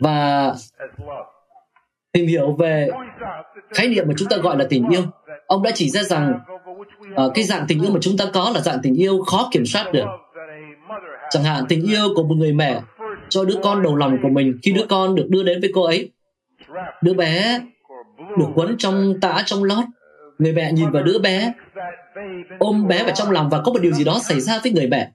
và 0.00 0.54
tìm 2.12 2.26
hiểu 2.26 2.52
về 2.52 2.88
khái 3.70 3.88
niệm 3.88 4.04
mà 4.08 4.14
chúng 4.16 4.28
ta 4.28 4.36
gọi 4.36 4.58
là 4.58 4.66
tình 4.70 4.88
yêu. 4.88 5.02
Ông 5.46 5.62
đã 5.62 5.70
chỉ 5.74 5.90
ra 5.90 6.02
rằng 6.02 6.38
uh, 7.24 7.32
cái 7.34 7.44
dạng 7.44 7.64
tình 7.68 7.82
yêu 7.82 7.90
mà 7.90 7.98
chúng 8.02 8.16
ta 8.16 8.24
có 8.32 8.50
là 8.54 8.60
dạng 8.60 8.78
tình 8.82 8.94
yêu 8.94 9.22
khó 9.22 9.48
kiểm 9.52 9.66
soát 9.66 9.92
được. 9.92 10.06
Chẳng 11.30 11.44
hạn 11.44 11.64
tình 11.68 11.82
yêu 11.90 12.08
của 12.16 12.22
một 12.22 12.34
người 12.34 12.52
mẹ 12.52 12.80
cho 13.28 13.44
đứa 13.44 13.56
con 13.62 13.82
đầu 13.82 13.96
lòng 13.96 14.18
của 14.22 14.28
mình 14.28 14.58
khi 14.62 14.72
đứa 14.72 14.86
con 14.88 15.14
được 15.14 15.26
đưa 15.28 15.42
đến 15.42 15.60
với 15.60 15.70
cô 15.74 15.82
ấy. 15.82 16.10
Đứa 17.02 17.14
bé 17.14 17.60
được 18.38 18.48
quấn 18.54 18.76
trong 18.78 19.14
tã 19.20 19.42
trong 19.46 19.64
lót. 19.64 19.84
Người 20.38 20.52
mẹ 20.52 20.72
nhìn 20.72 20.90
vào 20.90 21.02
đứa 21.02 21.18
bé 21.18 21.52
ôm 22.58 22.88
bé 22.88 23.04
vào 23.04 23.12
trong 23.14 23.30
lòng 23.30 23.48
và 23.50 23.60
có 23.64 23.72
một 23.72 23.78
điều 23.82 23.92
gì 23.92 24.04
đó 24.04 24.18
xảy 24.22 24.40
ra 24.40 24.60
với 24.62 24.72
người 24.72 24.86
mẹ 24.86 25.10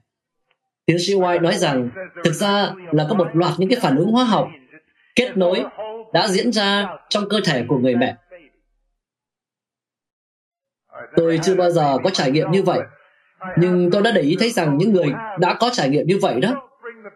tiến 0.86 0.98
sĩ 0.98 1.14
White 1.14 1.42
nói 1.42 1.54
rằng, 1.54 1.88
thực 2.24 2.32
ra 2.32 2.70
là 2.90 3.06
có 3.08 3.14
một 3.14 3.28
loạt 3.32 3.52
những 3.58 3.68
cái 3.68 3.78
phản 3.80 3.96
ứng 3.96 4.12
hóa 4.12 4.24
học 4.24 4.48
kết 5.14 5.36
nối 5.36 5.64
đã 6.12 6.28
diễn 6.28 6.52
ra 6.52 6.88
trong 7.08 7.28
cơ 7.28 7.40
thể 7.44 7.64
của 7.68 7.78
người 7.78 7.96
mẹ. 7.96 8.16
Tôi 11.16 11.40
chưa 11.42 11.54
bao 11.54 11.70
giờ 11.70 11.98
có 12.04 12.10
trải 12.10 12.30
nghiệm 12.30 12.50
như 12.50 12.62
vậy, 12.62 12.80
nhưng 13.58 13.90
tôi 13.90 14.02
đã 14.02 14.10
để 14.10 14.20
ý 14.20 14.36
thấy 14.40 14.50
rằng 14.50 14.78
những 14.78 14.92
người 14.92 15.12
đã 15.38 15.54
có 15.54 15.70
trải 15.72 15.88
nghiệm 15.88 16.06
như 16.06 16.18
vậy 16.22 16.40
đó. 16.40 16.68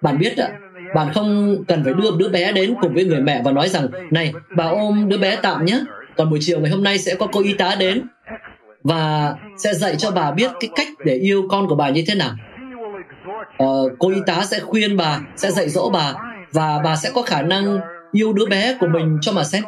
Bạn 0.03 0.19
biết 0.19 0.37
ạ, 0.37 0.49
bạn 0.95 1.13
không 1.15 1.57
cần 1.69 1.85
phải 1.85 1.95
đưa 1.95 2.11
đứa 2.19 2.29
bé 2.29 2.53
đến 2.53 2.75
cùng 2.81 2.95
với 2.95 3.05
người 3.05 3.21
mẹ 3.21 3.43
và 3.45 3.53
nói 3.53 3.69
rằng, 3.69 3.89
này, 4.11 4.33
bà 4.57 4.65
ôm 4.65 5.09
đứa 5.09 5.19
bé 5.19 5.37
tạm 5.43 5.65
nhé, 5.65 5.81
còn 6.17 6.31
buổi 6.31 6.39
chiều 6.43 6.61
ngày 6.61 6.71
hôm 6.71 6.83
nay 6.83 6.99
sẽ 6.99 7.15
có 7.15 7.27
cô 7.33 7.43
y 7.43 7.55
tá 7.55 7.77
đến 7.79 8.07
và 8.83 9.35
sẽ 9.59 9.75
dạy 9.75 9.97
cho 9.97 10.11
bà 10.11 10.31
biết 10.31 10.51
cái 10.61 10.71
cách 10.77 10.89
để 11.05 11.15
yêu 11.15 11.49
con 11.51 11.69
của 11.69 11.75
bà 11.75 11.91
như 11.91 12.05
thế 12.07 12.15
nào 12.15 12.31
uh, 13.63 13.93
cô 13.99 14.11
y 14.11 14.21
tá 14.27 14.45
sẽ 14.45 14.61
khuyên 14.61 14.97
bà 14.97 15.21
sẽ 15.37 15.51
dạy 15.51 15.69
dỗ 15.69 15.91
bà 15.91 16.15
và 16.53 16.79
bà 16.85 16.97
sẽ 16.97 17.11
có 17.15 17.23
khả 17.23 17.43
năng 17.43 17.81
yêu 18.13 18.33
đứa 18.33 18.47
bé 18.47 18.77
của 18.81 18.87
mình 18.87 19.19
cho 19.21 19.33
mà 19.33 19.45
xem. 19.45 19.65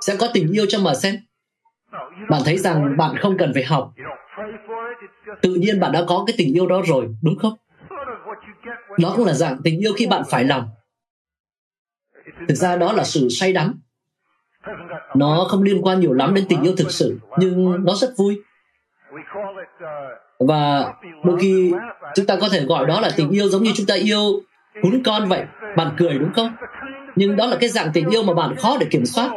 Sẽ 0.00 0.16
có 0.16 0.28
tình 0.34 0.52
yêu 0.52 0.66
cho 0.68 0.78
mà 0.78 0.94
xem. 0.94 1.16
Bạn 2.28 2.42
thấy 2.44 2.58
rằng 2.58 2.96
bạn 2.96 3.16
không 3.16 3.38
cần 3.38 3.50
phải 3.54 3.64
học. 3.64 3.92
Tự 5.40 5.54
nhiên 5.54 5.80
bạn 5.80 5.92
đã 5.92 6.04
có 6.08 6.24
cái 6.26 6.34
tình 6.38 6.56
yêu 6.56 6.66
đó 6.66 6.82
rồi 6.86 7.08
đúng 7.22 7.38
không? 7.38 7.54
Đó 8.98 9.12
cũng 9.16 9.26
là 9.26 9.32
dạng 9.32 9.56
tình 9.64 9.78
yêu 9.78 9.92
khi 9.96 10.06
bạn 10.06 10.22
phải 10.30 10.44
lòng. 10.44 10.68
Thực 12.48 12.54
ra 12.54 12.76
đó 12.76 12.92
là 12.92 13.04
sự 13.04 13.28
say 13.30 13.52
đắm. 13.52 13.80
Nó 15.14 15.46
không 15.48 15.62
liên 15.62 15.82
quan 15.82 16.00
nhiều 16.00 16.12
lắm 16.12 16.34
đến 16.34 16.44
tình 16.48 16.62
yêu 16.62 16.74
thực 16.76 16.90
sự 16.90 17.18
nhưng 17.38 17.84
nó 17.84 17.94
rất 17.94 18.10
vui 18.16 18.42
và 20.46 20.94
đôi 21.24 21.38
khi 21.40 21.72
chúng 22.14 22.26
ta 22.26 22.36
có 22.40 22.48
thể 22.48 22.64
gọi 22.64 22.86
đó 22.86 23.00
là 23.00 23.10
tình 23.16 23.30
yêu 23.30 23.48
giống 23.48 23.62
như 23.62 23.72
chúng 23.74 23.86
ta 23.86 23.94
yêu 23.94 24.40
cún 24.82 25.02
con 25.04 25.28
vậy, 25.28 25.44
bạn 25.76 25.94
cười 25.96 26.18
đúng 26.18 26.32
không? 26.32 26.52
Nhưng 27.16 27.36
đó 27.36 27.46
là 27.46 27.56
cái 27.60 27.68
dạng 27.68 27.90
tình 27.92 28.10
yêu 28.10 28.22
mà 28.22 28.34
bạn 28.34 28.56
khó 28.56 28.76
để 28.80 28.86
kiểm 28.90 29.06
soát. 29.06 29.30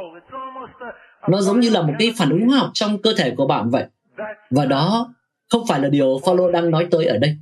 Nó 1.30 1.42
giống 1.42 1.60
như 1.60 1.70
là 1.70 1.82
một 1.82 1.94
cái 2.00 2.14
phản 2.18 2.30
ứng 2.30 2.48
hóa 2.48 2.58
học 2.58 2.70
trong 2.74 3.02
cơ 3.02 3.14
thể 3.18 3.34
của 3.38 3.48
bạn 3.48 3.70
vậy. 3.70 3.86
Và 4.50 4.66
đó 4.66 5.14
không 5.50 5.68
phải 5.68 5.80
là 5.80 5.90
điều 5.90 6.20
Paulo 6.26 6.52
đang 6.52 6.72
nói 6.72 6.88
tới 6.92 7.06
ở 7.06 7.18
đây. 7.18 7.38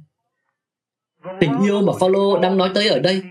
Tình 1.39 1.59
yêu 1.63 1.81
mà 1.81 1.93
Paulo 1.99 2.39
đang 2.41 2.57
nói 2.57 2.71
tới 2.73 2.89
ở 2.89 2.99
đây 2.99 3.23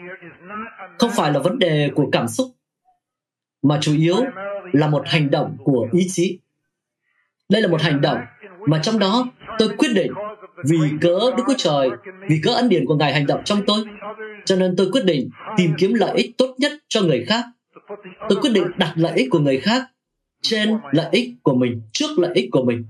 không 0.98 1.10
phải 1.10 1.32
là 1.32 1.38
vấn 1.38 1.58
đề 1.58 1.90
của 1.94 2.08
cảm 2.12 2.28
xúc, 2.28 2.50
mà 3.62 3.78
chủ 3.80 3.94
yếu 3.96 4.16
là 4.72 4.88
một 4.88 5.02
hành 5.06 5.30
động 5.30 5.56
của 5.64 5.88
ý 5.92 6.06
chí. 6.10 6.38
Đây 7.48 7.62
là 7.62 7.68
một 7.68 7.82
hành 7.82 8.00
động 8.00 8.18
mà 8.66 8.80
trong 8.82 8.98
đó 8.98 9.26
tôi 9.62 9.76
quyết 9.78 9.92
định 9.94 10.12
vì 10.64 10.78
cớ 11.00 11.18
Đức 11.36 11.42
Chúa 11.46 11.54
Trời, 11.58 11.90
vì 12.28 12.40
cớ 12.44 12.50
ân 12.50 12.68
điển 12.68 12.86
của 12.86 12.94
Ngài 12.94 13.12
hành 13.12 13.26
động 13.26 13.40
trong 13.44 13.62
tôi, 13.66 13.78
cho 14.44 14.56
nên 14.56 14.74
tôi 14.76 14.88
quyết 14.92 15.04
định 15.04 15.30
tìm 15.56 15.72
kiếm 15.78 15.94
lợi 15.94 16.12
ích 16.16 16.38
tốt 16.38 16.54
nhất 16.58 16.72
cho 16.88 17.02
người 17.02 17.24
khác. 17.28 17.44
Tôi 18.28 18.38
quyết 18.40 18.50
định 18.52 18.64
đặt 18.76 18.92
lợi 18.96 19.12
ích 19.14 19.28
của 19.30 19.38
người 19.38 19.58
khác 19.58 19.82
trên 20.42 20.78
lợi 20.92 21.06
ích 21.10 21.30
của 21.42 21.54
mình, 21.54 21.82
trước 21.92 22.18
lợi 22.18 22.30
ích 22.34 22.48
của 22.52 22.64
mình. 22.64 22.84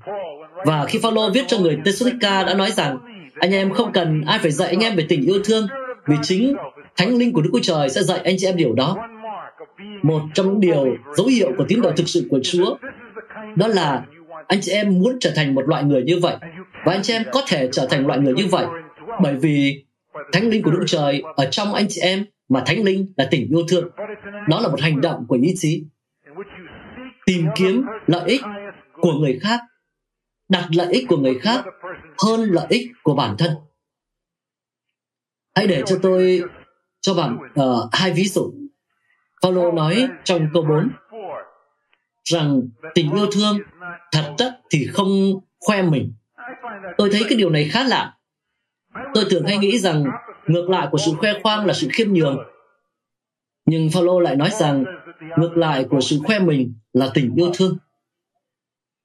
Và 0.66 0.84
khi 0.84 0.98
Phaolô 1.02 1.30
viết 1.30 1.44
cho 1.48 1.58
người 1.58 1.78
Thessalonica 1.84 2.42
đã 2.42 2.54
nói 2.54 2.70
rằng 2.70 2.98
anh 3.34 3.52
em 3.52 3.72
không 3.72 3.92
cần 3.92 4.22
ai 4.26 4.38
phải 4.38 4.50
dạy 4.50 4.68
anh 4.68 4.80
em 4.80 4.96
về 4.96 5.06
tình 5.08 5.26
yêu 5.26 5.38
thương 5.44 5.66
vì 6.06 6.16
chính 6.22 6.56
Thánh 6.96 7.16
Linh 7.18 7.32
của 7.32 7.42
Đức 7.42 7.50
Chúa 7.52 7.60
Trời 7.62 7.88
sẽ 7.88 8.02
dạy 8.02 8.20
anh 8.24 8.34
chị 8.38 8.46
em 8.46 8.56
điều 8.56 8.72
đó. 8.72 8.96
Một 10.02 10.20
trong 10.34 10.46
những 10.46 10.60
điều 10.60 10.96
dấu 11.16 11.26
hiệu 11.26 11.52
của 11.58 11.64
tín 11.68 11.80
đồ 11.80 11.92
thực 11.96 12.08
sự 12.08 12.26
của 12.30 12.40
Chúa 12.42 12.76
đó 13.56 13.66
là 13.68 14.02
anh 14.48 14.60
chị 14.62 14.72
em 14.72 14.98
muốn 14.98 15.16
trở 15.20 15.32
thành 15.36 15.54
một 15.54 15.68
loại 15.68 15.84
người 15.84 16.02
như 16.02 16.18
vậy. 16.22 16.36
Và 16.84 16.92
anh 16.92 17.02
chị 17.02 17.12
em 17.12 17.22
có 17.32 17.42
thể 17.46 17.68
trở 17.72 17.86
thành 17.90 18.06
loại 18.06 18.18
người 18.18 18.34
như 18.34 18.46
vậy 18.46 18.66
bởi 19.22 19.36
vì 19.36 19.84
thánh 20.32 20.48
linh 20.48 20.62
của 20.62 20.70
đức 20.70 20.84
trời 20.86 21.22
ở 21.36 21.48
trong 21.50 21.74
anh 21.74 21.86
chị 21.88 22.00
em 22.00 22.24
mà 22.48 22.62
thánh 22.66 22.84
linh 22.84 23.12
là 23.16 23.28
tình 23.30 23.48
yêu 23.50 23.62
thương. 23.68 23.88
Đó 24.48 24.60
là 24.60 24.68
một 24.68 24.80
hành 24.80 25.00
động 25.00 25.24
của 25.28 25.38
ý 25.42 25.54
chí 25.56 25.84
tìm 27.26 27.46
kiếm 27.54 27.86
lợi 28.06 28.30
ích 28.30 28.42
của 28.92 29.12
người 29.12 29.38
khác 29.42 29.60
đặt 30.48 30.68
lợi 30.72 30.92
ích 30.92 31.04
của 31.08 31.16
người 31.16 31.38
khác 31.38 31.64
hơn 32.26 32.40
lợi 32.40 32.66
ích 32.68 32.90
của 33.02 33.14
bản 33.14 33.36
thân. 33.38 33.50
Hãy 35.54 35.66
để 35.66 35.82
cho 35.86 35.98
tôi 36.02 36.42
cho 37.00 37.14
bạn 37.14 37.38
uh, 37.60 37.88
hai 37.92 38.12
ví 38.12 38.24
dụ. 38.24 38.52
Paulo 39.42 39.70
nói 39.70 40.08
trong 40.24 40.48
câu 40.54 40.62
4 40.62 40.90
rằng 42.24 42.62
tình 42.94 43.12
yêu 43.12 43.26
thương 43.32 43.58
thật 44.12 44.34
tất 44.38 44.60
thì 44.70 44.86
không 44.86 45.40
khoe 45.60 45.82
mình. 45.82 46.12
Tôi 46.96 47.08
thấy 47.12 47.22
cái 47.28 47.38
điều 47.38 47.50
này 47.50 47.68
khá 47.68 47.84
lạ. 47.84 48.14
Tôi 49.14 49.24
thường 49.30 49.46
hay 49.46 49.58
nghĩ 49.58 49.78
rằng 49.78 50.04
ngược 50.46 50.70
lại 50.70 50.88
của 50.90 50.98
sự 50.98 51.12
khoe 51.18 51.32
khoang 51.42 51.66
là 51.66 51.74
sự 51.74 51.88
khiêm 51.92 52.12
nhường. 52.12 52.38
Nhưng 53.66 53.90
Phaolô 53.90 54.20
lại 54.20 54.36
nói 54.36 54.50
rằng 54.50 54.84
ngược 55.38 55.56
lại 55.56 55.84
của 55.90 56.00
sự 56.00 56.18
khoe 56.24 56.38
mình 56.38 56.74
là 56.92 57.10
tình 57.14 57.34
yêu 57.36 57.50
thương. 57.54 57.78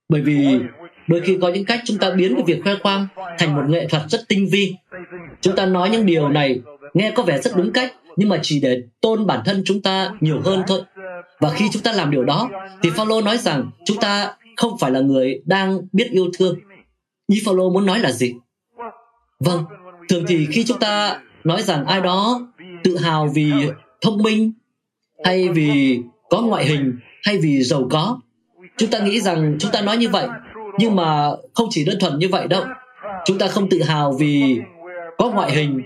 Bởi 0.10 0.22
vì 0.22 0.60
đôi 1.08 1.22
khi 1.22 1.38
có 1.42 1.50
những 1.50 1.66
cách 1.66 1.80
chúng 1.86 1.98
ta 1.98 2.12
biến 2.12 2.36
cái 2.36 2.44
việc 2.48 2.62
khoe 2.64 2.76
khoang 2.84 3.08
thành 3.38 3.56
một 3.56 3.64
nghệ 3.68 3.88
thuật 3.88 4.04
rất 4.10 4.20
tinh 4.28 4.48
vi. 4.52 4.76
Chúng 5.42 5.56
ta 5.56 5.66
nói 5.66 5.90
những 5.90 6.06
điều 6.06 6.30
này 6.30 6.62
nghe 6.94 7.12
có 7.16 7.24
vẻ 7.24 7.38
rất 7.38 7.52
đúng 7.56 7.72
cách, 7.74 7.94
nhưng 8.16 8.30
mà 8.30 8.40
chỉ 8.42 8.60
để 8.60 8.82
tôn 9.02 9.26
bản 9.26 9.42
thân 9.46 9.62
chúng 9.66 9.82
ta 9.82 10.12
nhiều 10.20 10.42
hơn 10.46 10.64
thôi. 10.68 10.82
Và 11.40 11.50
khi 11.50 11.66
chúng 11.72 11.84
ta 11.84 11.92
làm 11.92 12.12
điều 12.12 12.24
đó, 12.24 12.50
thì 12.84 12.90
Phaolô 12.90 13.22
nói 13.22 13.38
rằng 13.38 13.70
chúng 13.86 13.98
ta 13.98 14.34
không 14.58 14.78
phải 14.78 14.92
là 14.92 15.00
người 15.00 15.42
đang 15.46 15.80
biết 15.92 16.08
yêu 16.12 16.26
thương. 16.38 16.60
Ý 17.28 17.42
Phaolô 17.46 17.70
muốn 17.70 17.86
nói 17.86 18.00
là 18.00 18.12
gì? 18.12 18.34
Vâng, 19.40 19.64
thường 20.10 20.24
thì 20.28 20.48
khi 20.52 20.64
chúng 20.64 20.80
ta 20.80 21.22
nói 21.44 21.62
rằng 21.62 21.86
ai 21.86 22.02
đó 22.02 22.48
tự 22.84 22.98
hào 22.98 23.28
vì 23.36 23.52
thông 24.02 24.24
minh 24.24 24.54
hay 25.26 25.50
vì 25.50 26.00
có 26.30 26.42
ngoại 26.42 26.66
hình 26.66 27.00
hay 27.24 27.38
vì 27.38 27.64
giàu 27.64 27.88
có 27.90 28.20
chúng 28.78 28.90
ta 28.90 29.00
nghĩ 29.00 29.22
rằng 29.22 29.58
chúng 29.60 29.72
ta 29.72 29.82
nói 29.82 29.98
như 29.98 30.10
vậy 30.10 30.28
nhưng 30.80 30.96
mà 30.96 31.30
không 31.54 31.68
chỉ 31.70 31.86
đơn 31.86 31.98
thuần 32.00 32.20
như 32.20 32.28
vậy 32.30 32.48
đâu. 32.48 32.64
Chúng 33.26 33.38
ta 33.38 33.48
không 33.48 33.70
tự 33.70 33.84
hào 33.84 34.14
vì 34.20 34.60
có 35.18 35.30
ngoại 35.32 35.52
hình 35.52 35.82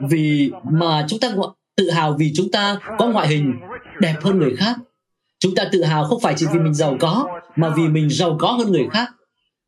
vì 0.00 0.52
mà 0.72 1.06
chúng 1.08 1.20
ta 1.20 1.28
tự 1.76 1.90
hào 1.90 2.16
vì 2.18 2.32
chúng 2.36 2.50
ta 2.50 2.78
có 2.98 3.06
ngoại 3.06 3.28
hình 3.28 3.54
đẹp 4.00 4.14
hơn 4.20 4.38
người 4.38 4.56
khác. 4.56 4.76
Chúng 5.38 5.54
ta 5.54 5.64
tự 5.72 5.84
hào 5.84 6.04
không 6.04 6.20
phải 6.20 6.34
chỉ 6.36 6.46
vì 6.52 6.58
mình 6.58 6.74
giàu 6.74 6.96
có 7.00 7.39
mà 7.56 7.72
vì 7.76 7.88
mình 7.88 8.10
giàu 8.10 8.36
có 8.40 8.48
hơn 8.48 8.72
người 8.72 8.88
khác. 8.92 9.08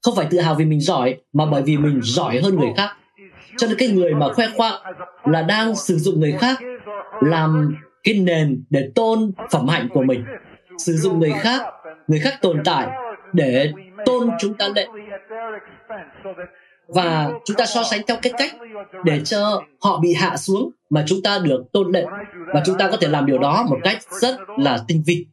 Không 0.03 0.17
phải 0.17 0.27
tự 0.31 0.41
hào 0.41 0.55
vì 0.55 0.65
mình 0.65 0.81
giỏi 0.81 1.17
mà 1.33 1.47
bởi 1.47 1.63
vì 1.63 1.77
mình 1.77 2.01
giỏi 2.03 2.41
hơn 2.41 2.57
người 2.57 2.73
khác. 2.77 2.97
Cho 3.57 3.67
nên 3.67 3.77
cái 3.79 3.89
người 3.89 4.15
mà 4.15 4.33
khoe 4.33 4.47
khoang 4.57 4.83
là 5.25 5.43
đang 5.43 5.77
sử 5.77 5.97
dụng 5.99 6.21
người 6.21 6.33
khác 6.33 6.59
làm 7.21 7.75
cái 8.03 8.15
nền 8.15 8.65
để 8.71 8.91
tôn 8.95 9.33
phẩm 9.51 9.69
hạnh 9.69 9.89
của 9.89 10.03
mình. 10.03 10.25
Sử 10.79 10.97
dụng 10.97 11.19
người 11.19 11.33
khác 11.33 11.63
người 12.09 12.19
khác 12.19 12.39
tồn 12.43 12.63
tại 12.65 12.89
để 13.33 13.73
tôn 14.05 14.31
chúng 14.41 14.55
ta 14.55 14.69
lên. 14.69 14.89
Và 16.89 17.31
chúng 17.45 17.57
ta 17.57 17.67
so 17.67 17.83
sánh 17.85 18.01
theo 18.07 18.17
cái 18.23 18.33
cách 18.39 18.57
để 19.05 19.21
cho 19.25 19.63
họ 19.81 19.99
bị 19.99 20.15
hạ 20.15 20.37
xuống 20.37 20.71
mà 20.91 21.05
chúng 21.07 21.23
ta 21.23 21.39
được 21.39 21.65
tôn 21.73 21.93
lên. 21.93 22.05
Và 22.55 22.63
chúng 22.67 22.79
ta 22.79 22.91
có 22.91 22.97
thể 23.01 23.09
làm 23.09 23.27
điều 23.27 23.39
đó 23.39 23.67
một 23.71 23.79
cách 23.83 23.99
rất 24.21 24.37
là 24.57 24.79
tinh 24.89 25.03
vi 25.07 25.27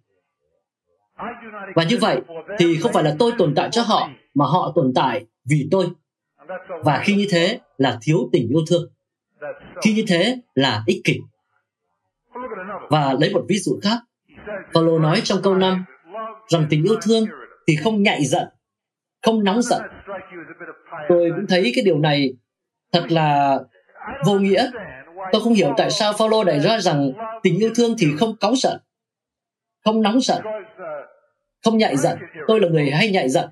và 1.76 1.84
như 1.84 1.98
vậy 2.02 2.22
thì 2.60 2.78
không 2.82 2.94
phải 2.94 3.04
là 3.04 3.16
tôi 3.20 3.32
tồn 3.38 3.54
tại 3.56 3.70
cho 3.72 3.82
họ 3.82 4.10
mà 4.34 4.46
họ 4.46 4.72
tồn 4.76 4.92
tại 4.96 5.26
vì 5.50 5.68
tôi. 5.72 5.88
Và 6.84 7.02
khi 7.04 7.16
như 7.16 7.28
thế 7.30 7.60
là 7.78 7.98
thiếu 8.02 8.30
tình 8.32 8.48
yêu 8.50 8.60
thương. 8.70 8.92
Khi 9.82 9.94
như 9.94 10.04
thế 10.08 10.38
là 10.56 10.84
ích 10.88 11.02
kỷ. 11.04 11.20
Và 12.90 13.14
lấy 13.20 13.34
một 13.34 13.46
ví 13.50 13.58
dụ 13.58 13.80
khác. 13.84 14.00
Paulo 14.74 15.00
nói 15.00 15.22
trong 15.24 15.40
câu 15.44 15.56
5 15.56 15.86
rằng 16.48 16.66
tình 16.70 16.84
yêu 16.84 16.96
thương 17.02 17.26
thì 17.68 17.76
không 17.76 18.04
nhạy 18.04 18.26
giận 18.26 18.48
không 19.22 19.44
nóng 19.44 19.62
giận. 19.62 19.82
Tôi 21.10 21.32
cũng 21.36 21.48
thấy 21.48 21.72
cái 21.76 21.84
điều 21.84 22.00
này 22.00 22.34
thật 22.92 23.06
là 23.10 23.60
vô 24.26 24.40
nghĩa. 24.40 24.72
Tôi 25.32 25.42
không 25.42 25.54
hiểu 25.54 25.74
tại 25.78 25.92
sao 25.92 26.14
Paulo 26.20 26.44
đại 26.44 26.60
ra 26.60 26.80
rằng 26.80 27.12
tình 27.44 27.60
yêu 27.60 27.70
thương 27.76 27.96
thì 28.00 28.08
không 28.20 28.36
cáu 28.38 28.56
giận 28.56 28.80
không 29.86 30.02
nóng 30.02 30.22
giận 30.22 30.44
không 31.66 31.78
nhạy 31.78 31.98
giận. 31.98 32.18
Tôi 32.48 32.60
là 32.60 32.68
người 32.68 32.90
hay 32.90 33.12
nhạy 33.12 33.30
giận. 33.30 33.50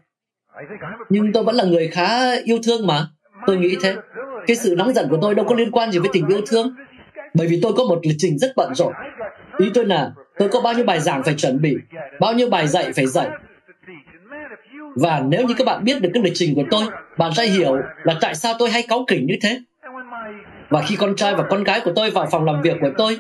Nhưng 1.10 1.34
tôi 1.34 1.44
vẫn 1.44 1.56
là 1.56 1.64
người 1.64 1.88
khá 1.88 2.36
yêu 2.44 2.58
thương 2.64 2.88
mà. 2.88 3.08
Tôi 3.48 3.58
nghĩ 3.58 3.78
thế. 3.82 3.96
Cái 4.48 4.58
sự 4.58 4.76
nóng 4.78 4.94
giận 4.94 5.08
của 5.10 5.18
tôi 5.22 5.36
đâu 5.36 5.46
có 5.50 5.56
liên 5.56 5.72
quan 5.72 5.92
gì 5.92 6.00
với 6.00 6.10
tình 6.14 6.28
yêu 6.28 6.42
thương. 6.48 6.76
Bởi 7.34 7.48
vì 7.48 7.60
tôi 7.62 7.74
có 7.74 7.84
một 7.84 8.00
lịch 8.04 8.16
trình 8.20 8.38
rất 8.38 8.54
bận 8.56 8.76
rộn. 8.76 8.94
Ý 9.58 9.72
tôi 9.74 9.86
là, 9.86 10.12
tôi 10.38 10.50
có 10.50 10.62
bao 10.62 10.74
nhiêu 10.74 10.86
bài 10.86 11.00
giảng 11.00 11.24
phải 11.24 11.34
chuẩn 11.34 11.62
bị, 11.62 11.76
bao 12.20 12.34
nhiêu 12.34 12.50
bài 12.50 12.68
dạy 12.68 12.92
phải 12.96 13.08
dạy. 13.08 13.30
Và 14.96 15.20
nếu 15.20 15.48
như 15.48 15.54
các 15.58 15.68
bạn 15.68 15.84
biết 15.84 16.02
được 16.02 16.10
cái 16.14 16.24
lịch 16.24 16.34
trình 16.36 16.56
của 16.56 16.64
tôi, 16.72 16.84
bạn 17.18 17.32
sẽ 17.38 17.46
hiểu 17.46 17.76
là 18.04 18.16
tại 18.22 18.36
sao 18.36 18.54
tôi 18.60 18.70
hay 18.70 18.84
cáu 18.90 19.06
kỉnh 19.08 19.26
như 19.26 19.36
thế. 19.42 19.60
Và 20.70 20.82
khi 20.82 20.96
con 20.96 21.16
trai 21.16 21.36
và 21.36 21.44
con 21.50 21.64
gái 21.64 21.82
của 21.86 21.92
tôi 21.96 22.10
vào 22.10 22.28
phòng 22.32 22.46
làm 22.46 22.62
việc 22.62 22.78
của 22.82 22.92
tôi, 22.98 23.20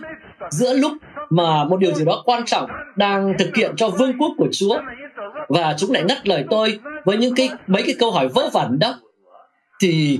giữa 0.49 0.73
lúc 0.73 0.91
mà 1.29 1.63
một 1.63 1.77
điều 1.77 1.93
gì 1.93 2.05
đó 2.05 2.23
quan 2.25 2.45
trọng 2.45 2.69
đang 2.95 3.33
thực 3.39 3.55
hiện 3.55 3.75
cho 3.75 3.89
vương 3.89 4.17
quốc 4.17 4.31
của 4.37 4.47
Chúa. 4.51 4.81
Và 5.47 5.75
chúng 5.77 5.91
lại 5.91 6.03
ngắt 6.03 6.27
lời 6.27 6.45
tôi 6.49 6.79
với 7.05 7.17
những 7.17 7.35
cái, 7.35 7.49
mấy 7.67 7.83
cái 7.85 7.95
câu 7.99 8.11
hỏi 8.11 8.27
vớ 8.27 8.49
vẩn 8.53 8.79
đó. 8.79 8.99
Thì 9.81 10.19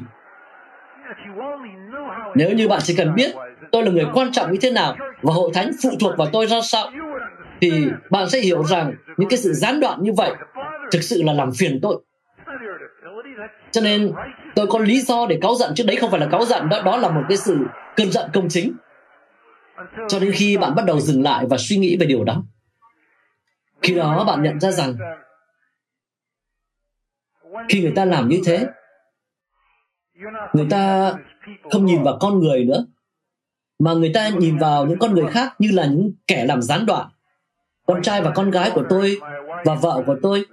nếu 2.36 2.52
như 2.52 2.68
bạn 2.68 2.80
chỉ 2.84 2.96
cần 2.96 3.16
biết 3.16 3.32
tôi 3.72 3.84
là 3.84 3.92
người 3.92 4.06
quan 4.14 4.32
trọng 4.32 4.52
như 4.52 4.58
thế 4.62 4.72
nào 4.72 4.96
và 5.22 5.34
hội 5.34 5.52
thánh 5.54 5.72
phụ 5.84 5.90
thuộc 6.00 6.18
vào 6.18 6.28
tôi 6.34 6.46
ra 6.46 6.62
sao, 6.62 6.92
thì 7.62 7.88
bạn 8.10 8.30
sẽ 8.30 8.40
hiểu 8.40 8.64
rằng 8.64 8.94
những 9.18 9.30
cái 9.30 9.38
sự 9.38 9.54
gián 9.54 9.80
đoạn 9.80 10.04
như 10.04 10.12
vậy 10.18 10.32
thực 10.92 11.04
sự 11.04 11.24
là 11.24 11.34
làm 11.34 11.52
phiền 11.58 11.80
tôi. 11.82 11.98
Cho 13.72 13.82
nên 13.82 14.12
tôi 14.56 14.68
có 14.68 14.80
lý 14.80 15.02
do 15.02 15.26
để 15.30 15.40
cáu 15.42 15.56
giận 15.56 15.72
chứ 15.76 15.84
đấy 15.88 15.96
không 15.96 16.12
phải 16.12 16.20
là 16.20 16.28
cáu 16.32 16.46
giận 16.46 16.70
đó 16.70 16.82
đó 16.86 16.98
là 16.98 17.10
một 17.10 17.22
cái 17.30 17.38
sự 17.38 17.58
cơn 17.96 18.12
giận 18.12 18.30
công 18.34 18.50
chính 18.50 18.74
cho 20.08 20.20
đến 20.20 20.32
khi 20.36 20.58
bạn 20.58 20.76
bắt 20.76 20.86
đầu 20.86 21.00
dừng 21.00 21.24
lại 21.24 21.46
và 21.50 21.58
suy 21.60 21.78
nghĩ 21.78 21.98
về 21.98 22.06
điều 22.06 22.24
đó, 22.24 22.44
khi 23.82 23.96
đó 23.96 24.24
bạn 24.24 24.44
nhận 24.44 24.60
ra 24.60 24.72
rằng 24.72 24.96
khi 27.70 27.82
người 27.82 27.94
ta 27.96 28.06
làm 28.06 28.30
như 28.30 28.42
thế, 28.46 28.68
người 30.54 30.68
ta 30.70 31.14
không 31.72 31.86
nhìn 31.86 32.04
vào 32.04 32.18
con 32.22 32.40
người 32.40 32.66
nữa, 32.66 32.86
mà 33.80 33.94
người 33.94 34.12
ta 34.14 34.30
nhìn 34.30 34.58
vào 34.58 34.86
những 34.86 35.00
con 35.00 35.14
người 35.14 35.28
khác 35.28 35.56
như 35.60 35.70
là 35.72 35.86
những 35.86 36.12
kẻ 36.28 36.46
làm 36.46 36.62
gián 36.62 36.86
đoạn. 36.86 37.10
Con 37.86 38.02
trai 38.02 38.22
và 38.22 38.32
con 38.36 38.52
gái 38.52 38.72
của 38.76 38.84
tôi 38.90 39.20
và 39.66 39.76
vợ 39.76 40.04
của 40.06 40.16
tôi 40.22 40.46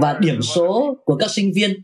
và 0.00 0.18
điểm 0.20 0.42
số 0.42 0.96
của 1.04 1.16
các 1.16 1.30
sinh 1.30 1.52
viên, 1.54 1.82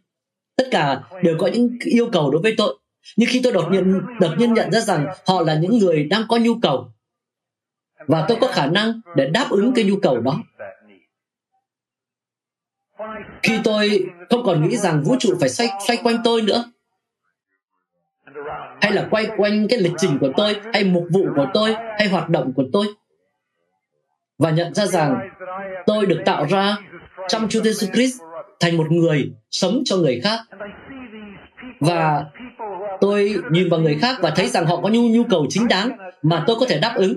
tất 0.56 0.64
cả 0.70 1.02
đều 1.22 1.36
có 1.38 1.46
những 1.46 1.78
yêu 1.84 2.08
cầu 2.12 2.30
đối 2.30 2.42
với 2.42 2.54
tôi 2.56 2.78
nhưng 3.16 3.28
khi 3.32 3.40
tôi 3.44 3.52
đột 3.52 3.70
nhiên 3.70 4.00
đột 4.20 4.30
nhiên 4.38 4.54
nhận 4.54 4.72
ra 4.72 4.80
rằng 4.80 5.06
họ 5.26 5.42
là 5.42 5.54
những 5.54 5.78
người 5.78 6.04
đang 6.04 6.22
có 6.28 6.36
nhu 6.36 6.58
cầu, 6.62 6.92
và 8.06 8.24
tôi 8.28 8.38
có 8.40 8.46
khả 8.46 8.66
năng 8.66 9.00
để 9.16 9.30
đáp 9.30 9.46
ứng 9.50 9.72
cái 9.74 9.84
nhu 9.84 9.96
cầu 10.02 10.20
đó. 10.20 10.38
Khi 13.42 13.60
tôi 13.64 14.06
không 14.30 14.42
còn 14.44 14.68
nghĩ 14.68 14.76
rằng 14.76 15.02
vũ 15.02 15.16
trụ 15.18 15.36
phải 15.40 15.48
xoay 15.48 15.68
xoay 15.86 15.98
quanh 16.02 16.16
tôi 16.24 16.42
nữa, 16.42 16.64
hay 18.80 18.92
là 18.92 19.08
quay 19.10 19.26
quanh 19.36 19.66
cái 19.68 19.78
lịch 19.78 19.92
trình 19.98 20.18
của 20.20 20.32
tôi, 20.36 20.56
hay 20.72 20.84
mục 20.84 21.04
vụ 21.12 21.26
của 21.36 21.46
tôi, 21.54 21.74
hay 21.98 22.08
hoạt 22.08 22.28
động 22.28 22.52
của 22.56 22.64
tôi, 22.72 22.86
và 24.38 24.50
nhận 24.50 24.74
ra 24.74 24.86
rằng 24.86 25.28
tôi 25.86 26.06
được 26.06 26.22
tạo 26.24 26.44
ra 26.44 26.76
trong 27.28 27.48
Chúa 27.48 27.60
Jesus 27.60 27.92
Christ 27.92 28.20
thành 28.60 28.76
một 28.76 28.90
người 28.90 29.32
sống 29.50 29.82
cho 29.84 29.96
người 29.96 30.20
khác, 30.24 30.38
và 31.80 32.24
tôi 33.00 33.34
nhìn 33.50 33.68
vào 33.68 33.80
người 33.80 33.98
khác 34.00 34.16
và 34.20 34.30
thấy 34.30 34.48
rằng 34.48 34.66
họ 34.66 34.80
có 34.80 34.88
nhu 34.88 35.02
nhu 35.08 35.24
cầu 35.30 35.46
chính 35.48 35.68
đáng 35.68 35.96
mà 36.22 36.44
tôi 36.46 36.56
có 36.60 36.66
thể 36.68 36.78
đáp 36.80 36.94
ứng, 36.96 37.16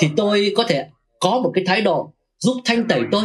thì 0.00 0.08
tôi 0.16 0.52
có 0.56 0.64
thể 0.68 0.88
có 1.20 1.30
một 1.30 1.50
cái 1.54 1.64
thái 1.66 1.82
độ 1.82 2.12
giúp 2.38 2.56
thanh 2.64 2.88
tẩy 2.88 3.02
tôi 3.10 3.22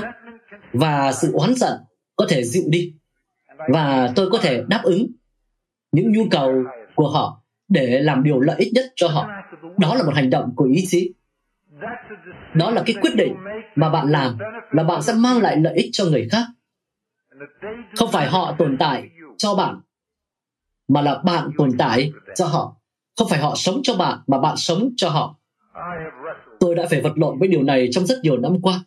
và 0.73 1.11
sự 1.11 1.31
oán 1.33 1.55
giận 1.55 1.73
có 2.15 2.25
thể 2.29 2.43
dịu 2.43 2.63
đi. 2.67 2.93
Và 3.69 4.11
tôi 4.15 4.29
có 4.31 4.37
thể 4.37 4.63
đáp 4.67 4.81
ứng 4.83 5.07
những 5.91 6.11
nhu 6.11 6.23
cầu 6.31 6.53
của 6.95 7.09
họ 7.09 7.41
để 7.67 7.99
làm 8.01 8.23
điều 8.23 8.39
lợi 8.39 8.55
ích 8.59 8.73
nhất 8.73 8.85
cho 8.95 9.07
họ. 9.07 9.27
Đó 9.77 9.95
là 9.95 10.03
một 10.03 10.11
hành 10.15 10.29
động 10.29 10.53
của 10.55 10.65
ý 10.65 10.85
chí. 10.87 11.13
Đó 12.53 12.71
là 12.71 12.83
cái 12.85 12.95
quyết 13.01 13.15
định 13.15 13.35
mà 13.75 13.89
bạn 13.89 14.11
làm 14.11 14.37
là 14.71 14.83
bạn 14.83 15.01
sẽ 15.01 15.13
mang 15.13 15.41
lại 15.41 15.57
lợi 15.57 15.73
ích 15.75 15.89
cho 15.91 16.05
người 16.05 16.27
khác. 16.31 16.45
Không 17.95 18.11
phải 18.11 18.27
họ 18.27 18.55
tồn 18.57 18.77
tại 18.77 19.03
cho 19.37 19.55
bạn 19.55 19.81
mà 20.87 21.01
là 21.01 21.21
bạn 21.25 21.49
tồn 21.57 21.69
tại 21.77 22.11
cho 22.35 22.45
họ. 22.45 22.75
Không 23.17 23.29
phải 23.29 23.39
họ 23.39 23.53
sống 23.55 23.79
cho 23.83 23.95
bạn, 23.95 24.19
mà 24.27 24.39
bạn 24.39 24.57
sống 24.57 24.89
cho 24.97 25.09
họ. 25.09 25.35
Tôi 26.59 26.75
đã 26.75 26.85
phải 26.89 27.01
vật 27.01 27.13
lộn 27.15 27.39
với 27.39 27.47
điều 27.47 27.63
này 27.63 27.89
trong 27.91 28.05
rất 28.05 28.19
nhiều 28.23 28.37
năm 28.37 28.61
qua. 28.61 28.79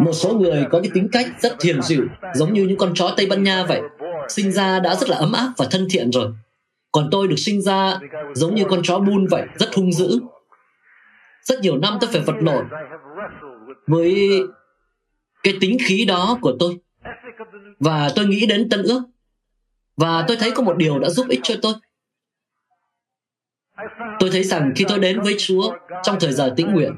Một 0.00 0.12
số 0.12 0.34
người 0.34 0.66
có 0.70 0.80
cái 0.80 0.90
tính 0.94 1.08
cách 1.12 1.26
rất 1.40 1.62
hiền 1.62 1.82
dịu, 1.82 2.06
giống 2.34 2.52
như 2.52 2.64
những 2.64 2.78
con 2.78 2.92
chó 2.94 3.14
tây 3.16 3.26
ban 3.26 3.42
nha 3.42 3.64
vậy. 3.68 3.80
Sinh 4.28 4.52
ra 4.52 4.80
đã 4.80 4.94
rất 4.94 5.08
là 5.08 5.16
ấm 5.16 5.32
áp 5.32 5.52
và 5.56 5.66
thân 5.70 5.86
thiện 5.90 6.12
rồi. 6.12 6.32
Còn 6.92 7.08
tôi 7.10 7.28
được 7.28 7.36
sinh 7.38 7.62
ra 7.62 8.00
giống 8.34 8.54
như 8.54 8.64
con 8.64 8.80
chó 8.82 8.98
bun 8.98 9.26
vậy, 9.26 9.46
rất 9.58 9.74
hung 9.74 9.92
dữ. 9.92 10.20
Rất 11.42 11.60
nhiều 11.60 11.76
năm 11.76 11.98
tôi 12.00 12.10
phải 12.12 12.20
vật 12.20 12.36
lộn 12.40 12.64
với 13.86 14.28
cái 15.42 15.54
tính 15.60 15.76
khí 15.86 16.04
đó 16.04 16.38
của 16.40 16.56
tôi. 16.58 16.78
Và 17.80 18.10
tôi 18.16 18.26
nghĩ 18.26 18.46
đến 18.46 18.68
tân 18.68 18.82
ước 18.82 19.02
và 19.98 20.24
tôi 20.28 20.36
thấy 20.36 20.50
có 20.50 20.62
một 20.62 20.76
điều 20.76 20.98
đã 20.98 21.08
giúp 21.08 21.26
ích 21.28 21.40
cho 21.42 21.54
tôi. 21.62 21.74
Tôi 24.20 24.30
thấy 24.32 24.44
rằng 24.44 24.72
khi 24.76 24.84
tôi 24.88 24.98
đến 24.98 25.20
với 25.20 25.34
chúa 25.38 25.76
trong 26.02 26.16
thời 26.20 26.32
giờ 26.32 26.54
tĩnh 26.56 26.72
nguyện, 26.72 26.92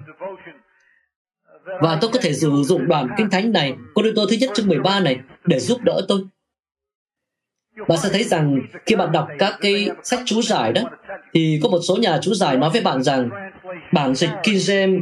và 1.81 1.99
tôi 2.01 2.11
có 2.13 2.19
thể 2.23 2.33
sử 2.33 2.51
dụng 2.65 2.89
đoạn 2.89 3.09
kinh 3.17 3.31
thánh 3.31 3.53
này 3.53 3.75
Cô 3.95 4.03
tôi 4.17 4.27
thứ 4.31 4.37
nhất 4.41 4.51
chương 4.55 4.69
13 4.69 5.01
này 5.01 5.19
để 5.45 5.59
giúp 5.59 5.81
đỡ 5.83 6.01
tôi. 6.09 6.21
Bạn 7.89 7.99
sẽ 7.99 8.09
thấy 8.13 8.25
rằng 8.25 8.61
khi 8.87 8.97
bạn 8.97 9.13
đọc 9.13 9.29
các 9.39 9.55
cái 9.61 9.89
sách 10.03 10.21
chú 10.25 10.43
giải 10.43 10.73
đó, 10.73 10.83
thì 11.35 11.61
có 11.63 11.69
một 11.69 11.81
số 11.89 11.97
nhà 11.97 12.19
chú 12.23 12.35
giải 12.35 12.57
nói 12.57 12.71
với 12.71 12.81
bạn 12.81 13.03
rằng 13.03 13.31
bản 13.93 14.15
dịch 14.15 14.31
King 14.43 14.57
James, 14.57 15.01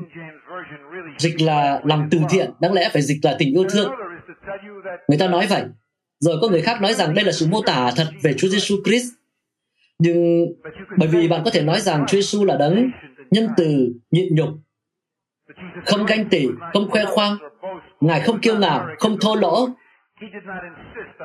dịch 1.19 1.41
là 1.41 1.81
làm 1.85 2.09
từ 2.11 2.19
thiện, 2.31 2.51
đáng 2.61 2.73
lẽ 2.73 2.91
phải 2.93 3.03
dịch 3.03 3.19
là 3.23 3.37
tình 3.39 3.55
yêu 3.55 3.65
thương. 3.71 3.93
Người 5.09 5.19
ta 5.19 5.29
nói 5.29 5.47
vậy 5.47 5.63
rồi 6.21 6.39
có 6.41 6.49
người 6.49 6.63
khác 6.63 6.83
nói 6.83 6.95
rằng 6.95 7.15
đây 7.15 7.25
là 7.25 7.33
sự 7.33 7.47
mô 7.51 7.63
tả 7.63 7.91
thật 7.97 8.07
về 8.23 8.35
Chúa 8.39 8.49
Giêsu 8.49 8.77
Christ 8.85 9.07
nhưng 9.99 10.47
bởi 10.99 11.09
vì 11.09 11.29
bạn 11.29 11.43
có 11.45 11.51
thể 11.51 11.63
nói 11.63 11.81
rằng 11.81 12.05
Chúa 12.09 12.17
Giêsu 12.17 12.45
là 12.45 12.57
đấng 12.57 12.91
nhân 13.31 13.49
từ 13.57 13.93
nhịn 14.11 14.35
nhục 14.35 14.49
không 15.87 16.07
ganh 16.07 16.29
tị 16.29 16.47
không 16.73 16.91
khoe 16.91 17.05
khoang 17.05 17.37
ngài 18.01 18.21
không 18.21 18.41
kiêu 18.41 18.59
ngạo 18.59 18.87
không 18.99 19.21
thô 19.21 19.35
lỗ 19.35 19.69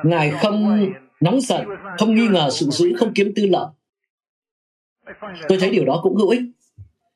ngài 0.04 0.30
không 0.30 0.86
nóng 1.24 1.40
giận, 1.40 1.66
không 1.98 2.14
nghi 2.14 2.26
ngờ 2.26 2.48
sự 2.50 2.66
dữ, 2.66 2.92
không 2.98 3.12
kiếm 3.14 3.32
tư 3.36 3.46
lợi. 3.46 3.66
Tôi 5.48 5.58
thấy 5.60 5.70
điều 5.70 5.84
đó 5.84 6.00
cũng 6.02 6.16
hữu 6.16 6.28
ích. 6.28 6.40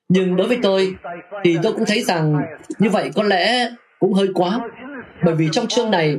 Nhưng 0.09 0.37
đối 0.37 0.49
với 0.49 0.59
tôi, 0.63 0.95
thì 1.45 1.59
tôi 1.63 1.73
cũng 1.73 1.85
thấy 1.87 2.03
rằng 2.03 2.37
như 2.79 2.91
vậy 2.91 3.11
có 3.15 3.23
lẽ 3.23 3.71
cũng 3.99 4.13
hơi 4.13 4.29
quá. 4.35 4.61
Bởi 5.25 5.35
vì 5.35 5.49
trong 5.53 5.67
chương 5.67 5.91
này, 5.91 6.17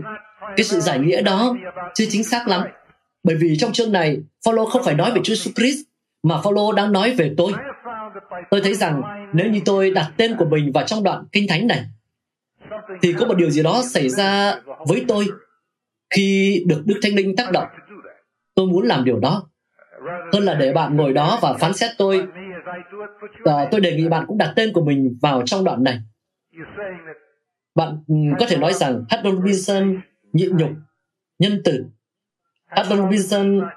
cái 0.58 0.64
sự 0.64 0.80
giải 0.80 1.00
nghĩa 1.00 1.22
đó 1.22 1.56
chưa 1.96 2.06
chính 2.10 2.24
xác 2.24 2.48
lắm. 2.48 2.62
Bởi 3.24 3.36
vì 3.36 3.58
trong 3.58 3.72
chương 3.72 3.92
này, 3.92 4.18
Phaolô 4.46 4.66
không 4.66 4.84
phải 4.84 4.96
nói 4.96 5.12
về 5.12 5.22
Chúa 5.24 5.34
Jesus 5.34 5.52
Christ, 5.56 5.80
mà 6.24 6.42
Phaolô 6.44 6.72
đang 6.72 6.92
nói 6.92 7.16
về 7.18 7.34
tôi. 7.38 7.54
Tôi 8.50 8.62
thấy 8.62 8.74
rằng 8.74 9.02
nếu 9.34 9.50
như 9.50 9.60
tôi 9.66 9.92
đặt 9.92 10.12
tên 10.18 10.36
của 10.38 10.46
mình 10.46 10.72
vào 10.72 10.84
trong 10.88 11.04
đoạn 11.04 11.24
kinh 11.32 11.48
thánh 11.48 11.68
này, 11.68 11.86
thì 13.02 13.14
có 13.14 13.26
một 13.26 13.38
điều 13.38 13.50
gì 13.50 13.64
đó 13.64 13.82
xảy 13.86 14.10
ra 14.10 14.56
với 14.88 15.06
tôi 15.08 15.28
khi 16.16 16.64
được 16.68 16.84
Đức 16.86 17.00
Thánh 17.02 17.16
Linh 17.16 17.36
tác 17.36 17.52
động. 17.52 17.68
Tôi 18.56 18.66
muốn 18.68 18.88
làm 18.88 19.06
điều 19.06 19.20
đó 19.20 19.50
hơn 20.34 20.44
là 20.44 20.54
để 20.54 20.74
bạn 20.74 20.96
ngồi 20.96 21.14
đó 21.14 21.40
và 21.42 21.54
phán 21.54 21.74
xét 21.74 21.92
tôi. 21.98 22.28
À, 23.46 23.68
tôi 23.72 23.82
đề 23.82 23.96
nghị 23.96 24.08
bạn 24.08 24.26
cũng 24.28 24.38
đặt 24.38 24.54
tên 24.56 24.74
của 24.74 24.86
mình 24.86 25.18
vào 25.22 25.42
trong 25.46 25.64
đoạn 25.64 25.84
này. 25.84 26.00
Bạn 27.76 28.04
ừ, 28.08 28.16
có 28.40 28.46
thể 28.50 28.58
nói 28.58 28.74
rằng 28.74 29.04
Haddon 29.10 29.36
Robinson 29.36 30.02
nhịn 30.34 30.58
nhục, 30.58 30.70
nhân 31.40 31.62
từ. 31.66 31.86
Adam 32.66 33.10
Wilson 33.10 33.68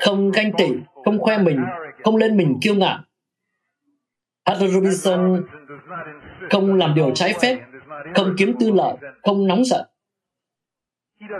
không 0.00 0.30
ganh 0.30 0.52
tị, 0.58 0.66
không 1.04 1.18
khoe 1.18 1.38
mình, 1.38 1.64
không 2.04 2.16
lên 2.16 2.36
mình 2.36 2.58
kiêu 2.62 2.74
ngạo. 2.74 2.98
Adam 4.46 4.68
Robinson 4.68 5.44
không 6.50 6.74
làm 6.74 6.94
điều 6.94 7.14
trái 7.14 7.34
phép, 7.42 7.58
không 8.14 8.34
kiếm 8.38 8.52
tư 8.60 8.70
lợi, 8.70 8.96
không 9.22 9.46
nóng 9.46 9.64
giận, 9.64 9.86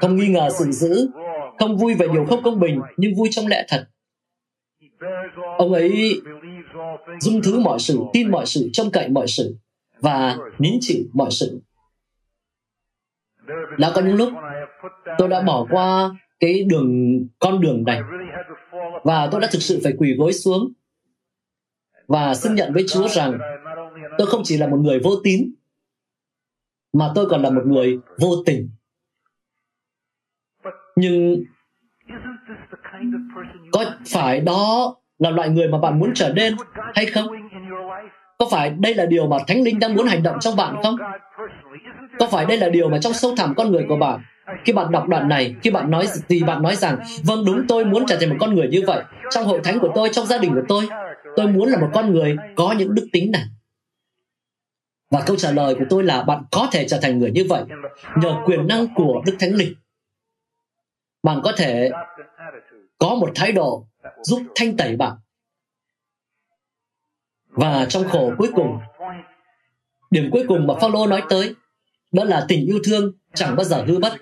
không 0.00 0.16
nghi 0.16 0.28
ngờ 0.28 0.48
sự 0.58 0.64
dữ, 0.64 1.10
không 1.58 1.76
vui 1.76 1.94
về 1.94 2.06
điều 2.12 2.24
không 2.24 2.42
công 2.42 2.60
bình 2.60 2.80
nhưng 2.96 3.14
vui 3.14 3.28
trong 3.30 3.46
lẽ 3.46 3.64
thật. 3.68 3.88
Ông 5.58 5.72
ấy 5.72 6.20
dung 7.20 7.42
thứ 7.42 7.58
mọi 7.58 7.78
sự, 7.78 7.98
tin 8.12 8.30
mọi 8.30 8.46
sự, 8.46 8.70
trông 8.72 8.90
cậy 8.90 9.08
mọi 9.08 9.26
sự 9.28 9.56
và 10.00 10.36
nín 10.58 10.78
chịu 10.80 11.04
mọi 11.12 11.30
sự. 11.30 11.60
Đã 13.78 13.92
có 13.94 14.02
những 14.02 14.16
lúc 14.16 14.32
tôi 15.18 15.28
đã 15.28 15.42
bỏ 15.42 15.66
qua 15.70 16.10
cái 16.40 16.64
đường, 16.64 17.20
con 17.38 17.60
đường 17.60 17.84
này 17.86 18.00
và 19.04 19.28
tôi 19.32 19.40
đã 19.40 19.48
thực 19.52 19.62
sự 19.62 19.80
phải 19.84 19.92
quỳ 19.98 20.14
gối 20.18 20.32
xuống 20.32 20.72
và 22.06 22.34
xưng 22.34 22.54
nhận 22.54 22.72
với 22.72 22.84
Chúa 22.88 23.08
rằng 23.08 23.38
tôi 24.18 24.26
không 24.26 24.40
chỉ 24.44 24.56
là 24.56 24.66
một 24.66 24.76
người 24.76 25.00
vô 25.04 25.10
tín, 25.24 25.54
mà 26.92 27.12
tôi 27.14 27.26
còn 27.30 27.42
là 27.42 27.50
một 27.50 27.62
người 27.66 27.98
vô 28.18 28.30
tình. 28.46 28.70
Nhưng 30.96 31.44
có 33.72 33.84
phải 34.06 34.40
đó 34.40 34.94
là 35.18 35.30
loại 35.30 35.48
người 35.48 35.68
mà 35.68 35.78
bạn 35.78 35.98
muốn 35.98 36.10
trở 36.14 36.32
nên 36.32 36.56
hay 36.94 37.06
không? 37.06 37.26
Có 38.38 38.48
phải 38.50 38.70
đây 38.70 38.94
là 38.94 39.06
điều 39.06 39.26
mà 39.26 39.36
Thánh 39.46 39.62
Linh 39.62 39.78
đang 39.78 39.94
muốn 39.94 40.06
hành 40.06 40.22
động 40.22 40.36
trong 40.40 40.56
bạn 40.56 40.76
không? 40.82 40.96
Có 42.18 42.28
phải 42.30 42.46
đây 42.46 42.58
là 42.58 42.68
điều 42.68 42.88
mà 42.88 42.98
trong 43.00 43.12
sâu 43.12 43.34
thẳm 43.36 43.54
con 43.56 43.72
người 43.72 43.84
của 43.88 43.96
bạn 43.96 44.20
khi 44.64 44.72
bạn 44.72 44.92
đọc 44.92 45.08
đoạn 45.08 45.28
này, 45.28 45.54
khi 45.62 45.70
bạn 45.70 45.90
nói 45.90 46.08
thì 46.28 46.42
bạn 46.42 46.62
nói 46.62 46.76
rằng 46.76 46.98
vâng 47.24 47.44
đúng 47.44 47.66
tôi 47.68 47.84
muốn 47.84 48.04
trở 48.08 48.16
thành 48.20 48.28
một 48.28 48.36
con 48.40 48.54
người 48.54 48.68
như 48.68 48.82
vậy 48.86 49.02
trong 49.30 49.44
hội 49.44 49.60
thánh 49.64 49.78
của 49.78 49.92
tôi, 49.94 50.08
trong 50.12 50.26
gia 50.26 50.38
đình 50.38 50.54
của 50.54 50.64
tôi, 50.68 50.88
tôi 51.36 51.46
muốn 51.46 51.68
là 51.68 51.80
một 51.80 51.90
con 51.94 52.12
người 52.12 52.36
có 52.56 52.74
những 52.78 52.94
đức 52.94 53.08
tính 53.12 53.30
này. 53.30 53.42
Và 55.10 55.22
câu 55.26 55.36
trả 55.36 55.50
lời 55.50 55.74
của 55.74 55.84
tôi 55.90 56.04
là 56.04 56.22
bạn 56.22 56.42
có 56.52 56.68
thể 56.72 56.88
trở 56.88 56.98
thành 57.02 57.18
người 57.18 57.30
như 57.30 57.46
vậy 57.48 57.64
nhờ 58.22 58.36
quyền 58.44 58.66
năng 58.66 58.94
của 58.94 59.22
Đức 59.26 59.36
Thánh 59.38 59.54
Linh. 59.54 59.74
Bạn 61.22 61.40
có 61.44 61.52
thể 61.56 61.90
có 62.98 63.14
một 63.14 63.30
thái 63.34 63.52
độ 63.52 63.86
giúp 64.22 64.42
thanh 64.54 64.76
tẩy 64.76 64.96
bạn. 64.96 65.12
Và 67.48 67.86
trong 67.88 68.08
khổ 68.08 68.32
cuối 68.38 68.50
cùng, 68.54 68.78
điểm 70.10 70.28
cuối 70.32 70.44
cùng 70.48 70.66
mà 70.66 70.74
Phaolô 70.80 71.06
nói 71.06 71.22
tới 71.28 71.54
đó 72.12 72.24
là 72.24 72.44
tình 72.48 72.66
yêu 72.66 72.78
thương 72.84 73.12
chẳng 73.36 73.56
bao 73.56 73.64
giờ 73.64 73.84
hư 73.86 73.98
mất. 73.98 74.12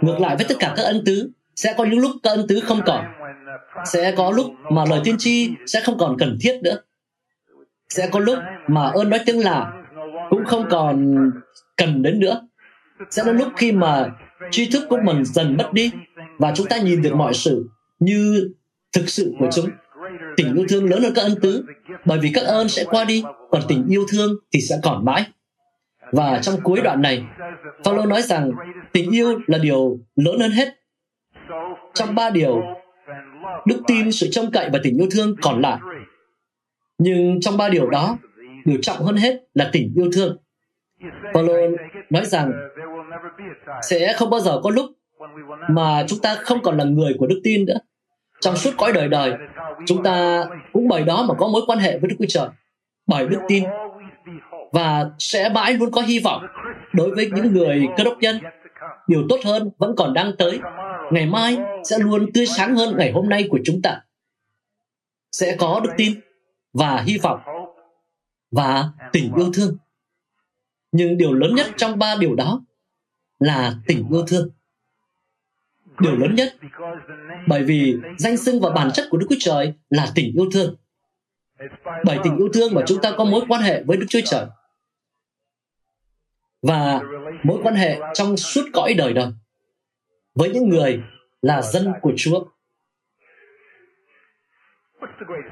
Ngược 0.00 0.20
lại 0.20 0.36
với 0.36 0.46
tất 0.48 0.54
cả 0.58 0.72
các 0.76 0.82
ân 0.82 1.02
tứ, 1.06 1.30
sẽ 1.56 1.74
có 1.78 1.84
những 1.84 1.98
lúc 1.98 2.10
các 2.22 2.30
ân 2.30 2.46
tứ 2.48 2.60
không 2.60 2.80
còn. 2.86 3.04
Sẽ 3.84 4.14
có 4.16 4.30
lúc 4.30 4.46
mà 4.70 4.84
lời 4.90 5.00
tiên 5.04 5.16
tri 5.18 5.50
sẽ 5.66 5.80
không 5.84 5.98
còn 5.98 6.16
cần 6.18 6.38
thiết 6.40 6.60
nữa. 6.62 6.76
Sẽ 7.88 8.08
có 8.12 8.20
lúc 8.20 8.38
mà 8.68 8.90
ơn 8.94 9.10
nói 9.10 9.20
tiếng 9.26 9.44
là 9.44 9.72
cũng 10.30 10.44
không 10.44 10.66
còn 10.70 11.14
cần 11.76 12.02
đến 12.02 12.20
nữa. 12.20 12.48
Sẽ 13.10 13.22
có 13.24 13.32
lúc 13.32 13.48
khi 13.56 13.72
mà 13.72 14.10
tri 14.50 14.70
thức 14.70 14.84
của 14.88 14.98
mình 15.02 15.24
dần 15.24 15.56
mất 15.56 15.72
đi 15.72 15.90
và 16.38 16.52
chúng 16.56 16.66
ta 16.66 16.78
nhìn 16.78 17.02
được 17.02 17.14
mọi 17.14 17.34
sự 17.34 17.68
như 18.00 18.50
thực 18.92 19.08
sự 19.08 19.32
của 19.38 19.48
chúng. 19.52 19.70
Tình 20.36 20.54
yêu 20.54 20.66
thương 20.68 20.90
lớn 20.90 21.02
hơn 21.02 21.12
các 21.14 21.22
ân 21.22 21.40
tứ, 21.42 21.64
bởi 22.04 22.18
vì 22.18 22.30
các 22.34 22.44
ơn 22.44 22.68
sẽ 22.68 22.84
qua 22.84 23.04
đi, 23.04 23.24
còn 23.50 23.62
tình 23.68 23.86
yêu 23.88 24.04
thương 24.12 24.36
thì 24.52 24.60
sẽ 24.60 24.76
còn 24.82 25.04
mãi. 25.04 25.24
Và 26.12 26.38
trong 26.42 26.54
cuối 26.62 26.80
đoạn 26.84 27.02
này, 27.02 27.24
Phaolô 27.84 28.06
nói 28.06 28.22
rằng 28.22 28.50
tình 28.92 29.10
yêu 29.10 29.40
là 29.46 29.58
điều 29.58 29.98
lớn 30.16 30.40
hơn 30.40 30.50
hết. 30.50 30.68
Trong 31.94 32.14
ba 32.14 32.30
điều, 32.30 32.62
đức 33.66 33.82
tin, 33.86 34.12
sự 34.12 34.28
trông 34.30 34.50
cậy 34.50 34.70
và 34.72 34.78
tình 34.82 34.98
yêu 34.98 35.08
thương 35.10 35.36
còn 35.42 35.60
lại. 35.60 35.78
Nhưng 36.98 37.40
trong 37.40 37.56
ba 37.56 37.68
điều 37.68 37.90
đó, 37.90 38.18
điều 38.64 38.78
trọng 38.82 38.98
hơn 38.98 39.16
hết 39.16 39.42
là 39.54 39.70
tình 39.72 39.92
yêu 39.96 40.10
thương. 40.12 40.36
Phaolô 41.34 41.54
nói 42.10 42.24
rằng 42.24 42.52
sẽ 43.82 44.12
không 44.16 44.30
bao 44.30 44.40
giờ 44.40 44.60
có 44.62 44.70
lúc 44.70 44.86
mà 45.68 46.04
chúng 46.08 46.18
ta 46.18 46.34
không 46.34 46.62
còn 46.62 46.76
là 46.76 46.84
người 46.84 47.14
của 47.18 47.26
đức 47.26 47.40
tin 47.44 47.64
nữa 47.64 47.78
trong 48.40 48.56
suốt 48.56 48.70
cõi 48.78 48.92
đời 48.92 49.08
đời 49.08 49.32
chúng 49.86 50.02
ta 50.02 50.44
cũng 50.72 50.88
bởi 50.88 51.02
đó 51.02 51.24
mà 51.28 51.34
có 51.34 51.48
mối 51.48 51.62
quan 51.66 51.78
hệ 51.78 51.98
với 51.98 52.10
đức 52.10 52.16
chúa 52.18 52.26
trời 52.28 52.48
bởi 53.06 53.26
đức 53.26 53.40
tin 53.48 53.64
và 54.72 55.10
sẽ 55.18 55.48
mãi 55.48 55.72
luôn 55.72 55.90
có 55.90 56.00
hy 56.00 56.18
vọng. 56.18 56.46
Đối 56.92 57.14
với 57.14 57.30
những 57.34 57.52
người 57.52 57.86
cơ 57.96 58.04
đốc 58.04 58.18
nhân, 58.20 58.38
điều 59.06 59.26
tốt 59.28 59.40
hơn 59.44 59.70
vẫn 59.78 59.94
còn 59.96 60.14
đang 60.14 60.32
tới. 60.38 60.60
Ngày 61.10 61.26
mai 61.26 61.58
sẽ 61.84 61.98
luôn 61.98 62.32
tươi 62.34 62.46
sáng 62.46 62.76
hơn 62.76 62.94
ngày 62.98 63.12
hôm 63.12 63.28
nay 63.28 63.46
của 63.50 63.58
chúng 63.64 63.82
ta. 63.82 64.00
Sẽ 65.32 65.56
có 65.58 65.80
đức 65.84 65.90
tin 65.96 66.20
và 66.72 67.00
hy 67.00 67.18
vọng 67.18 67.40
và 68.50 68.88
tình 69.12 69.32
yêu 69.36 69.50
thương. 69.54 69.76
Nhưng 70.92 71.18
điều 71.18 71.32
lớn 71.32 71.54
nhất 71.54 71.66
trong 71.76 71.98
ba 71.98 72.14
điều 72.20 72.34
đó 72.34 72.60
là 73.38 73.74
tình 73.86 74.08
yêu 74.10 74.24
thương. 74.26 74.50
Điều 76.00 76.16
lớn 76.16 76.34
nhất, 76.34 76.56
bởi 77.46 77.64
vì 77.64 77.96
danh 78.18 78.36
xưng 78.36 78.60
và 78.60 78.70
bản 78.70 78.90
chất 78.94 79.06
của 79.10 79.18
Đức 79.18 79.26
Chúa 79.30 79.36
Trời 79.38 79.72
là 79.90 80.12
tình 80.14 80.32
yêu 80.34 80.50
thương. 80.52 80.76
Bởi 82.04 82.18
tình 82.24 82.36
yêu 82.36 82.48
thương 82.52 82.74
mà 82.74 82.82
chúng 82.86 82.98
ta 83.02 83.10
có 83.16 83.24
mối 83.24 83.44
quan 83.48 83.62
hệ 83.62 83.82
với 83.82 83.96
Đức 83.96 84.06
Chúa 84.08 84.20
Trời. 84.24 84.46
Và 86.62 87.00
mối 87.44 87.60
quan 87.62 87.74
hệ 87.74 87.98
trong 88.14 88.36
suốt 88.36 88.62
cõi 88.72 88.94
đời 88.94 89.12
đời 89.12 89.32
với 90.34 90.50
những 90.50 90.68
người 90.68 91.02
là 91.42 91.62
dân 91.62 91.92
của 92.02 92.12
Chúa. 92.16 92.44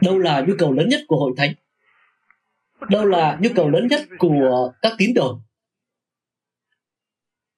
Đâu 0.01 0.19
là 0.19 0.41
nhu 0.41 0.55
cầu 0.59 0.73
lớn 0.73 0.89
nhất 0.89 1.01
của 1.09 1.17
hội 1.17 1.33
thánh? 1.37 1.55
Đâu 2.91 3.05
là 3.05 3.39
nhu 3.41 3.51
cầu 3.57 3.71
lớn 3.71 3.87
nhất 3.87 4.01
của 4.19 4.73
các 4.83 4.93
tín 4.99 5.15
đồ? 5.15 5.41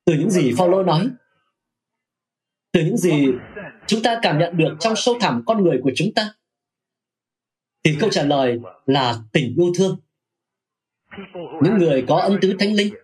Từ 0.04 0.14
những 0.14 0.30
gì 0.30 0.52
Phaolô 0.58 0.82
nói, 0.82 1.10
từ 2.72 2.84
những 2.84 2.96
gì 2.96 3.26
chúng 3.86 4.02
ta 4.02 4.18
cảm 4.22 4.38
nhận 4.38 4.56
được 4.56 4.76
trong 4.80 4.96
sâu 4.96 5.14
thẳm 5.20 5.42
con 5.46 5.64
người 5.64 5.80
của 5.82 5.92
chúng 5.96 6.08
ta 6.14 6.34
thì 7.84 7.96
câu 8.00 8.10
trả 8.10 8.22
lời 8.22 8.60
là 8.86 9.18
tình 9.32 9.54
yêu 9.56 9.72
thương 9.76 10.00
những 11.62 11.78
người 11.78 12.04
có 12.08 12.16
ân 12.16 12.38
tứ 12.42 12.56
thánh 12.58 12.74
linh 12.74 12.94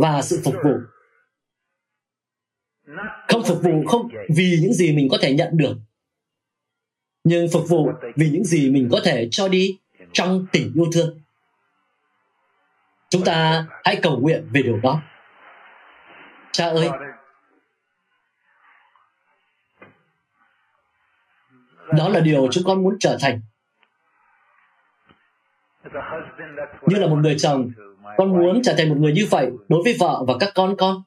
và 0.00 0.22
sự 0.22 0.40
phục 0.44 0.54
vụ. 0.64 0.74
Không 3.28 3.42
phục 3.48 3.62
vụ 3.62 3.84
không 3.88 4.08
vì 4.36 4.58
những 4.62 4.72
gì 4.72 4.96
mình 4.96 5.08
có 5.10 5.18
thể 5.20 5.34
nhận 5.34 5.48
được, 5.52 5.76
nhưng 7.24 7.46
phục 7.52 7.68
vụ 7.68 7.92
vì 8.16 8.30
những 8.30 8.44
gì 8.44 8.70
mình 8.70 8.88
có 8.92 9.00
thể 9.04 9.28
cho 9.30 9.48
đi 9.48 9.78
trong 10.12 10.46
tình 10.52 10.72
yêu 10.74 10.86
thương. 10.92 11.20
Chúng 13.10 13.24
ta 13.24 13.66
hãy 13.84 14.00
cầu 14.02 14.20
nguyện 14.20 14.48
về 14.52 14.62
điều 14.62 14.76
đó. 14.76 15.02
Cha 16.52 16.68
ơi, 16.68 16.88
đó 21.92 22.08
là 22.08 22.20
điều 22.20 22.48
chúng 22.52 22.64
con 22.66 22.82
muốn 22.82 22.96
trở 23.00 23.18
thành. 23.20 23.40
Như 26.86 26.96
là 26.96 27.06
một 27.06 27.16
người 27.16 27.36
chồng 27.38 27.70
con 28.16 28.28
muốn 28.38 28.62
trở 28.62 28.74
thành 28.78 28.88
một 28.88 28.96
người 28.98 29.12
như 29.12 29.26
vậy 29.30 29.50
đối 29.68 29.82
với 29.82 29.96
vợ 29.98 30.24
và 30.26 30.34
các 30.40 30.52
con 30.54 30.76
con? 30.76 31.02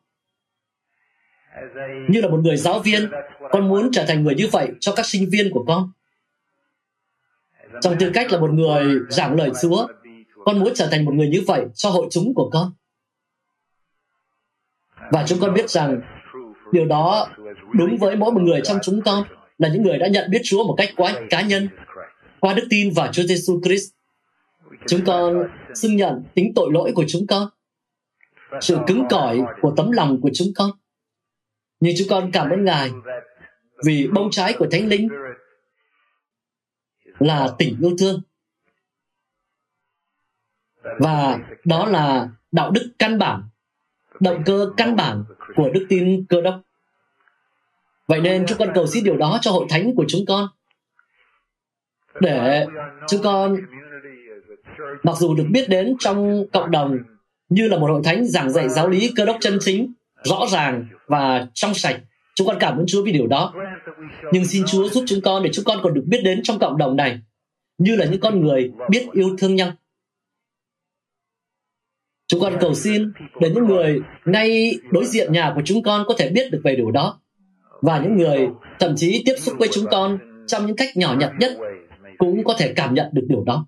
Như 2.09 2.21
là 2.21 2.27
một 2.27 2.39
người 2.43 2.57
giáo 2.57 2.79
viên 2.79 3.11
con 3.51 3.69
muốn 3.69 3.89
trở 3.91 4.05
thành 4.07 4.23
người 4.23 4.35
như 4.35 4.47
vậy 4.51 4.67
cho 4.79 4.93
các 4.95 5.05
sinh 5.05 5.29
viên 5.29 5.51
của 5.51 5.65
con? 5.67 5.91
Trong 7.81 7.95
tư 7.99 8.11
cách 8.13 8.31
là 8.31 8.39
một 8.39 8.51
người 8.51 8.99
giảng 9.09 9.35
lời 9.35 9.51
chúa 9.61 9.87
con 10.45 10.59
muốn 10.59 10.73
trở 10.75 10.87
thành 10.87 11.05
một 11.05 11.13
người 11.13 11.27
như 11.27 11.41
vậy 11.47 11.65
cho 11.73 11.89
hội 11.89 12.07
chúng 12.11 12.33
của 12.35 12.49
con? 12.49 12.73
Và 15.11 15.23
chúng 15.27 15.39
con 15.39 15.53
biết 15.53 15.69
rằng 15.69 16.01
Điều 16.73 16.85
đó 16.85 17.27
đúng 17.73 17.97
với 17.97 18.15
mỗi 18.15 18.31
một 18.31 18.41
người 18.41 18.61
trong 18.63 18.77
chúng 18.83 19.01
con 19.01 19.23
là 19.57 19.69
những 19.69 19.83
người 19.83 19.97
đã 19.97 20.07
nhận 20.07 20.31
biết 20.31 20.41
Chúa 20.43 20.63
một 20.63 20.75
cách 20.77 20.89
quá 20.95 21.13
cá 21.29 21.41
nhân 21.41 21.69
qua 22.39 22.53
đức 22.53 22.67
tin 22.69 22.93
vào 22.93 23.07
Chúa 23.11 23.23
Giêsu 23.23 23.61
Christ. 23.63 23.91
Chúng 24.87 25.01
con 25.05 25.47
xưng 25.75 25.95
nhận 25.95 26.23
tính 26.33 26.53
tội 26.55 26.69
lỗi 26.73 26.91
của 26.95 27.05
chúng 27.07 27.27
con, 27.27 27.49
sự 28.61 28.77
cứng 28.87 29.05
cỏi 29.09 29.39
của 29.61 29.73
tấm 29.77 29.91
lòng 29.91 30.21
của 30.21 30.29
chúng 30.33 30.47
con. 30.55 30.71
Nhưng 31.79 31.93
chúng 31.97 32.07
con 32.09 32.31
cảm 32.33 32.49
ơn 32.49 32.65
Ngài 32.65 32.91
vì 33.85 34.07
bông 34.07 34.31
trái 34.31 34.55
của 34.59 34.67
Thánh 34.71 34.87
Linh 34.87 35.09
là 37.19 37.47
tình 37.57 37.77
yêu 37.81 37.95
thương. 37.99 38.21
Và 40.83 41.39
đó 41.63 41.85
là 41.85 42.29
đạo 42.51 42.71
đức 42.71 42.91
căn 42.99 43.17
bản, 43.17 43.43
động 44.19 44.43
cơ 44.45 44.71
căn 44.77 44.95
bản 44.95 45.23
của 45.55 45.69
đức 45.73 45.85
tin 45.89 46.25
cơ 46.29 46.41
đốc. 46.41 46.61
Vậy 48.07 48.21
nên 48.21 48.45
chúng 48.47 48.57
con 48.57 48.69
cầu 48.75 48.87
xin 48.87 49.03
điều 49.03 49.17
đó 49.17 49.39
cho 49.41 49.51
hội 49.51 49.65
thánh 49.69 49.95
của 49.95 50.05
chúng 50.07 50.21
con. 50.27 50.47
Để 52.19 52.65
chúng 53.07 53.23
con 53.23 53.57
mặc 55.03 55.17
dù 55.17 55.33
được 55.33 55.45
biết 55.51 55.69
đến 55.69 55.95
trong 55.99 56.47
cộng 56.53 56.71
đồng 56.71 56.97
như 57.49 57.67
là 57.67 57.77
một 57.77 57.89
hội 57.89 58.01
thánh 58.03 58.25
giảng 58.25 58.49
dạy 58.49 58.69
giáo 58.69 58.89
lý 58.89 59.11
cơ 59.15 59.25
đốc 59.25 59.37
chân 59.39 59.57
chính, 59.61 59.93
rõ 60.23 60.45
ràng 60.51 60.85
và 61.07 61.47
trong 61.53 61.73
sạch. 61.73 61.99
Chúng 62.35 62.47
con 62.47 62.57
cảm 62.59 62.77
ơn 62.77 62.85
Chúa 62.87 63.03
vì 63.03 63.11
điều 63.11 63.27
đó. 63.27 63.53
Nhưng 64.31 64.45
xin 64.45 64.63
Chúa 64.67 64.89
giúp 64.89 65.03
chúng 65.07 65.21
con 65.21 65.43
để 65.43 65.49
chúng 65.53 65.65
con 65.65 65.79
còn 65.83 65.93
được 65.93 66.03
biết 66.05 66.21
đến 66.23 66.43
trong 66.43 66.59
cộng 66.59 66.77
đồng 66.77 66.95
này 66.95 67.19
như 67.77 67.95
là 67.95 68.05
những 68.05 68.19
con 68.19 68.41
người 68.41 68.71
biết 68.89 69.07
yêu 69.13 69.35
thương 69.37 69.55
nhau. 69.55 69.71
Chúng 72.27 72.41
con 72.41 72.53
cầu 72.59 72.73
xin 72.73 73.11
để 73.39 73.49
những 73.49 73.65
người 73.65 74.01
ngay 74.25 74.73
đối 74.91 75.05
diện 75.05 75.33
nhà 75.33 75.51
của 75.55 75.61
chúng 75.65 75.83
con 75.83 76.03
có 76.07 76.13
thể 76.17 76.29
biết 76.29 76.51
được 76.51 76.61
về 76.63 76.75
điều 76.75 76.91
đó 76.91 77.19
và 77.81 77.99
những 77.99 78.17
người 78.17 78.47
thậm 78.79 78.95
chí 78.95 79.23
tiếp 79.25 79.35
xúc 79.37 79.55
với 79.59 79.69
chúng 79.71 79.85
con 79.91 80.17
trong 80.47 80.65
những 80.65 80.75
cách 80.75 80.97
nhỏ 80.97 81.15
nhặt 81.19 81.31
nhất 81.39 81.57
cũng 82.17 82.43
có 82.43 82.55
thể 82.57 82.73
cảm 82.75 82.93
nhận 82.93 83.07
được 83.13 83.25
điều 83.29 83.43
đó. 83.43 83.67